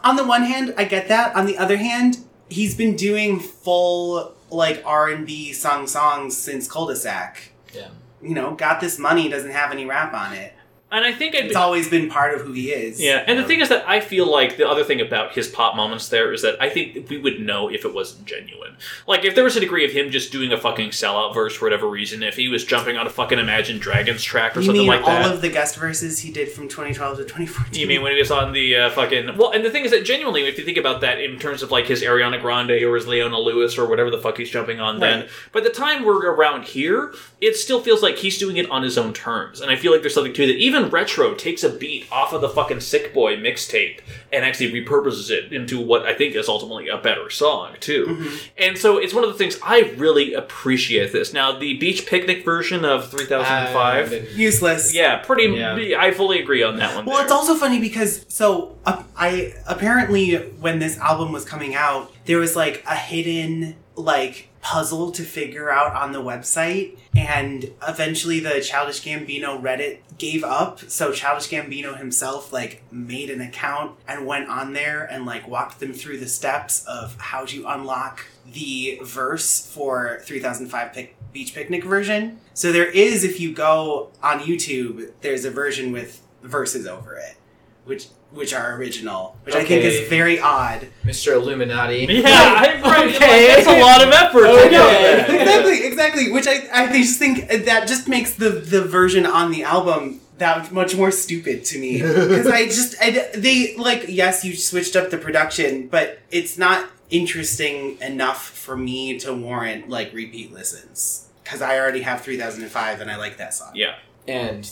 On 0.03 0.17
the 0.17 0.25
one 0.25 0.43
hand, 0.43 0.75
I 0.77 0.85
get 0.85 1.09
that. 1.09 1.35
On 1.37 1.47
the 1.47 1.57
other 1.57 1.77
hand, 1.79 2.19
he's 2.51 2.75
been 2.77 2.95
doing 2.97 3.41
full 3.41 4.35
like 4.51 4.83
R 4.85 5.09
and 5.09 5.27
B 5.27 5.53
sung 5.53 5.87
songs 5.87 6.37
since 6.37 6.69
Cul-de-sac. 6.71 7.51
Yeah. 7.73 7.89
You 8.25 8.35
know, 8.35 8.55
got 8.55 8.81
this 8.81 8.99
money 8.99 9.29
doesn't 9.29 9.51
have 9.51 9.71
any 9.71 9.85
rap 9.85 10.15
on 10.15 10.33
it. 10.33 10.54
And 10.95 11.05
I 11.05 11.13
think 11.13 11.35
I'd 11.35 11.47
It's 11.47 11.57
always 11.57 11.89
been 11.89 12.09
part 12.09 12.35
of 12.35 12.43
who 12.43 12.53
he 12.53 12.71
is. 12.71 13.01
Yeah, 13.01 13.25
and 13.27 13.39
the 13.39 13.45
thing 13.45 13.61
is 13.61 13.69
that 13.69 13.89
I 13.89 14.01
feel 14.01 14.31
like 14.31 14.57
the 14.57 14.69
other 14.69 14.85
thing 14.85 15.01
about 15.01 15.33
his 15.33 15.49
pop 15.49 15.75
moments 15.75 16.09
there 16.09 16.33
is 16.33 16.43
that 16.43 16.61
I 16.63 16.71
think 16.71 17.11
we 17.11 17.19
would 17.19 17.41
know 17.41 17.69
if 17.69 17.85
it 17.85 17.93
wasn't 17.93 18.27
genuine. 18.27 18.77
Like, 19.07 19.25
if 19.25 19.35
there 19.35 19.45
was 19.45 19.57
a 19.57 19.61
degree 19.61 19.85
of 19.85 19.93
him 19.93 20.11
just 20.11 20.33
doing 20.33 20.53
a 20.53 20.59
fucking 20.59 20.91
sellout 20.91 21.35
verse 21.35 21.55
for 21.55 21.67
whatever 21.67 21.89
reason, 21.89 22.23
if 22.23 22.37
he 22.37 22.49
was 22.49 22.65
jumping 22.65 22.97
on 22.97 23.07
a 23.07 23.11
fucking 23.11 23.39
Imagine 23.39 23.79
Dragons 23.79 24.23
track 24.23 24.57
or 24.57 24.61
You 24.61 24.67
something 24.67 24.87
like 24.87 25.01
all 25.01 25.07
that. 25.07 25.27
All 25.27 25.33
of 25.33 25.43
the 25.43 25.49
guest 25.49 25.77
verses 25.77 26.21
he 26.21 26.33
did 26.33 26.49
from 26.49 26.69
2012 26.69 27.17
to 27.19 27.23
2014? 27.25 27.81
you 27.81 27.87
mean 27.87 28.03
when 28.03 28.13
he 28.13 28.19
was 28.19 28.31
on 28.31 28.53
the 28.53 28.77
uh, 28.77 28.91
fucking 28.91 29.37
well? 29.37 29.51
And 29.51 29.65
the 29.65 29.71
thing 29.71 29.85
is 29.85 29.91
that 29.91 30.05
genuinely, 30.05 30.47
if 30.47 30.59
you 30.59 30.65
think 30.65 30.79
about 30.79 31.01
that 31.01 31.21
in 31.21 31.39
terms 31.39 31.63
of 31.63 31.71
like 31.71 31.87
his 31.87 32.03
Ariana 32.03 32.41
Grande 32.41 32.71
or 32.71 32.95
his 32.95 33.07
Leona 33.07 33.39
Lewis 33.39 33.79
or 33.79 33.87
whatever 33.87 34.11
the 34.11 34.19
fuck 34.19 34.37
he's 34.39 34.51
jumping 34.51 34.81
on, 34.81 35.01
then 35.01 35.29
by 35.53 35.61
the 35.61 35.71
time 35.71 36.05
we're 36.05 36.31
around 36.31 36.65
here, 36.65 37.13
it 37.41 37.57
still 37.57 37.81
feels 37.81 38.03
like 38.03 38.17
he's 38.17 38.39
doing 38.39 38.57
it 38.57 38.71
on 38.71 38.83
his 38.83 38.97
own 38.97 39.13
terms. 39.13 39.61
And 39.61 39.71
I 39.71 39.77
feel 39.77 39.93
like 39.93 40.01
there's 40.01 40.15
something 40.15 40.33
to 40.33 40.47
that. 40.47 40.57
Even 40.57 40.84
retro 40.89 41.35
takes 41.35 41.63
a 41.63 41.69
beat 41.69 42.07
off 42.11 42.33
of 42.33 42.41
the 42.41 42.49
fucking 42.49 42.81
Sick 42.81 43.13
Boi 43.15 43.37
mixtape 43.37 44.01
and 44.33 44.45
actually 44.45 44.73
repurposes 44.73 45.31
it 45.31 45.53
into 45.53 45.81
what 45.81 46.05
I 46.05 46.15
think 46.15 46.35
is 46.35 46.49
ultimately 46.49 46.89
a 46.89 46.99
better 46.99 47.31
song 47.31 47.75
too. 47.81 48.07
Mm-hmm. 48.07 48.37
And 48.59 48.79
so 48.79 48.99
it's 48.99 49.15
one 49.15 49.25
of 49.25 49.31
the 49.31 49.37
things 49.37 49.59
I 49.63 49.93
really 49.97 50.35
appreciate 50.35 51.13
this. 51.13 51.33
Now 51.33 51.59
the 51.59 51.79
Beach 51.79 52.07
Picnic 52.07 52.45
version 52.45 52.85
of 52.85 53.11
3005. 53.11 54.13
Uh, 54.13 54.17
Useless. 54.35 54.95
yeah, 54.95 55.19
pretty. 55.19 55.45
Yeah. 55.55 55.99
I 55.99 56.11
fully 56.11 56.41
agree 56.41 56.63
on 56.63 56.77
that 56.77 56.95
one. 56.95 57.05
Well, 57.05 57.17
there. 57.17 57.25
it's 57.25 57.33
also 57.33 57.55
funny 57.55 57.81
because 57.81 58.25
so 58.29 58.77
uh, 58.87 59.03
I 59.17 59.55
apparently 59.67 60.35
when 60.35 60.79
this 60.79 60.99
album 60.99 61.33
was 61.33 61.45
coming 61.45 61.75
out, 61.75 62.13
there 62.25 62.39
was 62.39 62.57
like 62.57 62.85
a 62.89 62.97
hidden 62.97 63.77
like 63.97 64.49
puzzle 64.65 65.13
to 65.13 65.23
figure 65.23 65.71
out 65.71 65.95
on 65.95 66.13
the 66.13 66.23
website, 66.23 66.97
and 67.15 67.71
eventually 67.87 68.41
the 68.41 68.63
Childish 68.63 69.05
Gambino 69.05 69.61
Reddit 69.61 69.99
gave 70.17 70.43
up. 70.43 70.81
So 70.89 71.13
Childish 71.13 71.51
Gambino 71.51 71.97
himself 71.97 72.51
like 72.51 72.83
made 72.91 73.29
an 73.29 73.43
account 73.43 73.97
and 74.09 74.27
went 74.27 74.49
on 74.49 74.73
there 74.73 75.05
and 75.05 75.27
like 75.27 75.47
walked 75.47 75.81
them 75.81 75.93
through 75.93 76.19
the 76.19 76.27
steps 76.27 76.83
of 76.87 77.15
how 77.21 77.45
to 77.45 77.67
unlock 77.67 78.25
the 78.51 78.99
verse 79.03 79.67
for 79.67 80.21
3005 80.23 80.93
Pic- 80.95 81.17
Beach 81.33 81.55
Picnic 81.55 81.85
version. 81.85 82.41
So 82.55 82.73
there 82.73 82.91
is, 82.91 83.23
if 83.23 83.39
you 83.41 83.53
go 83.53 84.11
on 84.23 84.41
YouTube, 84.41 85.11
there's 85.21 85.45
a 85.45 85.51
version 85.51 85.93
with 85.93 86.23
verses 86.43 86.87
over 86.87 87.17
it, 87.17 87.37
which 87.85 88.09
which 88.33 88.53
are 88.53 88.75
original, 88.77 89.37
which 89.45 89.55
I 89.55 89.59
think 89.65 89.85
Okay. 89.85 90.03
is 90.03 90.09
very 90.09 90.41
odd. 90.41 90.89
Mr. 91.05 91.35
Illuminati. 91.35 92.07
Yeah, 92.11 92.25
I, 92.27 92.81
right. 92.83 93.15
Okay. 93.15 93.53
It's 93.53 93.69
a 93.69 93.81
lot 93.81 94.03
of 94.03 94.11
effort. 94.13 94.47
Okay. 94.67 95.25
to 95.27 95.33
do 95.33 95.39
exactly, 95.39 95.87
exactly. 95.87 96.33
Which 96.33 96.47
I, 96.49 96.57
I 96.73 96.93
just 96.93 97.19
think 97.19 97.49
that 97.49 97.87
just 97.87 98.09
makes 98.09 98.35
the 98.35 98.51
the 98.51 98.83
version 98.83 99.25
on 99.27 99.53
the 99.53 99.63
album 99.63 100.21
that 100.39 100.73
much 100.73 100.97
more 100.97 101.13
stupid 101.13 101.65
to 101.67 101.79
me 101.79 101.99
because 102.03 102.49
I 102.49 102.65
just 102.67 102.97
I, 103.01 103.31
they 103.37 103.77
like 103.77 104.07
yes 104.09 104.45
you 104.45 104.57
switched 104.57 104.97
up 104.97 105.11
the 105.11 105.19
production 105.19 105.87
but 105.87 106.19
it's 106.33 106.59
not 106.59 106.91
interesting 107.09 107.97
enough 108.01 108.43
for 108.49 108.77
me 108.77 109.17
to 109.21 109.33
warrant 109.33 109.89
like 109.89 110.13
repeat 110.13 110.53
listens 110.53 111.29
because 111.45 111.63
I 111.63 111.79
already 111.79 112.03
have 112.03 112.23
3005 112.23 113.01
and 113.01 113.11
I 113.13 113.17
like 113.17 113.37
that 113.37 113.55
song. 113.55 113.73
Yeah. 113.77 113.95
And 114.27 114.69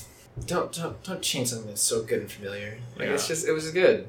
don't 0.47 0.73
don't 0.73 1.03
don't 1.03 1.23
change 1.23 1.49
something 1.49 1.69
that's 1.69 1.83
so 1.83 2.03
good 2.03 2.21
and 2.21 2.31
familiar. 2.31 2.79
Like 2.97 3.09
Yeah. 3.09 3.15
it's 3.15 3.29
just 3.29 3.47
it 3.47 3.53
was 3.53 3.71
good. 3.71 4.09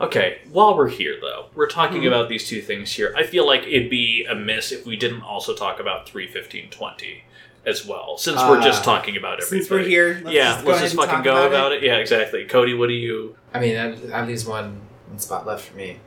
Okay, 0.00 0.38
while 0.50 0.76
we're 0.76 0.88
here 0.88 1.16
though, 1.20 1.46
we're 1.54 1.68
talking 1.68 2.02
Mhm. 2.02 2.08
about 2.08 2.28
these 2.28 2.48
two 2.48 2.60
things 2.60 2.92
here. 2.92 3.14
I 3.16 3.22
feel 3.22 3.46
like 3.46 3.62
it'd 3.66 3.90
be 3.90 4.26
amiss 4.28 4.72
if 4.72 4.84
we 4.84 4.96
didn't 4.96 5.22
also 5.22 5.54
talk 5.54 5.78
about 5.78 6.08
31520 6.08 7.24
as 7.66 7.86
well, 7.86 8.16
since 8.16 8.40
we're 8.40 8.60
just 8.62 8.82
Uh, 8.82 8.84
talking 8.86 9.16
about 9.16 9.34
everything. 9.34 9.58
Since 9.60 9.70
we're 9.70 9.78
here, 9.86 10.22
let's 10.24 10.34
yeah, 10.34 10.52
just 10.54 10.64
go 10.64 10.70
let's 10.70 10.78
ahead 10.80 10.90
just 10.90 10.96
fucking 10.96 11.14
talk 11.16 11.24
go 11.24 11.30
about, 11.32 11.46
about 11.46 11.72
it. 11.72 11.84
it. 11.84 11.86
Yeah, 11.86 11.96
exactly. 11.98 12.44
Cody, 12.46 12.74
what 12.74 12.88
do 12.88 12.94
you? 12.94 13.36
I 13.54 13.60
mean, 13.60 13.74
that, 13.74 14.08
that 14.08 14.26
leaves 14.26 14.44
one, 14.46 14.80
one 15.08 15.18
spot 15.18 15.46
left 15.46 15.66
for 15.68 15.76
me. 15.76 15.98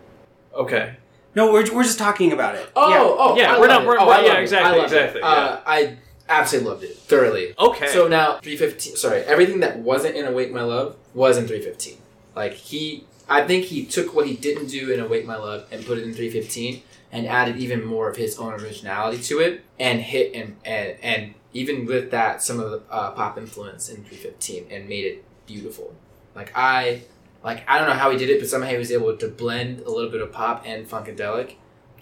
Okay. 0.56 0.94
No, 1.36 1.52
we're, 1.54 1.72
we're 1.74 1.84
just 1.84 1.98
talking 2.00 2.32
about 2.32 2.56
it. 2.56 2.68
Oh, 2.76 2.90
Yeah. 2.90 3.00
oh, 3.04 3.36
Yeah, 3.38 3.56
I 3.56 3.60
we're 3.60 3.68
love 3.68 3.82
not- 3.84 3.88
we're- 3.88 3.98
oh, 4.02 4.08
we're- 4.08 4.18
I 4.18 4.22
yeah, 4.24 4.28
love 4.30 4.38
it. 4.38 4.42
exactly, 4.42 4.72
I 4.72 4.76
love 4.76 4.84
exactly, 4.86 5.20
It. 5.22 5.24
Uh, 5.24 5.60
I 5.66 5.98
absolutely 6.40 6.70
loved 6.70 6.84
it 6.84 6.98
thoroughly. 6.98 7.54
Okay. 7.58 7.88
So 7.88 8.08
now 8.08 8.40
315. 8.40 8.96
Sorry, 8.96 9.22
everything 9.22 9.60
that 9.62 9.80
wasn't 9.80 10.16
in 10.16 10.26
Awake 10.26 10.52
My 10.52 10.64
Love 10.64 10.96
was 11.14 11.38
in 11.38 11.48
315. 11.48 11.98
Like 12.36 12.54
he, 12.54 13.06
I 13.30 13.46
think 13.46 13.66
he 13.66 13.86
took 13.86 14.14
what 14.14 14.28
he 14.28 14.36
didn't 14.36 14.68
do 14.68 14.92
in 14.92 15.00
Awake 15.00 15.26
My 15.26 15.38
Love 15.38 15.66
and 15.72 15.86
put 15.86 15.98
it 15.98 16.04
in 16.04 16.14
315 16.14 16.82
and 17.12 17.28
added 17.28 17.58
even 17.58 17.86
more 17.86 18.10
of 18.10 18.18
his 18.18 18.38
own 18.40 18.54
originality 18.54 19.22
to 19.24 19.40
it 19.40 19.64
and 19.80 20.02
hit 20.02 20.34
and 20.34 20.58
and 20.66 20.98
and 21.04 21.34
even 21.54 21.86
with 21.86 22.12
that 22.12 22.42
some 22.42 22.60
of 22.60 22.72
the 22.72 22.82
uh, 22.90 23.12
pop 23.12 23.38
influence 23.38 23.88
in 23.88 23.98
315 23.98 24.68
and 24.72 24.90
made 24.90 25.06
it 25.06 25.24
beautiful. 25.46 25.94
Like 26.36 26.52
I, 26.56 27.04
like 27.44 27.64
I 27.68 27.78
don't 27.78 27.88
know 27.88 27.94
how 27.94 28.10
he 28.10 28.18
did 28.18 28.30
it, 28.30 28.40
but 28.40 28.50
somehow 28.50 28.70
he 28.70 28.78
was 28.78 28.92
able 28.92 29.16
to 29.16 29.28
blend 29.28 29.82
a 29.82 29.92
little 29.92 30.10
bit 30.10 30.22
of 30.22 30.32
pop 30.32 30.64
and 30.66 30.90
funkadelic 30.90 31.56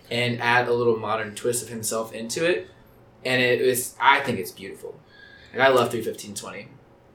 and 0.09 0.41
add 0.41 0.67
a 0.67 0.73
little 0.73 0.97
modern 0.97 1.35
twist 1.35 1.63
of 1.63 1.69
himself 1.69 2.13
into 2.13 2.49
it. 2.49 2.67
And 3.25 3.41
it 3.41 3.65
was, 3.65 3.95
I 3.99 4.19
think 4.21 4.39
it's 4.39 4.51
beautiful. 4.51 4.99
Like, 5.53 5.61
I 5.61 5.69
love 5.69 5.91
31520. 5.91 6.67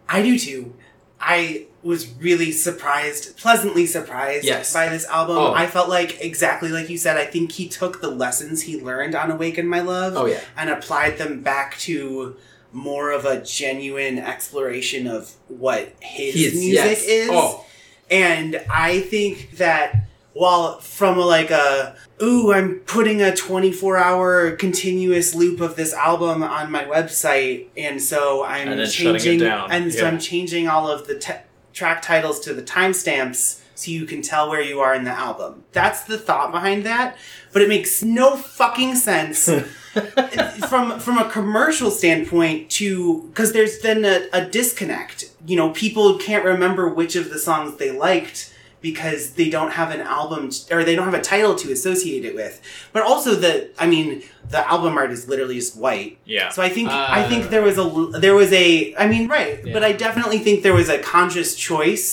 I 0.09 0.23
do 0.23 0.39
too. 0.39 0.75
I 1.21 1.67
was 1.83 2.09
really 2.15 2.53
surprised, 2.53 3.37
pleasantly 3.39 3.87
surprised 3.87 4.45
Yes. 4.45 4.73
by 4.73 4.89
this 4.89 5.07
album. 5.07 5.39
Oh. 5.39 5.53
I 5.55 5.67
felt 5.67 5.89
like 5.89 6.21
exactly 6.21 6.69
like 6.69 6.91
you 6.91 6.99
said. 6.99 7.17
I 7.17 7.25
think 7.25 7.53
he 7.53 7.69
took 7.69 8.01
the 8.01 8.11
lessons 8.11 8.63
he 8.63 8.81
learned 8.81 9.15
on 9.15 9.31
"Awaken 9.31 9.67
My 9.67 9.81
Love" 9.81 10.15
Oh, 10.17 10.27
yeah. 10.27 10.41
and 10.57 10.69
applied 10.69 11.17
them 11.19 11.43
back 11.43 11.79
to 11.79 12.37
more 12.73 13.11
of 13.13 13.25
a 13.25 13.41
genuine 13.43 14.19
exploration 14.19 15.07
of 15.07 15.33
what 15.49 15.95
his 16.01 16.55
music 16.55 16.75
yes. 16.75 17.05
is. 17.05 17.31
Oh. 17.33 17.65
And 18.11 18.63
I 18.71 19.01
think 19.01 19.53
that 19.57 20.06
while 20.37 20.79
from 20.81 21.19
a, 21.19 21.25
like 21.25 21.51
a 21.51 21.97
ooh, 22.23 22.53
I'm 22.53 22.81
putting 22.87 23.23
a 23.23 23.35
24 23.35 23.97
hour 23.97 24.51
continuous 24.53 25.35
loop 25.35 25.61
of 25.61 25.77
this 25.77 25.93
album 25.95 26.43
on 26.43 26.71
my 26.71 26.85
website, 26.85 27.67
and 27.77 28.01
so 28.03 28.45
I'm 28.45 28.69
And 28.69 28.91
changing, 28.91 29.41
down. 29.41 29.71
and 29.73 29.93
so 29.93 30.01
Yeah. 30.03 30.09
I'm 30.09 30.19
changing 30.19 30.69
all 30.69 30.89
of 30.91 31.07
the 31.07 31.19
te- 31.19 31.45
track 31.73 32.03
titles 32.03 32.41
to 32.41 32.53
the 32.55 32.63
timestamps 32.63 33.61
so 33.75 33.91
you 33.91 34.07
can 34.07 34.23
tell 34.23 34.49
where 34.49 34.63
you 34.63 34.81
are 34.81 34.95
in 34.95 35.05
the 35.05 35.11
album. 35.11 35.65
That's 35.73 36.05
the 36.05 36.17
thought 36.19 36.51
behind 36.53 36.85
that, 36.87 37.17
but 37.53 37.61
it 37.63 37.69
makes 37.69 38.03
no 38.03 38.37
fucking 38.37 38.95
sense 38.97 39.49
from 40.69 40.99
from 41.01 41.19
a 41.19 41.29
commercial 41.31 41.91
standpoint 41.91 42.71
to 42.71 43.23
because 43.29 43.53
there's 43.53 43.81
then 43.81 44.05
a, 44.05 44.27
a 44.33 44.45
disconnect 44.45 45.31
you 45.47 45.57
know 45.57 45.71
people 45.71 46.19
can't 46.19 46.45
remember 46.45 46.89
which 46.89 47.17
of 47.17 47.31
the 47.31 47.39
songs 47.39 47.77
they 47.79 47.91
liked 47.91 48.53
because 48.89 49.21
they 49.39 49.49
don't 49.57 49.73
have 49.81 49.91
an 49.97 50.03
album 50.19 50.43
t- 50.55 50.59
or 50.75 50.81
they 50.89 50.95
don't 50.97 51.09
have 51.11 51.21
a 51.25 51.27
title 51.35 51.55
to 51.63 51.67
associate 51.77 52.25
it 52.29 52.35
with 52.41 52.55
but 52.95 53.03
also 53.11 53.31
the 53.45 53.53
i 53.85 53.87
mean 53.95 54.09
the 54.55 54.63
album 54.75 54.93
art 55.01 55.11
is 55.17 55.23
literally 55.33 55.57
just 55.63 55.75
white 55.85 56.13
Yeah. 56.37 56.49
so 56.55 56.59
i 56.69 56.71
think 56.77 56.87
i 56.91 57.21
Uh, 57.25 57.29
think 57.31 57.43
there 57.55 57.65
was 57.69 57.77
a 57.85 57.87
there 58.25 58.37
was 58.43 58.51
a 58.65 58.67
i 59.03 59.07
mean 59.13 59.25
right 59.37 59.55
Yeah. 59.65 59.73
but 59.75 59.83
i 59.89 59.93
definitely 60.07 60.41
think 60.45 60.57
there 60.69 60.79
was 60.83 60.89
a 60.97 60.99
conscious 61.15 61.51
choice 61.71 62.09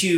to 0.00 0.08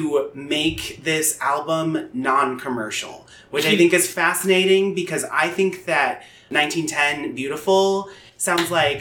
make 0.55 0.81
this 1.11 1.27
album 1.55 1.87
non-commercial 2.29 3.17
which 3.55 3.67
i 3.73 3.75
think 3.81 3.91
is 4.01 4.07
fascinating 4.23 4.85
because 5.01 5.23
i 5.45 5.47
think 5.59 5.73
that 5.93 6.13
1910 6.51 7.35
beautiful 7.35 8.09
sounds 8.37 8.71
like 8.81 9.01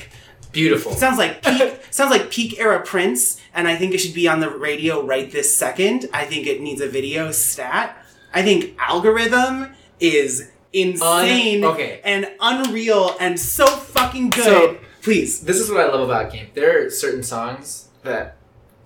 Beautiful. 0.57 0.91
sounds 0.93 1.17
like 1.17 1.41
peak, 1.43 1.79
sounds 1.91 2.11
like 2.11 2.29
peak 2.31 2.59
era 2.59 2.81
prince 2.83 3.39
and 3.53 3.67
i 3.67 3.75
think 3.75 3.93
it 3.93 3.99
should 3.99 4.13
be 4.15 4.27
on 4.27 4.39
the 4.39 4.49
radio 4.49 5.05
right 5.05 5.31
this 5.31 5.53
second 5.53 6.05
i 6.13 6.25
think 6.25 6.47
it 6.47 6.61
needs 6.61 6.81
a 6.81 6.87
video 6.87 7.31
stat 7.31 7.97
i 8.33 8.41
think 8.41 8.75
algorithm 8.79 9.73
is 9.99 10.49
insane 10.73 11.63
Un- 11.63 11.71
okay. 11.73 12.01
and 12.03 12.27
unreal 12.39 13.15
and 13.19 13.39
so 13.39 13.65
fucking 13.67 14.29
good 14.31 14.43
So- 14.43 14.77
please 15.01 15.41
This 15.41 15.59
is 15.59 15.71
what 15.71 15.79
I 15.79 15.87
love 15.87 16.01
about 16.09 16.31
Game. 16.33 16.47
There 16.53 16.85
are 16.85 16.89
certain 16.89 17.23
songs 17.23 17.87
that, 18.03 18.35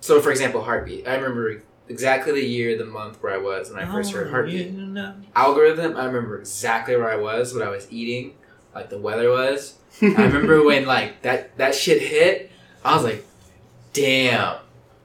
so 0.00 0.20
for 0.20 0.30
example, 0.30 0.62
Heartbeat. 0.62 1.08
I 1.08 1.14
remember 1.16 1.62
exactly 1.88 2.32
the 2.32 2.46
year, 2.46 2.78
the 2.78 2.84
month 2.86 3.20
where 3.22 3.34
I 3.34 3.38
was 3.38 3.70
when 3.70 3.82
I 3.82 3.90
first 3.90 4.12
heard 4.12 4.28
oh, 4.28 4.30
Heartbeat. 4.30 4.72
Algorithm, 5.34 5.96
I 5.96 6.04
remember 6.04 6.38
exactly 6.38 6.96
where 6.96 7.10
I 7.10 7.16
was, 7.16 7.52
what 7.52 7.62
I 7.66 7.70
was 7.70 7.88
eating, 7.90 8.34
like 8.74 8.88
the 8.88 8.98
weather 8.98 9.30
was. 9.30 9.78
I 10.02 10.24
remember 10.24 10.64
when 10.64 10.86
like 10.86 11.22
that 11.22 11.56
that 11.58 11.74
shit 11.74 12.00
hit. 12.02 12.50
I 12.84 12.94
was 12.94 13.04
like, 13.04 13.24
"Damn, 13.92 14.58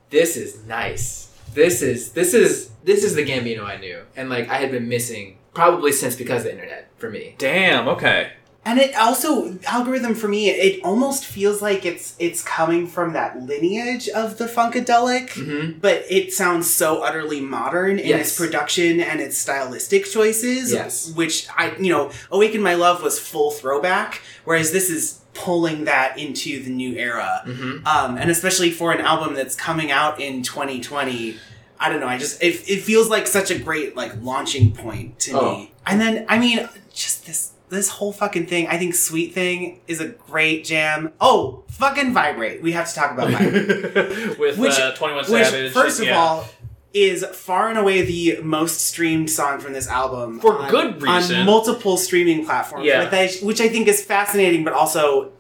this 0.09 0.37
is 0.37 0.65
nice. 0.65 1.31
This 1.53 1.81
is 1.81 2.11
this 2.11 2.33
is 2.33 2.69
this 2.83 3.03
is 3.03 3.15
the 3.15 3.25
Gambino 3.25 3.63
I 3.65 3.77
knew." 3.77 4.01
And 4.15 4.29
like 4.29 4.49
I 4.49 4.55
had 4.55 4.71
been 4.71 4.87
missing 4.87 5.37
probably 5.53 5.91
since 5.91 6.15
because 6.15 6.39
of 6.41 6.45
the 6.45 6.51
internet 6.53 6.89
for 6.97 7.09
me. 7.09 7.35
Damn. 7.37 7.87
Okay. 7.87 8.31
And 8.69 8.79
it 8.79 8.93
also 8.95 9.57
algorithm 9.65 10.13
for 10.13 10.27
me, 10.27 10.49
it 10.49 10.83
almost 10.83 11.25
feels 11.25 11.61
like 11.61 11.85
it's 11.85 12.15
it's 12.19 12.43
coming 12.43 12.85
from 12.85 13.13
that 13.13 13.41
lineage 13.41 14.09
of 14.09 14.37
the 14.37 14.45
funkadelic, 14.45 15.29
Mm-hmm. 15.29 15.79
but 15.79 16.03
it 16.09 16.33
sounds 16.33 16.69
so 16.69 17.01
utterly 17.01 17.39
modern 17.39 17.97
in 17.97 18.07
Yes. 18.07 18.27
its 18.27 18.37
production 18.37 18.99
and 18.99 19.21
its 19.21 19.37
stylistic 19.37 20.03
choices. 20.05 20.73
Yes. 20.73 21.13
Which 21.13 21.47
I 21.55 21.75
you 21.79 21.91
know, 21.93 22.11
Awaken 22.29 22.61
My 22.61 22.73
Love 22.75 23.01
was 23.01 23.17
full 23.17 23.51
throwback, 23.51 24.21
whereas 24.43 24.71
this 24.73 24.89
is 24.89 25.21
pulling 25.33 25.85
that 25.85 26.17
into 26.19 26.61
the 26.61 26.69
new 26.69 26.93
era. 26.97 27.43
Mhm. 27.47 27.85
Um, 27.87 28.17
and 28.17 28.29
especially 28.29 28.71
for 28.71 28.91
an 28.91 28.99
album 28.99 29.33
that's 29.33 29.55
coming 29.55 29.91
out 29.91 30.19
in 30.19 30.43
2020. 30.43 31.37
I 31.79 31.89
don't 31.89 31.99
know. 32.01 32.07
I 32.07 32.17
just 32.17 32.41
it, 32.43 32.67
it 32.67 32.81
feels 32.81 33.07
like 33.07 33.27
such 33.27 33.49
a 33.49 33.57
great 33.57 33.95
like 33.95 34.11
launching 34.21 34.73
point 34.73 35.19
to 35.21 35.39
Oh. 35.39 35.51
me. 35.59 35.71
And 35.85 36.01
then 36.01 36.25
I 36.27 36.37
mean, 36.37 36.67
just 36.93 37.25
this 37.27 37.51
this 37.69 37.89
whole 37.89 38.13
fucking 38.13 38.45
thing. 38.47 38.67
I 38.67 38.77
think 38.77 38.95
Sweet 38.95 39.33
Thing 39.33 39.81
is 39.87 39.99
a 39.99 40.07
great 40.07 40.63
jam. 40.63 41.11
Oh, 41.19 41.63
fucking 41.69 42.13
Vibrate. 42.13 42.61
We 42.61 42.71
have 42.73 42.87
to 42.89 42.95
talk 42.95 43.11
about 43.11 43.29
Vibrate. 43.31 44.37
with 44.39 44.57
Which- 44.57 44.73
uh, 44.79 44.93
Twenty 44.95 45.15
One 45.15 45.25
Which, 45.25 45.45
Savage. 45.45 45.71
first 45.73 45.99
of 45.99 46.07
yeah. 46.07 46.17
all, 46.17 46.45
is 46.93 47.23
far 47.25 47.69
and 47.69 47.77
away 47.77 48.01
the 48.03 48.39
most 48.41 48.79
streamed 48.85 49.29
song 49.29 49.59
from 49.59 49.73
this 49.73 49.87
album 49.87 50.39
For 50.39 50.57
on- 50.57 50.69
good 50.71 51.01
reason. 51.01 51.39
on 51.41 51.45
multiple 51.45 51.97
streaming 51.97 52.45
platforms. 52.45 52.85
Yeah. 52.85 53.03
which 53.03 53.13
I, 53.13 53.45
which 53.45 53.61
I 53.61 53.67
think 53.69 53.87
is 53.87 54.03
fascinating, 54.03 54.63
but 54.63 54.73
also 54.73 55.31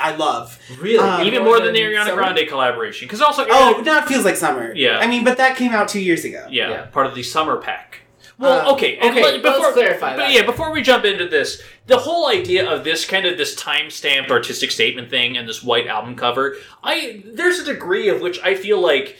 I 0.00 0.16
love. 0.16 0.58
Really? 0.80 0.98
Um, 0.98 1.24
even 1.24 1.44
more 1.44 1.60
than 1.60 1.72
the 1.72 1.80
Ariana 1.80 2.06
Summer? 2.06 2.22
Grande 2.22 2.48
collaboration, 2.48 3.06
because 3.06 3.20
also 3.20 3.44
Oh, 3.48 3.80
now 3.84 3.98
it 3.98 4.06
feels 4.06 4.24
like 4.24 4.34
summer. 4.36 4.72
Yeah. 4.74 4.98
I 4.98 5.06
mean, 5.06 5.22
but 5.22 5.36
that 5.36 5.56
came 5.56 5.70
out 5.72 5.86
two 5.88 6.00
years 6.00 6.24
ago. 6.24 6.46
yeah, 6.50 6.70
Yeah. 6.70 6.86
part 6.86 7.06
of 7.06 7.14
the 7.14 7.22
summer 7.22 7.58
pack. 7.58 8.00
Well, 8.42 8.68
Uh, 8.68 8.72
okay, 8.72 8.98
okay, 8.98 9.22
let- 9.22 9.34
let's 9.34 9.56
before, 9.56 9.72
clarify 9.72 10.10
but 10.16 10.16
that. 10.24 10.32
yeah, 10.32 10.42
before 10.42 10.72
we 10.72 10.82
jump 10.82 11.04
into 11.04 11.26
this, 11.28 11.62
the 11.86 11.98
whole 11.98 12.26
idea 12.28 12.68
of 12.68 12.82
this 12.82 13.04
kind 13.04 13.24
of 13.24 13.38
this 13.38 13.54
time-stamped 13.54 14.30
artistic 14.32 14.72
statement 14.72 15.10
thing 15.10 15.36
and 15.36 15.48
this 15.48 15.62
white 15.62 15.86
album 15.86 16.16
cover, 16.16 16.56
I 16.82 17.22
there's 17.24 17.60
a 17.60 17.64
degree 17.64 18.08
of 18.08 18.20
which 18.20 18.40
I 18.42 18.56
feel 18.56 18.80
like 18.80 19.16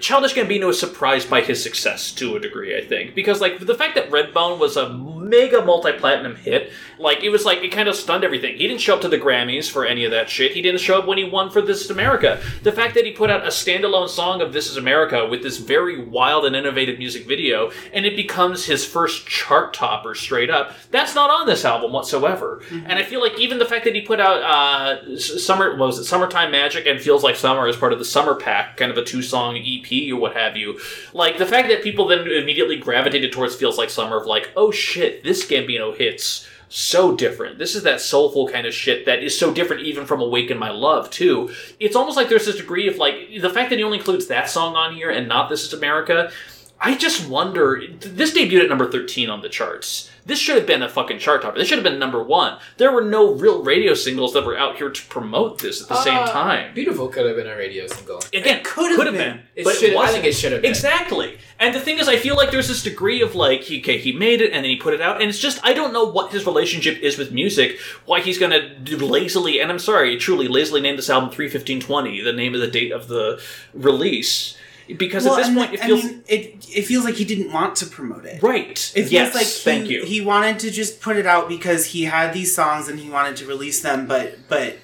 Childish 0.00 0.34
Gambino 0.34 0.70
is 0.70 0.78
surprised 0.78 1.30
by 1.30 1.40
his 1.40 1.62
success 1.62 2.12
to 2.12 2.36
a 2.36 2.40
degree, 2.40 2.76
I 2.76 2.84
think, 2.84 3.14
because 3.14 3.40
like 3.40 3.58
the 3.58 3.74
fact 3.74 3.94
that 3.94 4.10
Redbone 4.10 4.58
was 4.58 4.76
a 4.76 4.88
mega 4.90 5.64
multi-platinum 5.64 6.36
hit, 6.36 6.72
like 6.98 7.22
it 7.22 7.30
was 7.30 7.44
like 7.44 7.58
it 7.58 7.72
kind 7.72 7.88
of 7.88 7.96
stunned 7.96 8.24
everything. 8.24 8.56
He 8.56 8.66
didn't 8.66 8.80
show 8.80 8.94
up 8.94 9.00
to 9.02 9.08
the 9.08 9.18
Grammys 9.18 9.70
for 9.70 9.84
any 9.84 10.04
of 10.04 10.10
that 10.12 10.30
shit. 10.30 10.52
He 10.52 10.62
didn't 10.62 10.80
show 10.80 10.98
up 10.98 11.06
when 11.06 11.18
he 11.18 11.24
won 11.24 11.50
for 11.50 11.60
This 11.60 11.84
Is 11.84 11.90
America. 11.90 12.40
The 12.62 12.72
fact 12.72 12.94
that 12.94 13.04
he 13.04 13.12
put 13.12 13.30
out 13.30 13.44
a 13.44 13.48
standalone 13.48 14.08
song 14.08 14.40
of 14.40 14.52
This 14.52 14.70
Is 14.70 14.76
America 14.76 15.26
with 15.26 15.42
this 15.42 15.58
very 15.58 16.04
wild 16.04 16.44
and 16.44 16.56
innovative 16.56 16.98
music 16.98 17.26
video, 17.26 17.70
and 17.92 18.06
it 18.06 18.16
becomes 18.16 18.64
his 18.64 18.84
first 18.84 19.26
chart 19.26 19.74
topper 19.74 20.14
straight 20.14 20.50
up. 20.50 20.74
That's 20.90 21.14
not 21.14 21.30
on 21.30 21.46
this 21.46 21.64
album 21.64 21.92
whatsoever. 21.92 22.62
And 22.70 22.92
I 22.92 23.02
feel 23.02 23.20
like 23.20 23.38
even 23.38 23.58
the 23.58 23.64
fact 23.64 23.84
that 23.84 23.94
he 23.94 24.00
put 24.02 24.20
out 24.20 24.42
uh, 24.42 25.18
summer 25.18 25.76
what 25.76 25.86
was 25.86 25.98
it 25.98 26.04
Summertime 26.04 26.50
Magic 26.50 26.86
and 26.86 27.00
Feels 27.00 27.22
Like 27.22 27.36
Summer 27.36 27.66
as 27.66 27.76
part 27.76 27.92
of 27.92 27.98
the 27.98 28.04
Summer 28.04 28.34
Pack, 28.34 28.76
kind 28.76 28.90
of 28.90 28.98
a 28.98 29.04
two 29.04 29.22
song 29.22 29.35
EP 29.56 30.12
or 30.12 30.16
what 30.16 30.36
have 30.36 30.56
you. 30.56 30.78
Like 31.12 31.38
the 31.38 31.46
fact 31.46 31.68
that 31.68 31.82
people 31.82 32.06
then 32.06 32.30
immediately 32.30 32.76
gravitated 32.76 33.32
towards 33.32 33.54
Feels 33.54 33.78
Like 33.78 33.90
Summer 33.90 34.18
of 34.18 34.26
like, 34.26 34.50
oh 34.56 34.70
shit, 34.70 35.22
this 35.22 35.46
Gambino 35.46 35.96
hits 35.96 36.46
so 36.68 37.14
different. 37.14 37.58
This 37.58 37.74
is 37.74 37.84
that 37.84 38.00
soulful 38.00 38.48
kind 38.48 38.66
of 38.66 38.74
shit 38.74 39.06
that 39.06 39.22
is 39.22 39.38
so 39.38 39.52
different 39.52 39.82
even 39.82 40.04
from 40.04 40.20
Awaken 40.20 40.58
My 40.58 40.70
Love 40.70 41.10
too. 41.10 41.50
It's 41.78 41.96
almost 41.96 42.16
like 42.16 42.28
there's 42.28 42.46
this 42.46 42.56
degree 42.56 42.88
of 42.88 42.96
like 42.96 43.40
the 43.40 43.50
fact 43.50 43.70
that 43.70 43.78
he 43.78 43.84
only 43.84 43.98
includes 43.98 44.26
that 44.26 44.48
song 44.48 44.74
on 44.74 44.94
here 44.94 45.10
and 45.10 45.28
not 45.28 45.48
This 45.48 45.64
Is 45.64 45.72
America. 45.72 46.30
I 46.78 46.94
just 46.96 47.28
wonder. 47.28 47.80
This 48.00 48.34
debuted 48.34 48.64
at 48.64 48.68
number 48.68 48.90
13 48.90 49.30
on 49.30 49.40
the 49.40 49.48
charts. 49.48 50.10
This 50.26 50.38
should 50.40 50.56
have 50.56 50.66
been 50.66 50.82
a 50.82 50.88
fucking 50.88 51.20
chart 51.20 51.40
topper. 51.42 51.56
This 51.56 51.68
should 51.68 51.78
have 51.78 51.84
been 51.84 51.98
number 52.00 52.22
one. 52.22 52.58
There 52.78 52.90
were 52.92 53.04
no 53.04 53.32
real 53.32 53.62
radio 53.62 53.94
singles 53.94 54.32
that 54.34 54.44
were 54.44 54.58
out 54.58 54.76
here 54.76 54.90
to 54.90 55.02
promote 55.06 55.58
this 55.58 55.80
at 55.80 55.88
the 55.88 56.02
same 56.02 56.18
Uh, 56.18 56.26
time. 56.32 56.74
Beautiful 56.74 57.08
could 57.08 57.24
have 57.26 57.36
been 57.36 57.46
a 57.46 57.56
radio 57.56 57.86
single. 57.86 58.18
Again, 58.34 58.60
could 58.64 58.88
have 58.90 58.96
could 58.98 59.06
have 59.06 59.14
been. 59.14 59.36
been. 59.36 59.42
It 59.54 59.64
but 59.64 59.76
should. 59.76 59.92
I 59.92 59.94
wasn't. 59.94 60.22
think 60.22 60.34
it 60.34 60.36
should 60.36 60.52
have 60.52 60.62
been. 60.62 60.68
Exactly. 60.70 61.38
And 61.60 61.74
the 61.74 61.80
thing 61.80 61.98
is, 61.98 62.08
I 62.08 62.16
feel 62.16 62.34
like 62.36 62.50
there's 62.50 62.68
this 62.68 62.82
degree 62.82 63.22
of 63.22 63.34
like, 63.34 63.62
he, 63.62 63.80
okay, 63.80 63.96
he 63.98 64.12
made 64.12 64.40
it 64.42 64.52
and 64.52 64.64
then 64.64 64.70
he 64.70 64.76
put 64.76 64.92
it 64.94 65.00
out, 65.00 65.20
and 65.22 65.30
it's 65.30 65.38
just, 65.38 65.60
I 65.64 65.72
don't 65.72 65.92
know 65.92 66.04
what 66.04 66.32
his 66.32 66.44
relationship 66.44 66.98
is 67.02 67.16
with 67.16 67.30
music, 67.32 67.78
why 68.04 68.20
he's 68.20 68.36
gonna 68.38 68.74
do 68.78 68.98
lazily, 68.98 69.60
and 69.60 69.70
I'm 69.70 69.78
sorry, 69.78 70.16
truly 70.18 70.48
lazily 70.48 70.80
name 70.82 70.96
this 70.96 71.08
album 71.08 71.30
31520, 71.30 72.20
the 72.22 72.32
name 72.32 72.54
of 72.54 72.60
the 72.60 72.66
date 72.66 72.92
of 72.92 73.08
the 73.08 73.40
release. 73.72 74.56
Because 74.96 75.24
Well, 75.24 75.34
at 75.38 75.46
this 75.46 75.54
point, 75.54 75.74
it 75.74 75.80
I 75.82 75.86
feels. 75.86 76.04
mean, 76.04 76.22
it 76.28 76.66
it 76.74 76.82
feels 76.82 77.04
like 77.04 77.14
he 77.16 77.24
didn't 77.24 77.52
want 77.52 77.74
to 77.76 77.86
promote 77.86 78.24
it. 78.24 78.42
right. 78.42 78.70
It 78.94 79.02
feels 79.02 79.10
yes, 79.12 79.34
like 79.34 79.46
he, 79.46 79.52
thank 79.70 79.88
you. 79.88 80.04
he 80.04 80.20
wanted 80.20 80.58
to 80.60 80.70
just 80.70 81.00
put 81.00 81.16
it 81.16 81.26
out 81.26 81.48
because 81.48 81.86
he 81.86 82.04
had 82.04 82.32
these 82.32 82.54
songs 82.54 82.88
and 82.88 82.98
he 83.00 83.10
wanted 83.10 83.36
to 83.38 83.46
release 83.46 83.80
them, 83.80 84.06
but 84.06 84.38
but 84.48 84.76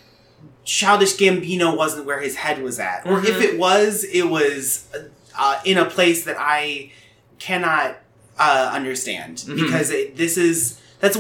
Childish 0.64 1.16
Gambino 1.16 1.76
wasn't 1.76 2.06
where 2.06 2.20
his 2.20 2.36
head 2.36 2.62
was 2.62 2.78
at, 2.78 3.06
or 3.06 3.16
Mm-hmm. 3.18 3.26
if 3.26 3.40
it 3.42 3.58
was, 3.58 4.04
it 4.04 4.28
was 4.28 4.86
uh, 5.38 5.60
in 5.64 5.76
a 5.78 5.84
place 5.84 6.24
that 6.24 6.36
I 6.38 6.92
cannot 7.38 7.96
uh, 8.38 8.70
understand 8.72 9.38
Mm-hmm. 9.38 9.56
because 9.62 9.90
it, 9.90 10.16
this 10.16 10.36
is. 10.36 10.78
That's 11.00 11.16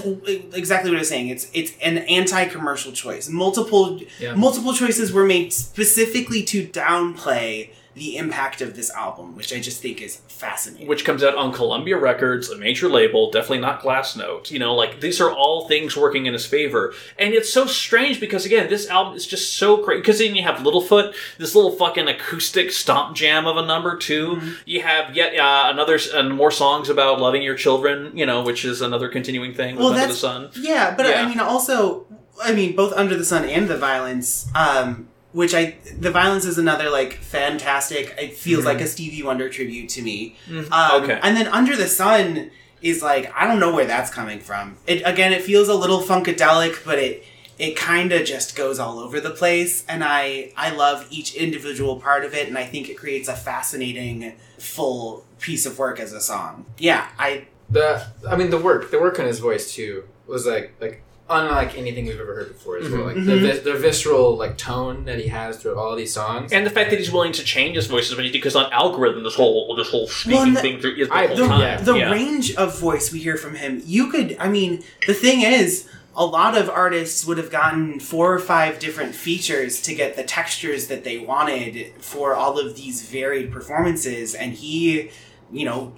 exactly 0.54 0.90
what 0.92 0.98
I 0.98 1.00
was 1.00 1.08
saying. 1.08 1.26
It's 1.28 1.50
it's 1.52 1.72
an 1.82 1.98
anti-commercial 1.98 2.92
choice. 2.92 3.28
Multiple 3.28 4.00
Yeah. 4.20 4.34
multiple 4.36 4.74
choices 4.74 5.12
were 5.12 5.26
made 5.26 5.52
specifically 5.52 6.44
to 6.44 6.64
downplay 6.68 7.70
the 7.94 8.16
impact 8.16 8.60
of 8.62 8.74
this 8.74 8.90
album, 8.90 9.36
which 9.36 9.52
I 9.52 9.60
just 9.60 9.82
think 9.82 10.00
is 10.00 10.16
fascinating. 10.28 10.88
which 10.88 11.04
comes 11.04 11.22
out 11.22 11.34
on 11.36 11.52
Columbia 11.52 11.98
Records, 11.98 12.48
a 12.48 12.56
major 12.56 12.88
label, 12.88 13.30
definitely 13.30 13.58
not 13.60 13.82
Glassnote. 13.82 14.50
You 14.50 14.58
know, 14.58 14.74
like 14.74 15.00
these 15.00 15.20
are 15.20 15.30
all 15.30 15.68
things 15.68 15.96
working 15.96 16.26
in 16.26 16.32
his 16.32 16.46
favor, 16.46 16.94
and 17.18 17.34
it's 17.34 17.52
so 17.52 17.66
strange 17.66 18.18
because 18.18 18.46
again, 18.46 18.68
this 18.68 18.88
album 18.88 19.14
is 19.14 19.26
just 19.26 19.54
so 19.56 19.76
great. 19.84 20.00
Because 20.00 20.18
then 20.20 20.34
you 20.34 20.42
have 20.42 20.60
Littlefoot, 20.60 21.14
this 21.38 21.54
little 21.54 21.72
fucking 21.72 22.08
acoustic 22.08 22.72
stomp 22.72 23.14
jam 23.14 23.46
of 23.46 23.56
a 23.56 23.66
number 23.66 23.96
2 23.96 24.40
You 24.64 24.82
have 24.82 25.14
yet 25.14 25.36
uh, 25.38 25.70
another 25.72 25.98
uh, 26.14 26.22
more 26.24 26.50
songs 26.50 26.88
about 26.88 27.20
loving 27.20 27.42
your 27.42 27.56
children. 27.56 28.16
You 28.16 28.26
know, 28.26 28.42
which 28.42 28.64
is 28.64 28.80
another 28.80 29.08
continuing 29.08 29.54
thing 29.54 29.76
with 29.76 29.86
Under 29.86 30.06
the 30.06 30.14
Sun. 30.14 30.50
Yeah, 30.58 30.94
but 30.96 31.06
Yeah. 31.06 31.22
I 31.22 31.28
mean, 31.28 31.40
also, 31.40 32.06
I 32.42 32.54
mean, 32.54 32.74
both 32.74 32.92
Under 32.94 33.16
the 33.16 33.24
Sun 33.24 33.44
and 33.48 33.68
the 33.68 33.76
Violence, 33.76 34.48
um, 34.54 35.08
which 35.32 35.54
I, 35.54 35.76
the 35.98 36.10
Violence 36.10 36.44
is 36.44 36.58
another 36.58 36.90
like 36.90 37.14
fantastic. 37.14 38.14
It 38.18 38.34
feels 38.34 38.64
like 38.64 38.80
a 38.80 38.86
Stevie 38.86 39.22
Wonder 39.22 39.48
tribute 39.48 39.88
to 39.90 40.02
me. 40.02 40.36
Um, 40.48 40.54
Mm-hmm. 40.64 41.04
Okay. 41.04 41.20
and 41.22 41.36
then 41.36 41.46
Under 41.48 41.76
the 41.76 41.88
Sun 41.88 42.50
is 42.82 43.02
like 43.02 43.32
I 43.36 43.46
don't 43.46 43.60
know 43.60 43.72
where 43.74 43.84
that's 43.86 44.10
coming 44.12 44.40
from. 44.40 44.76
It 44.86 45.02
again, 45.04 45.32
it 45.32 45.42
feels 45.42 45.68
a 45.68 45.74
little 45.74 46.00
funkadelic, 46.02 46.84
but 46.84 46.98
it 46.98 47.24
it 47.58 47.76
kind 47.76 48.10
of 48.12 48.24
just 48.26 48.56
goes 48.56 48.78
all 48.78 48.98
over 48.98 49.20
the 49.20 49.30
place, 49.30 49.84
and 49.88 50.02
I 50.02 50.52
I 50.56 50.70
love 50.74 51.06
each 51.10 51.34
individual 51.34 52.00
part 52.00 52.24
of 52.24 52.34
it, 52.34 52.48
and 52.48 52.58
I 52.58 52.64
think 52.64 52.88
it 52.88 52.96
creates 52.98 53.28
a 53.28 53.36
fascinating 53.36 54.34
full 54.58 55.24
piece 55.38 55.64
of 55.66 55.78
work 55.78 56.00
as 56.00 56.12
a 56.12 56.20
song. 56.20 56.66
Yeah, 56.78 57.06
I 57.18 57.46
The 57.70 58.06
I 58.28 58.36
mean 58.36 58.50
the 58.50 58.58
work, 58.58 58.90
the 58.90 58.98
work 59.00 59.18
on 59.20 59.26
his 59.26 59.38
voice 59.38 59.72
too 59.74 60.04
was 60.26 60.46
like 60.46 60.72
like 60.80 61.02
unlike 61.30 61.78
anything 61.78 62.06
we've 62.06 62.20
ever 62.20 62.34
heard 62.34 62.48
before 62.48 62.78
as 62.78 62.90
well. 62.90 63.04
Like 63.06 63.14
the, 63.14 63.20
Mhm. 63.20 63.40
vis- 63.40 63.60
the 63.60 63.74
visceral 63.74 64.36
like 64.36 64.58
tone 64.58 65.04
that 65.06 65.18
he 65.18 65.28
has 65.28 65.56
through 65.56 65.78
all 65.78 65.96
these 65.96 66.12
songs. 66.12 66.52
And 66.52 66.66
the 66.66 66.70
fact 66.70 66.90
that 66.90 66.98
he's 66.98 67.10
willing 67.12 67.32
to 67.32 67.44
change 67.44 67.76
his 67.76 67.86
voices 67.86 68.16
when 68.16 68.24
he 68.26 68.30
because 68.32 68.54
on 68.56 68.70
Algorhythm 68.70 69.22
this 69.22 69.34
whole 69.34 69.74
this 69.76 69.88
whole 69.88 70.06
speaking 70.08 70.38
Well, 70.38 70.50
the- 70.54 70.60
thing 70.60 70.80
through 70.80 70.96
is 70.96 71.08
the 71.08 71.14
I- 71.14 71.26
whole 71.28 71.36
the, 71.36 71.46
time. 71.46 71.60
yeah, 71.60 71.76
the 71.80 71.94
Yeah. 71.94 72.10
range 72.10 72.54
of 72.56 72.78
voice 72.78 73.10
we 73.12 73.20
hear 73.20 73.36
from 73.36 73.54
him 73.54 73.82
you 73.86 74.10
could 74.10 74.36
i 74.40 74.48
mean 74.48 74.82
the 75.06 75.14
thing 75.14 75.42
is 75.42 75.84
a 76.14 76.26
lot 76.26 76.54
of 76.56 76.68
artists 76.68 77.24
would 77.26 77.38
have 77.38 77.50
gotten 77.50 77.98
four 77.98 78.34
or 78.34 78.38
five 78.38 78.78
different 78.78 79.14
features 79.14 79.80
to 79.82 79.94
get 79.94 80.14
the 80.16 80.22
textures 80.24 80.88
that 80.88 81.04
they 81.04 81.16
wanted 81.18 81.92
for 82.00 82.34
all 82.34 82.58
of 82.58 82.76
these 82.76 83.00
varied 83.02 83.50
performances 83.50 84.34
and 84.34 84.52
he 84.54 85.08
you 85.50 85.64
know 85.64 85.92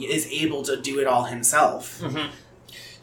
is 0.00 0.26
able 0.30 0.62
to 0.62 0.76
do 0.76 0.98
it 1.00 1.06
all 1.06 1.24
himself 1.24 2.00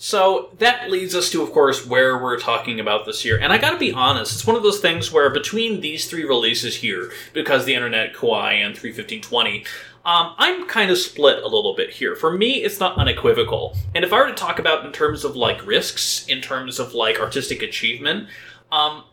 So 0.05 0.51
that 0.59 0.91
leads 0.91 1.15
us 1.15 1.31
to, 1.31 1.41
of 1.41 1.51
course, 1.51 1.83
where 1.83 2.15
we're 2.21 2.37
talking 2.37 2.79
about 2.79 3.07
this 3.07 3.25
year. 3.25 3.39
And 3.39 3.51
I 3.51 3.57
gotta 3.57 3.79
be 3.79 3.91
honest, 3.91 4.33
it's 4.33 4.45
one 4.45 4.55
of 4.55 4.61
those 4.61 4.79
things 4.79 5.11
where 5.11 5.31
between 5.31 5.81
these 5.81 6.07
three 6.07 6.23
releases 6.23 6.75
here, 6.75 7.11
because 7.33 7.65
the 7.65 7.73
internet, 7.73 8.13
Kauai, 8.13 8.53
and 8.53 8.77
31520, 8.77 9.65
um, 10.05 10.35
I'm 10.37 10.67
kind 10.67 10.91
of 10.91 10.99
split 10.99 11.41
a 11.41 11.47
little 11.47 11.73
bit 11.75 11.89
here. 11.89 12.15
For 12.15 12.31
me, 12.31 12.63
it's 12.63 12.79
not 12.79 12.99
unequivocal. 12.99 13.75
And 13.95 14.05
if 14.05 14.13
I 14.13 14.19
were 14.19 14.27
to 14.27 14.35
talk 14.35 14.59
about 14.59 14.85
in 14.85 14.91
terms 14.91 15.23
of 15.23 15.35
like 15.35 15.65
risks, 15.65 16.27
in 16.27 16.39
terms 16.39 16.77
of 16.77 16.93
like 16.93 17.19
artistic 17.19 17.63
achievement, 17.63 18.29
um, 18.71 19.05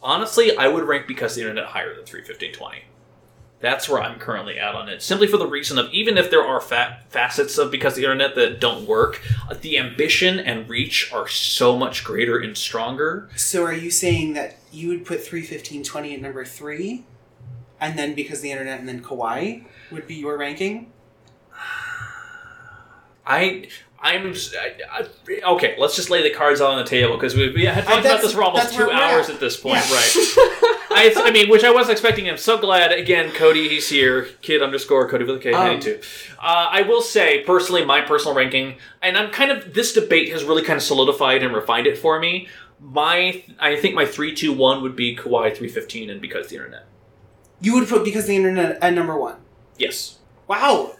honestly, 0.00 0.56
I 0.56 0.68
would 0.68 0.84
rank 0.84 1.08
because 1.08 1.34
the 1.34 1.40
internet 1.40 1.64
higher 1.64 1.92
than 1.92 2.04
31520. 2.04 2.84
That's 3.60 3.88
where 3.88 4.02
I'm 4.02 4.18
currently 4.18 4.58
at 4.58 4.74
on 4.74 4.88
it. 4.88 5.02
Simply 5.02 5.26
for 5.26 5.38
the 5.38 5.46
reason 5.46 5.78
of 5.78 5.90
even 5.92 6.18
if 6.18 6.30
there 6.30 6.44
are 6.44 6.60
fa- 6.60 7.00
facets 7.08 7.56
of 7.56 7.70
because 7.70 7.94
the 7.94 8.02
internet 8.02 8.34
that 8.34 8.60
don't 8.60 8.86
work, 8.86 9.22
uh, 9.50 9.54
the 9.58 9.78
ambition 9.78 10.38
and 10.38 10.68
reach 10.68 11.10
are 11.12 11.26
so 11.26 11.76
much 11.76 12.04
greater 12.04 12.38
and 12.38 12.56
stronger. 12.56 13.28
so 13.34 13.64
are 13.64 13.72
you 13.72 13.90
saying 13.90 14.34
that 14.34 14.58
you 14.70 14.88
would 14.88 15.06
put 15.06 15.20
31520 15.20 16.14
at 16.14 16.20
number 16.20 16.44
three 16.44 17.04
and 17.80 17.98
then 17.98 18.14
because 18.14 18.40
the 18.42 18.50
internet 18.50 18.78
and 18.78 18.88
then 18.88 19.02
kawaii 19.02 19.64
would 19.90 20.06
be 20.06 20.14
your 20.16 20.36
ranking 20.36 20.92
I. 23.26 23.68
I'm 24.00 24.30
s- 24.32 24.54
I- 24.54 25.00
I- 25.00 25.52
okay. 25.54 25.74
Let's 25.78 25.96
just 25.96 26.10
lay 26.10 26.22
the 26.22 26.30
cards 26.30 26.60
out 26.60 26.70
on 26.70 26.78
the 26.78 26.84
table 26.84 27.14
because 27.14 27.34
we've 27.34 27.56
had 27.56 27.84
talked 27.84 28.04
about 28.04 28.20
this 28.20 28.32
for 28.32 28.42
almost 28.42 28.74
two 28.74 28.90
hours 28.90 29.28
at. 29.28 29.36
at 29.36 29.40
this 29.40 29.56
point, 29.56 29.82
Yeah. 29.88 29.96
right? 29.96 30.12
I, 30.98 31.12
I 31.16 31.30
mean, 31.30 31.48
which 31.50 31.64
I 31.64 31.70
wasn't 31.70 31.92
expecting. 31.92 32.28
I'm 32.28 32.36
so 32.38 32.56
glad. 32.58 32.92
Again, 32.92 33.32
Cody, 33.32 33.68
he's 33.68 33.88
here. 33.88 34.28
Kid 34.42 34.62
underscore 34.62 35.08
Cody 35.08 35.24
with 35.24 35.36
a 35.36 35.38
K 35.40 35.52
Um, 35.52 35.66
ninety 35.66 35.82
two. 35.94 36.00
Uh, 36.38 36.68
I 36.70 36.82
will 36.82 37.02
say 37.02 37.42
personally, 37.44 37.84
my 37.84 38.00
personal 38.00 38.34
ranking, 38.34 38.76
and 39.02 39.16
I'm 39.16 39.30
kind 39.30 39.50
of 39.50 39.74
this 39.74 39.92
debate 39.92 40.30
has 40.32 40.44
really 40.44 40.62
kind 40.62 40.76
of 40.76 40.82
solidified 40.82 41.42
and 41.42 41.54
refined 41.54 41.86
it 41.86 41.98
for 41.98 42.18
me. 42.20 42.48
My, 42.80 43.42
I 43.58 43.76
think 43.76 43.94
my 43.94 44.04
three, 44.06 44.34
two, 44.34 44.52
one 44.52 44.82
would 44.82 44.94
be 44.96 45.16
Kauai 45.16 45.50
three 45.54 45.68
fifteen, 45.68 46.08
and 46.10 46.20
because 46.20 46.48
the 46.48 46.56
internet. 46.56 46.86
You 47.60 47.74
would 47.74 47.88
put 47.88 48.04
because 48.04 48.26
the 48.26 48.36
internet 48.36 48.78
at 48.82 48.92
number 48.94 49.16
one. 49.18 49.36
Yes, 49.78 50.18
Wow. 50.46 50.92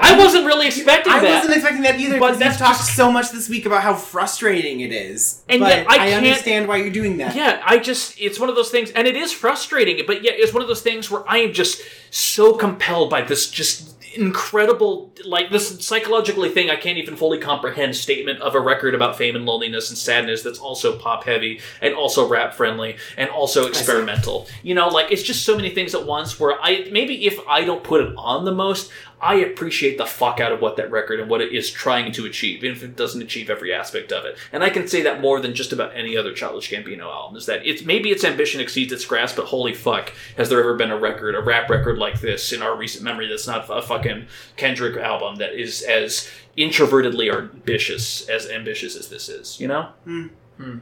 I 0.00 0.16
wasn't 0.18 0.46
really 0.46 0.66
expecting 0.68 1.12
I 1.12 1.20
that. 1.20 1.30
I 1.30 1.34
wasn't 1.36 1.54
expecting 1.54 1.82
that 1.82 1.98
either. 2.00 2.18
But 2.18 2.38
that's 2.38 2.54
we've 2.58 2.66
talked 2.66 2.78
just- 2.80 2.96
so 2.96 3.12
much 3.12 3.30
this 3.30 3.48
week 3.48 3.66
about 3.66 3.82
how 3.82 3.94
frustrating 3.94 4.80
it 4.80 4.92
is, 4.92 5.42
And 5.48 5.60
but 5.60 5.68
yet 5.68 5.86
I 5.88 5.96
can't- 5.98 6.24
understand 6.26 6.68
why 6.68 6.76
you're 6.78 6.90
doing 6.90 7.18
that. 7.18 7.34
Yeah, 7.36 7.60
I 7.64 7.78
just, 7.78 8.20
it's 8.20 8.38
one 8.40 8.48
of 8.48 8.56
those 8.56 8.70
things, 8.70 8.90
and 8.92 9.06
it 9.06 9.16
is 9.16 9.32
frustrating, 9.32 10.02
but 10.06 10.22
yet 10.24 10.34
it's 10.38 10.52
one 10.52 10.62
of 10.62 10.68
those 10.68 10.82
things 10.82 11.10
where 11.10 11.22
I 11.28 11.38
am 11.38 11.52
just 11.52 11.82
so 12.10 12.54
compelled 12.54 13.10
by 13.10 13.22
this 13.22 13.50
just 13.50 13.90
incredible, 14.14 15.10
like 15.24 15.50
this 15.50 15.82
psychologically 15.84 16.50
thing 16.50 16.68
I 16.68 16.76
can't 16.76 16.98
even 16.98 17.16
fully 17.16 17.38
comprehend 17.38 17.96
statement 17.96 18.40
of 18.42 18.54
a 18.54 18.60
record 18.60 18.94
about 18.94 19.16
fame 19.16 19.36
and 19.36 19.46
loneliness 19.46 19.88
and 19.88 19.96
sadness 19.96 20.42
that's 20.42 20.58
also 20.58 20.98
pop 20.98 21.24
heavy 21.24 21.60
and 21.80 21.94
also 21.94 22.28
rap 22.28 22.52
friendly 22.52 22.96
and 23.16 23.30
also 23.30 23.66
experimental. 23.66 24.46
You 24.62 24.74
know, 24.74 24.88
like 24.88 25.10
it's 25.10 25.22
just 25.22 25.44
so 25.44 25.56
many 25.56 25.70
things 25.70 25.94
at 25.94 26.04
once 26.04 26.38
where 26.38 26.58
I, 26.62 26.88
maybe 26.92 27.26
if 27.26 27.38
I 27.48 27.64
don't 27.64 27.82
put 27.82 28.02
it 28.02 28.12
on 28.18 28.44
the 28.44 28.52
most, 28.52 28.90
I 29.22 29.36
appreciate 29.36 29.98
the 29.98 30.04
fuck 30.04 30.40
out 30.40 30.50
of 30.50 30.60
what 30.60 30.76
that 30.78 30.90
record 30.90 31.20
and 31.20 31.30
what 31.30 31.40
it 31.40 31.52
is 31.52 31.70
trying 31.70 32.10
to 32.12 32.26
achieve, 32.26 32.64
even 32.64 32.76
if 32.76 32.82
it 32.82 32.96
doesn't 32.96 33.22
achieve 33.22 33.48
every 33.50 33.72
aspect 33.72 34.10
of 34.10 34.24
it. 34.24 34.36
And 34.52 34.64
I 34.64 34.68
can 34.70 34.88
say 34.88 35.00
that 35.02 35.20
more 35.20 35.38
than 35.40 35.54
just 35.54 35.72
about 35.72 35.94
any 35.96 36.16
other 36.16 36.32
Childish 36.34 36.68
Gambino 36.70 37.02
album. 37.04 37.36
Is 37.36 37.46
that 37.46 37.64
it's 37.64 37.84
maybe 37.84 38.10
its 38.10 38.24
ambition 38.24 38.60
exceeds 38.60 38.92
its 38.92 39.04
grasp, 39.04 39.36
but 39.36 39.46
holy 39.46 39.74
fuck, 39.74 40.12
has 40.36 40.48
there 40.48 40.58
ever 40.58 40.74
been 40.74 40.90
a 40.90 40.98
record, 40.98 41.36
a 41.36 41.40
rap 41.40 41.70
record 41.70 41.98
like 41.98 42.20
this 42.20 42.52
in 42.52 42.62
our 42.62 42.76
recent 42.76 43.04
memory 43.04 43.28
that's 43.28 43.46
not 43.46 43.64
a 43.70 43.80
fucking 43.80 44.26
Kendrick 44.56 44.96
album 44.96 45.36
that 45.36 45.52
is 45.54 45.82
as 45.82 46.28
introvertedly 46.58 47.32
ambitious 47.32 48.28
as 48.28 48.48
ambitious 48.50 48.96
as 48.96 49.08
this 49.08 49.28
is? 49.28 49.60
You 49.60 49.68
know, 49.68 49.88
Hmm. 50.04 50.78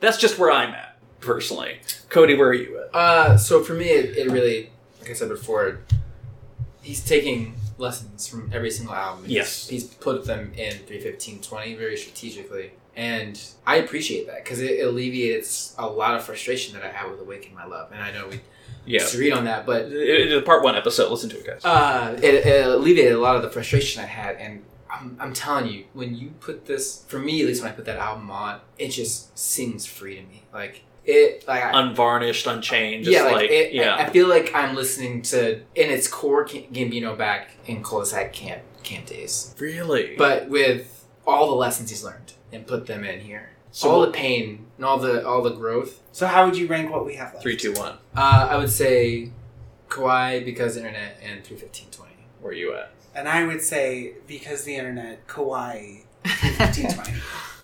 that's 0.00 0.16
just 0.16 0.38
where 0.38 0.50
I'm 0.50 0.70
at 0.72 0.96
personally. 1.20 1.80
Cody, 2.08 2.34
where 2.36 2.48
are 2.48 2.54
you 2.54 2.78
at? 2.78 2.94
Uh, 2.94 3.36
so 3.36 3.62
for 3.62 3.74
me, 3.74 3.86
it, 3.90 4.16
it 4.16 4.30
really, 4.30 4.70
like 5.00 5.10
I 5.10 5.12
said 5.12 5.28
before, 5.28 5.80
he's 6.82 7.04
taking 7.04 7.54
lessons 7.78 8.26
from 8.26 8.50
every 8.54 8.70
single 8.70 8.94
album. 8.94 9.24
He's- 9.24 9.34
Yes. 9.36 9.68
he's 9.68 9.84
put 9.84 10.24
them 10.24 10.52
in 10.56 10.72
31520 10.86 11.74
very 11.74 11.96
strategically, 11.96 12.72
and 12.96 13.40
I 13.66 13.76
appreciate 13.76 14.26
that 14.28 14.44
because 14.44 14.60
it 14.60 14.80
alleviates 14.84 15.74
a 15.78 15.86
lot 15.86 16.14
of 16.14 16.24
frustration 16.24 16.74
that 16.74 16.84
I 16.84 16.88
have 16.90 17.10
with 17.10 17.20
"Awaken 17.20 17.54
My 17.54 17.66
Love," 17.66 17.90
and 17.92 18.02
I 18.02 18.12
know 18.12 18.28
we 18.28 18.40
Yeah, 18.88 19.00
disagreed 19.00 19.32
on 19.32 19.44
that, 19.46 19.66
but 19.66 19.86
It- 19.86 19.92
it- 19.92 20.20
it's 20.32 20.42
a 20.42 20.42
part 20.42 20.62
one 20.62 20.76
episode. 20.76 21.10
Listen 21.10 21.28
to 21.30 21.38
it, 21.38 21.44
guys. 21.46 21.64
uh, 21.64 22.16
it, 22.22 22.46
it 22.46 22.66
alleviated 22.66 23.12
a 23.14 23.18
lot 23.20 23.34
of 23.36 23.42
the 23.42 23.50
frustration 23.50 24.00
I 24.02 24.06
had, 24.06 24.36
and 24.36 24.64
I'm, 24.88 25.16
I'm 25.20 25.32
telling 25.34 25.66
you, 25.66 25.84
when 25.92 26.14
you 26.14 26.30
put 26.40 26.66
this, 26.66 27.02
for 27.08 27.18
me 27.18 27.40
at 27.42 27.46
least, 27.48 27.62
when 27.62 27.70
I 27.72 27.74
put 27.74 27.84
that 27.86 27.98
album 27.98 28.30
on, 28.30 28.60
it 28.78 28.88
just 28.90 29.36
sings 29.36 29.84
free 29.86 30.14
to 30.14 30.22
me. 30.22 30.44
Like 30.54 30.82
it, 31.06 31.46
like 31.46 31.62
I, 31.62 31.80
Unvarnished, 31.80 32.46
unchanged. 32.46 33.08
yeah, 33.08 33.20
just 33.20 33.32
like, 33.34 33.50
it, 33.50 33.72
yeah. 33.72 33.94
I, 33.94 34.04
I 34.06 34.10
feel 34.10 34.28
like 34.28 34.52
I'm 34.54 34.74
listening 34.74 35.22
to 35.22 35.60
in 35.74 35.90
its 35.90 36.08
core 36.08 36.44
Gambino 36.46 37.16
back 37.16 37.50
in 37.66 37.82
Cul-de-sac 37.82 38.32
camp 38.32 38.62
camp 38.82 39.06
days, 39.06 39.54
really, 39.58 40.14
but 40.16 40.48
with 40.48 41.06
all 41.26 41.48
the 41.48 41.56
lessons 41.56 41.90
he's 41.90 42.04
learned 42.04 42.34
and 42.52 42.66
put 42.66 42.86
them 42.86 43.04
in 43.04 43.20
here. 43.20 43.50
So 43.72 43.90
all 43.90 44.00
the 44.00 44.10
pain 44.10 44.66
and 44.76 44.84
all 44.86 44.98
the 44.98 45.26
all 45.26 45.42
the 45.42 45.50
growth. 45.50 46.00
So 46.12 46.26
how 46.26 46.46
would 46.46 46.56
you 46.56 46.66
rank 46.66 46.90
what 46.90 47.04
we 47.04 47.14
have 47.16 47.32
left? 47.34 47.42
three, 47.42 47.56
two, 47.56 47.72
one. 47.74 47.98
Uh, 48.16 48.48
I 48.50 48.56
would 48.56 48.70
say 48.70 49.30
Kauai 49.90 50.42
because 50.44 50.76
internet 50.76 51.18
and 51.22 51.44
three 51.44 51.56
fifteen 51.56 51.88
twenty. 51.90 52.14
Where 52.40 52.52
are 52.52 52.54
you 52.56 52.74
at? 52.74 52.92
And 53.14 53.28
I 53.28 53.44
would 53.44 53.62
say 53.62 54.14
because 54.26 54.64
the 54.64 54.76
internet, 54.76 55.26
Kauai, 55.26 56.00
1520. 56.24 57.12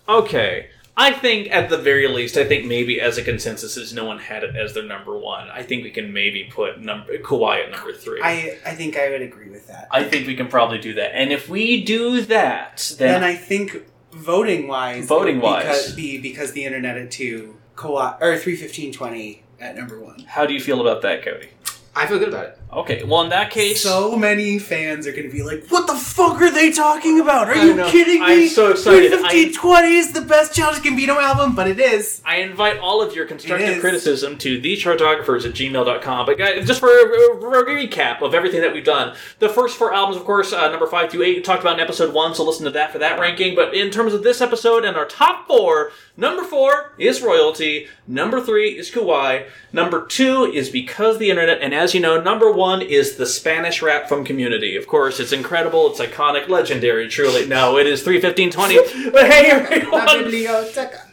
Okay. 0.09 0.67
I 0.95 1.11
think 1.11 1.49
at 1.51 1.69
the 1.69 1.77
very 1.77 2.07
least, 2.07 2.37
I 2.37 2.45
think 2.45 2.65
maybe 2.65 3.01
as 3.01 3.17
a 3.17 3.23
consensus 3.23 3.77
is 3.77 3.93
no 3.93 4.05
one 4.05 4.19
had 4.19 4.43
it 4.43 4.55
as 4.55 4.73
their 4.73 4.83
number 4.83 5.17
one. 5.17 5.49
I 5.49 5.63
think 5.63 5.83
we 5.83 5.89
can 5.89 6.13
maybe 6.13 6.43
put 6.43 6.79
number 6.79 7.17
Kauai 7.17 7.61
at 7.61 7.71
number 7.71 7.93
three. 7.93 8.21
I 8.23 8.59
I 8.65 8.75
think 8.75 8.95
I 8.97 9.09
would 9.09 9.21
agree 9.23 9.49
with 9.49 9.67
that. 9.67 9.87
I 9.91 10.03
think 10.03 10.27
we 10.27 10.35
can 10.35 10.47
probably 10.47 10.77
do 10.77 10.93
that. 10.93 11.15
And 11.15 11.31
if 11.31 11.49
we 11.49 11.83
do 11.83 12.21
that, 12.21 12.93
then, 12.99 13.21
then 13.21 13.23
I 13.23 13.35
think 13.35 13.83
voting 14.11 14.67
wise, 14.67 15.07
Voting-wise. 15.07 15.63
because, 15.63 15.95
be 15.95 16.19
because 16.19 16.51
the 16.51 16.63
internet 16.65 16.95
at 16.97 17.09
two, 17.09 17.55
Kauai 17.75 18.17
or 18.21 18.37
three 18.37 18.55
fifteen 18.55 18.93
twenty 18.93 19.43
at 19.59 19.75
number 19.75 19.99
one. 19.99 20.19
how 20.27 20.45
do 20.45 20.53
you 20.53 20.59
feel 20.59 20.79
about 20.81 21.01
that, 21.01 21.23
Cody? 21.23 21.49
I 21.95 22.07
feel 22.07 22.17
good 22.19 22.29
about 22.29 22.45
it. 22.45 22.59
Okay, 22.73 23.03
well 23.03 23.21
in 23.21 23.29
that 23.29 23.51
case, 23.51 23.83
So 23.83 24.15
many 24.15 24.57
fans 24.57 25.05
are 25.05 25.11
going 25.11 25.29
to 25.29 25.31
be 25.31 25.43
like, 25.43 25.67
"What 25.67 25.85
the 25.85 25.93
fuck 25.93 26.41
are 26.41 26.49
they 26.49 26.71
talking 26.71 27.19
about? 27.19 27.47
Are 27.47 27.53
I 27.53 27.63
you 27.65 27.75
know. 27.75 27.87
kidding 27.87 28.19
me?" 28.19 28.45
I'm 28.45 28.49
so 28.49 28.71
excited. 28.71 29.11
1520 29.11 29.95
is 29.95 30.11
the 30.11 30.21
best 30.21 30.55
Childish 30.55 30.81
Gambino 30.81 31.21
album, 31.21 31.53
but 31.53 31.67
it 31.67 31.79
is. 31.79 32.21
I 32.25 32.37
invite 32.37 32.79
all 32.79 33.03
of 33.03 33.15
your 33.15 33.27
constructive 33.27 33.69
It 33.69 33.73
is. 33.75 33.79
criticism 33.81 34.39
to 34.39 34.59
thechartographers 34.59 35.45
at 35.45 35.53
gmail.com. 35.53 36.25
But 36.25 36.37
guys, 36.39 36.65
just 36.65 36.79
for 36.79 36.87
a, 36.89 37.39
for 37.39 37.59
a 37.59 37.63
recap 37.65 38.23
of 38.23 38.33
everything 38.33 38.61
that 38.61 38.73
we've 38.73 38.83
done, 38.83 39.15
the 39.37 39.49
first 39.49 39.77
four 39.77 39.93
albums, 39.93 40.17
of 40.17 40.25
course, 40.25 40.51
uh, 40.51 40.67
number 40.69 40.87
five 40.87 41.11
through 41.11 41.23
eight, 41.23 41.35
we 41.35 41.41
talked 41.43 41.61
about 41.61 41.75
in 41.75 41.79
episode 41.79 42.11
one, 42.11 42.33
so 42.33 42.43
listen 42.43 42.65
to 42.65 42.71
that 42.71 42.91
for 42.91 42.97
that 42.97 43.19
ranking. 43.19 43.53
But 43.55 43.75
in 43.75 43.91
terms 43.91 44.13
of 44.15 44.23
this 44.23 44.41
episode 44.41 44.83
and 44.83 44.97
our 44.97 45.05
top 45.05 45.45
four, 45.47 45.91
number 46.15 46.43
four 46.43 46.93
is 46.97 47.21
Royalty, 47.21 47.87
number 48.07 48.41
three 48.41 48.77
is 48.77 48.91
Kauai, 48.91 49.43
number 49.71 50.05
two 50.05 50.51
is 50.53 50.69
Because 50.69 51.17
the 51.17 51.29
Internet, 51.29 51.61
and 51.61 51.73
as 51.73 51.93
you 51.93 51.99
know, 51.99 52.21
number 52.21 52.51
one 52.51 52.81
is 52.81 53.15
the 53.15 53.25
Spanish 53.25 53.81
rap 53.81 54.07
from 54.07 54.23
Community. 54.23 54.75
Of 54.75 54.87
course, 54.87 55.19
it's 55.19 55.31
incredible, 55.31 55.89
it's 55.89 55.99
iconic, 55.99 56.47
legendary, 56.49 57.07
truly. 57.07 57.47
No, 57.47 57.77
it 57.77 57.87
is 57.87 58.03
31520. 58.03 59.09
but 59.11 59.25
hey, 59.31 59.51
everyone. 59.51 60.05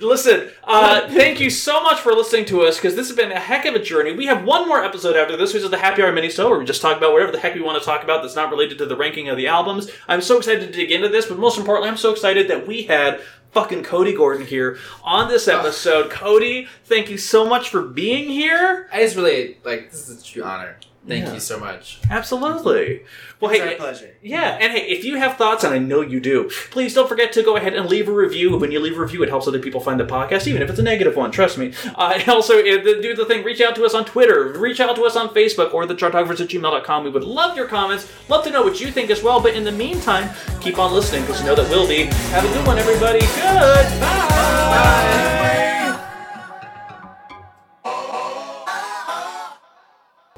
Listen, 0.00 0.50
uh, 0.64 1.08
thank 1.08 1.40
you 1.40 1.50
so 1.50 1.82
much 1.82 2.00
for 2.00 2.12
listening 2.12 2.44
to 2.46 2.62
us 2.62 2.76
because 2.76 2.94
this 2.94 3.08
has 3.08 3.16
been 3.16 3.32
a 3.32 3.40
heck 3.40 3.64
of 3.64 3.74
a 3.74 3.82
journey. 3.82 4.12
We 4.12 4.26
have 4.26 4.44
one 4.44 4.68
more 4.68 4.84
episode 4.84 5.16
after 5.16 5.36
this, 5.36 5.54
which 5.54 5.62
is 5.62 5.70
the 5.70 5.78
Happy 5.78 6.02
Hour 6.02 6.12
mini 6.12 6.30
Show, 6.30 6.48
where 6.50 6.58
we 6.58 6.64
just 6.64 6.82
talk 6.82 6.96
about 6.96 7.12
whatever 7.12 7.32
the 7.32 7.38
heck 7.38 7.54
we 7.54 7.60
want 7.60 7.78
to 7.78 7.84
talk 7.84 8.02
about 8.02 8.22
that's 8.22 8.36
not 8.36 8.50
related 8.50 8.78
to 8.78 8.86
the 8.86 8.96
ranking 8.96 9.28
of 9.28 9.36
the 9.36 9.46
albums. 9.46 9.90
I'm 10.08 10.20
so 10.20 10.38
excited 10.38 10.66
to 10.66 10.72
dig 10.72 10.90
into 10.90 11.08
this, 11.08 11.26
but 11.26 11.38
most 11.38 11.58
importantly, 11.58 11.88
I'm 11.88 11.96
so 11.96 12.12
excited 12.12 12.48
that 12.48 12.66
we 12.66 12.82
had 12.84 13.20
fucking 13.52 13.82
Cody 13.82 14.14
Gordon 14.14 14.46
here 14.46 14.78
on 15.02 15.28
this 15.28 15.48
episode. 15.48 16.10
Cody, 16.10 16.68
thank 16.84 17.10
you 17.10 17.18
so 17.18 17.46
much 17.46 17.68
for 17.68 17.82
being 17.82 18.28
here. 18.28 18.88
I 18.92 19.02
just 19.02 19.16
really 19.16 19.58
like 19.64 19.90
this 19.90 20.08
is 20.08 20.20
a 20.20 20.24
true 20.24 20.42
honor. 20.42 20.76
Thank 21.08 21.24
Yeah. 21.26 21.34
you 21.34 21.40
so 21.40 21.58
much. 21.58 21.98
Absolutely. 22.10 23.02
Well, 23.40 23.50
It's 23.50 23.60
hey, 23.60 23.70
our 23.70 23.74
pleasure. 23.76 24.10
Yeah, 24.22 24.58
and 24.60 24.70
hey, 24.74 24.82
if 24.86 25.02
you 25.02 25.16
have 25.16 25.38
thoughts, 25.38 25.64
and 25.64 25.72
I 25.72 25.78
know 25.78 26.02
you 26.02 26.20
do, 26.20 26.50
please 26.70 26.92
don't 26.92 27.08
forget 27.08 27.32
to 27.32 27.42
go 27.42 27.56
ahead 27.56 27.72
and 27.72 27.88
leave 27.88 28.06
a 28.06 28.12
review. 28.12 28.54
When 28.58 28.70
you 28.70 28.80
leave 28.80 28.98
a 28.98 29.00
review, 29.00 29.22
it 29.22 29.30
helps 29.30 29.48
other 29.48 29.60
people 29.60 29.80
find 29.80 29.98
the 29.98 30.04
podcast, 30.04 30.46
even 30.46 30.60
if 30.60 30.68
it's 30.68 30.78
a 30.78 30.82
negative 30.82 31.16
one. 31.16 31.30
Trust 31.30 31.56
me. 31.56 31.72
Uh, 31.96 32.20
also, 32.28 32.58
uh, 32.58 32.82
do 33.00 33.14
the 33.16 33.24
thing. 33.24 33.42
Reach 33.44 33.62
out 33.62 33.74
to 33.76 33.84
us 33.86 33.94
on 33.94 34.04
Twitter. 34.04 34.52
Reach 34.58 34.78
out 34.78 34.94
to 34.96 35.02
us 35.04 35.16
on 35.16 35.30
Facebook 35.30 35.72
or 35.72 35.86
the 35.86 35.96
chartographers 35.96 36.42
at 36.42 36.48
gmail.com. 36.48 37.04
We 37.04 37.10
would 37.10 37.24
love 37.24 37.56
your 37.56 37.66
comments. 37.66 38.12
Love 38.28 38.44
to 38.44 38.50
know 38.50 38.62
what 38.62 38.78
you 38.78 38.92
think 38.92 39.08
as 39.08 39.22
well. 39.22 39.40
But 39.40 39.54
in 39.54 39.64
the 39.64 39.72
meantime, 39.72 40.28
keep 40.60 40.78
on 40.78 40.92
listening 40.92 41.22
because 41.22 41.40
you 41.40 41.46
know 41.46 41.54
that 41.54 41.70
we'll 41.70 41.88
be. 41.88 42.04
Have 42.34 42.44
a 42.44 42.48
good 42.52 42.66
one, 42.66 42.76
everybody. 42.78 43.20
Goodbye. 43.20 44.58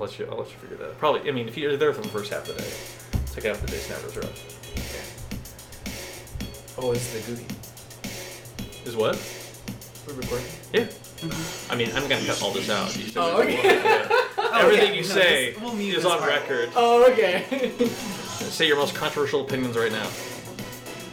I'll 0.03 0.09
let 0.09 0.19
you, 0.19 0.27
I'll 0.33 0.39
let 0.39 0.49
you 0.51 0.57
figure 0.57 0.77
that 0.79 0.89
out. 0.89 0.99
Probably, 0.99 1.29
I 1.29 1.33
mean, 1.33 1.47
if 1.47 1.57
you're 1.57 1.77
there 1.77 1.93
for 1.93 2.01
the 2.03 2.09
first 2.09 2.33
half 2.33 2.49
of 2.49 2.57
the 2.57 2.63
day, 2.63 2.69
second 3.27 3.55
half 3.55 3.63
of 3.63 3.71
the 3.71 3.77
day, 3.77 3.79
snappers 3.79 4.17
are 4.17 4.25
up. 4.25 4.33
Oh, 6.79 6.91
it's 6.91 7.13
the 7.13 7.21
Googie. 7.21 8.85
Is 8.85 8.97
what? 8.97 9.15
We're 10.09 10.15
recording. 10.15 10.47
Yeah. 10.73 10.89
I 11.71 11.77
mean, 11.77 11.89
I'm 11.95 12.09
gonna 12.09 12.27
cut 12.27 12.43
all 12.43 12.51
this 12.51 12.69
out. 12.69 12.97
You 12.97 13.05
still 13.07 13.23
Oh, 13.23 13.31
have 13.43 13.47
okay. 13.49 13.57
look 13.59 13.85
at 13.85 14.11
it. 14.11 14.29
Everything 14.55 14.85
okay. 14.87 14.97
you 14.97 15.03
No, 15.03 15.09
say 15.09 15.53
this- 15.53 15.61
we'll 15.63 15.75
mute 15.75 15.95
is 15.99 16.03
this 16.03 16.13
on 16.13 16.19
part. 16.19 16.31
record. 16.33 16.71
Oh, 16.75 17.09
okay. 17.13 17.71
Say 17.89 18.67
your 18.67 18.77
most 18.79 18.97
controversial 18.97 19.43
opinions 19.43 19.77
right 19.77 19.93
now 19.93 20.09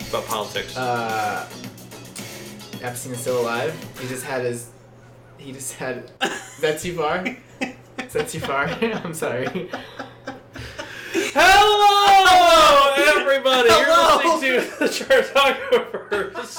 about 0.10 0.26
politics. 0.26 0.76
uh, 0.76 1.48
Epstein 2.82 3.14
is 3.14 3.20
still 3.20 3.40
alive. 3.40 3.72
He 4.02 4.08
just 4.08 4.24
had 4.24 4.42
his. 4.46 4.72
He 5.38 5.52
just 5.52 5.74
had. 5.74 6.10
Is 6.24 6.58
that 6.62 6.80
too 6.80 6.96
far? 6.96 7.24
Is 8.10 8.14
that 8.14 8.28
too 8.28 8.40
far? 8.40 8.66
I'm 9.06 9.14
sorry. 9.14 9.70
Hello, 11.14 12.96
everybody! 13.20 13.70
Hello. 13.70 14.20
You're 14.42 14.64
listening 14.64 14.72
to 14.72 14.80
the 14.80 14.88
Chartographers 14.92 16.58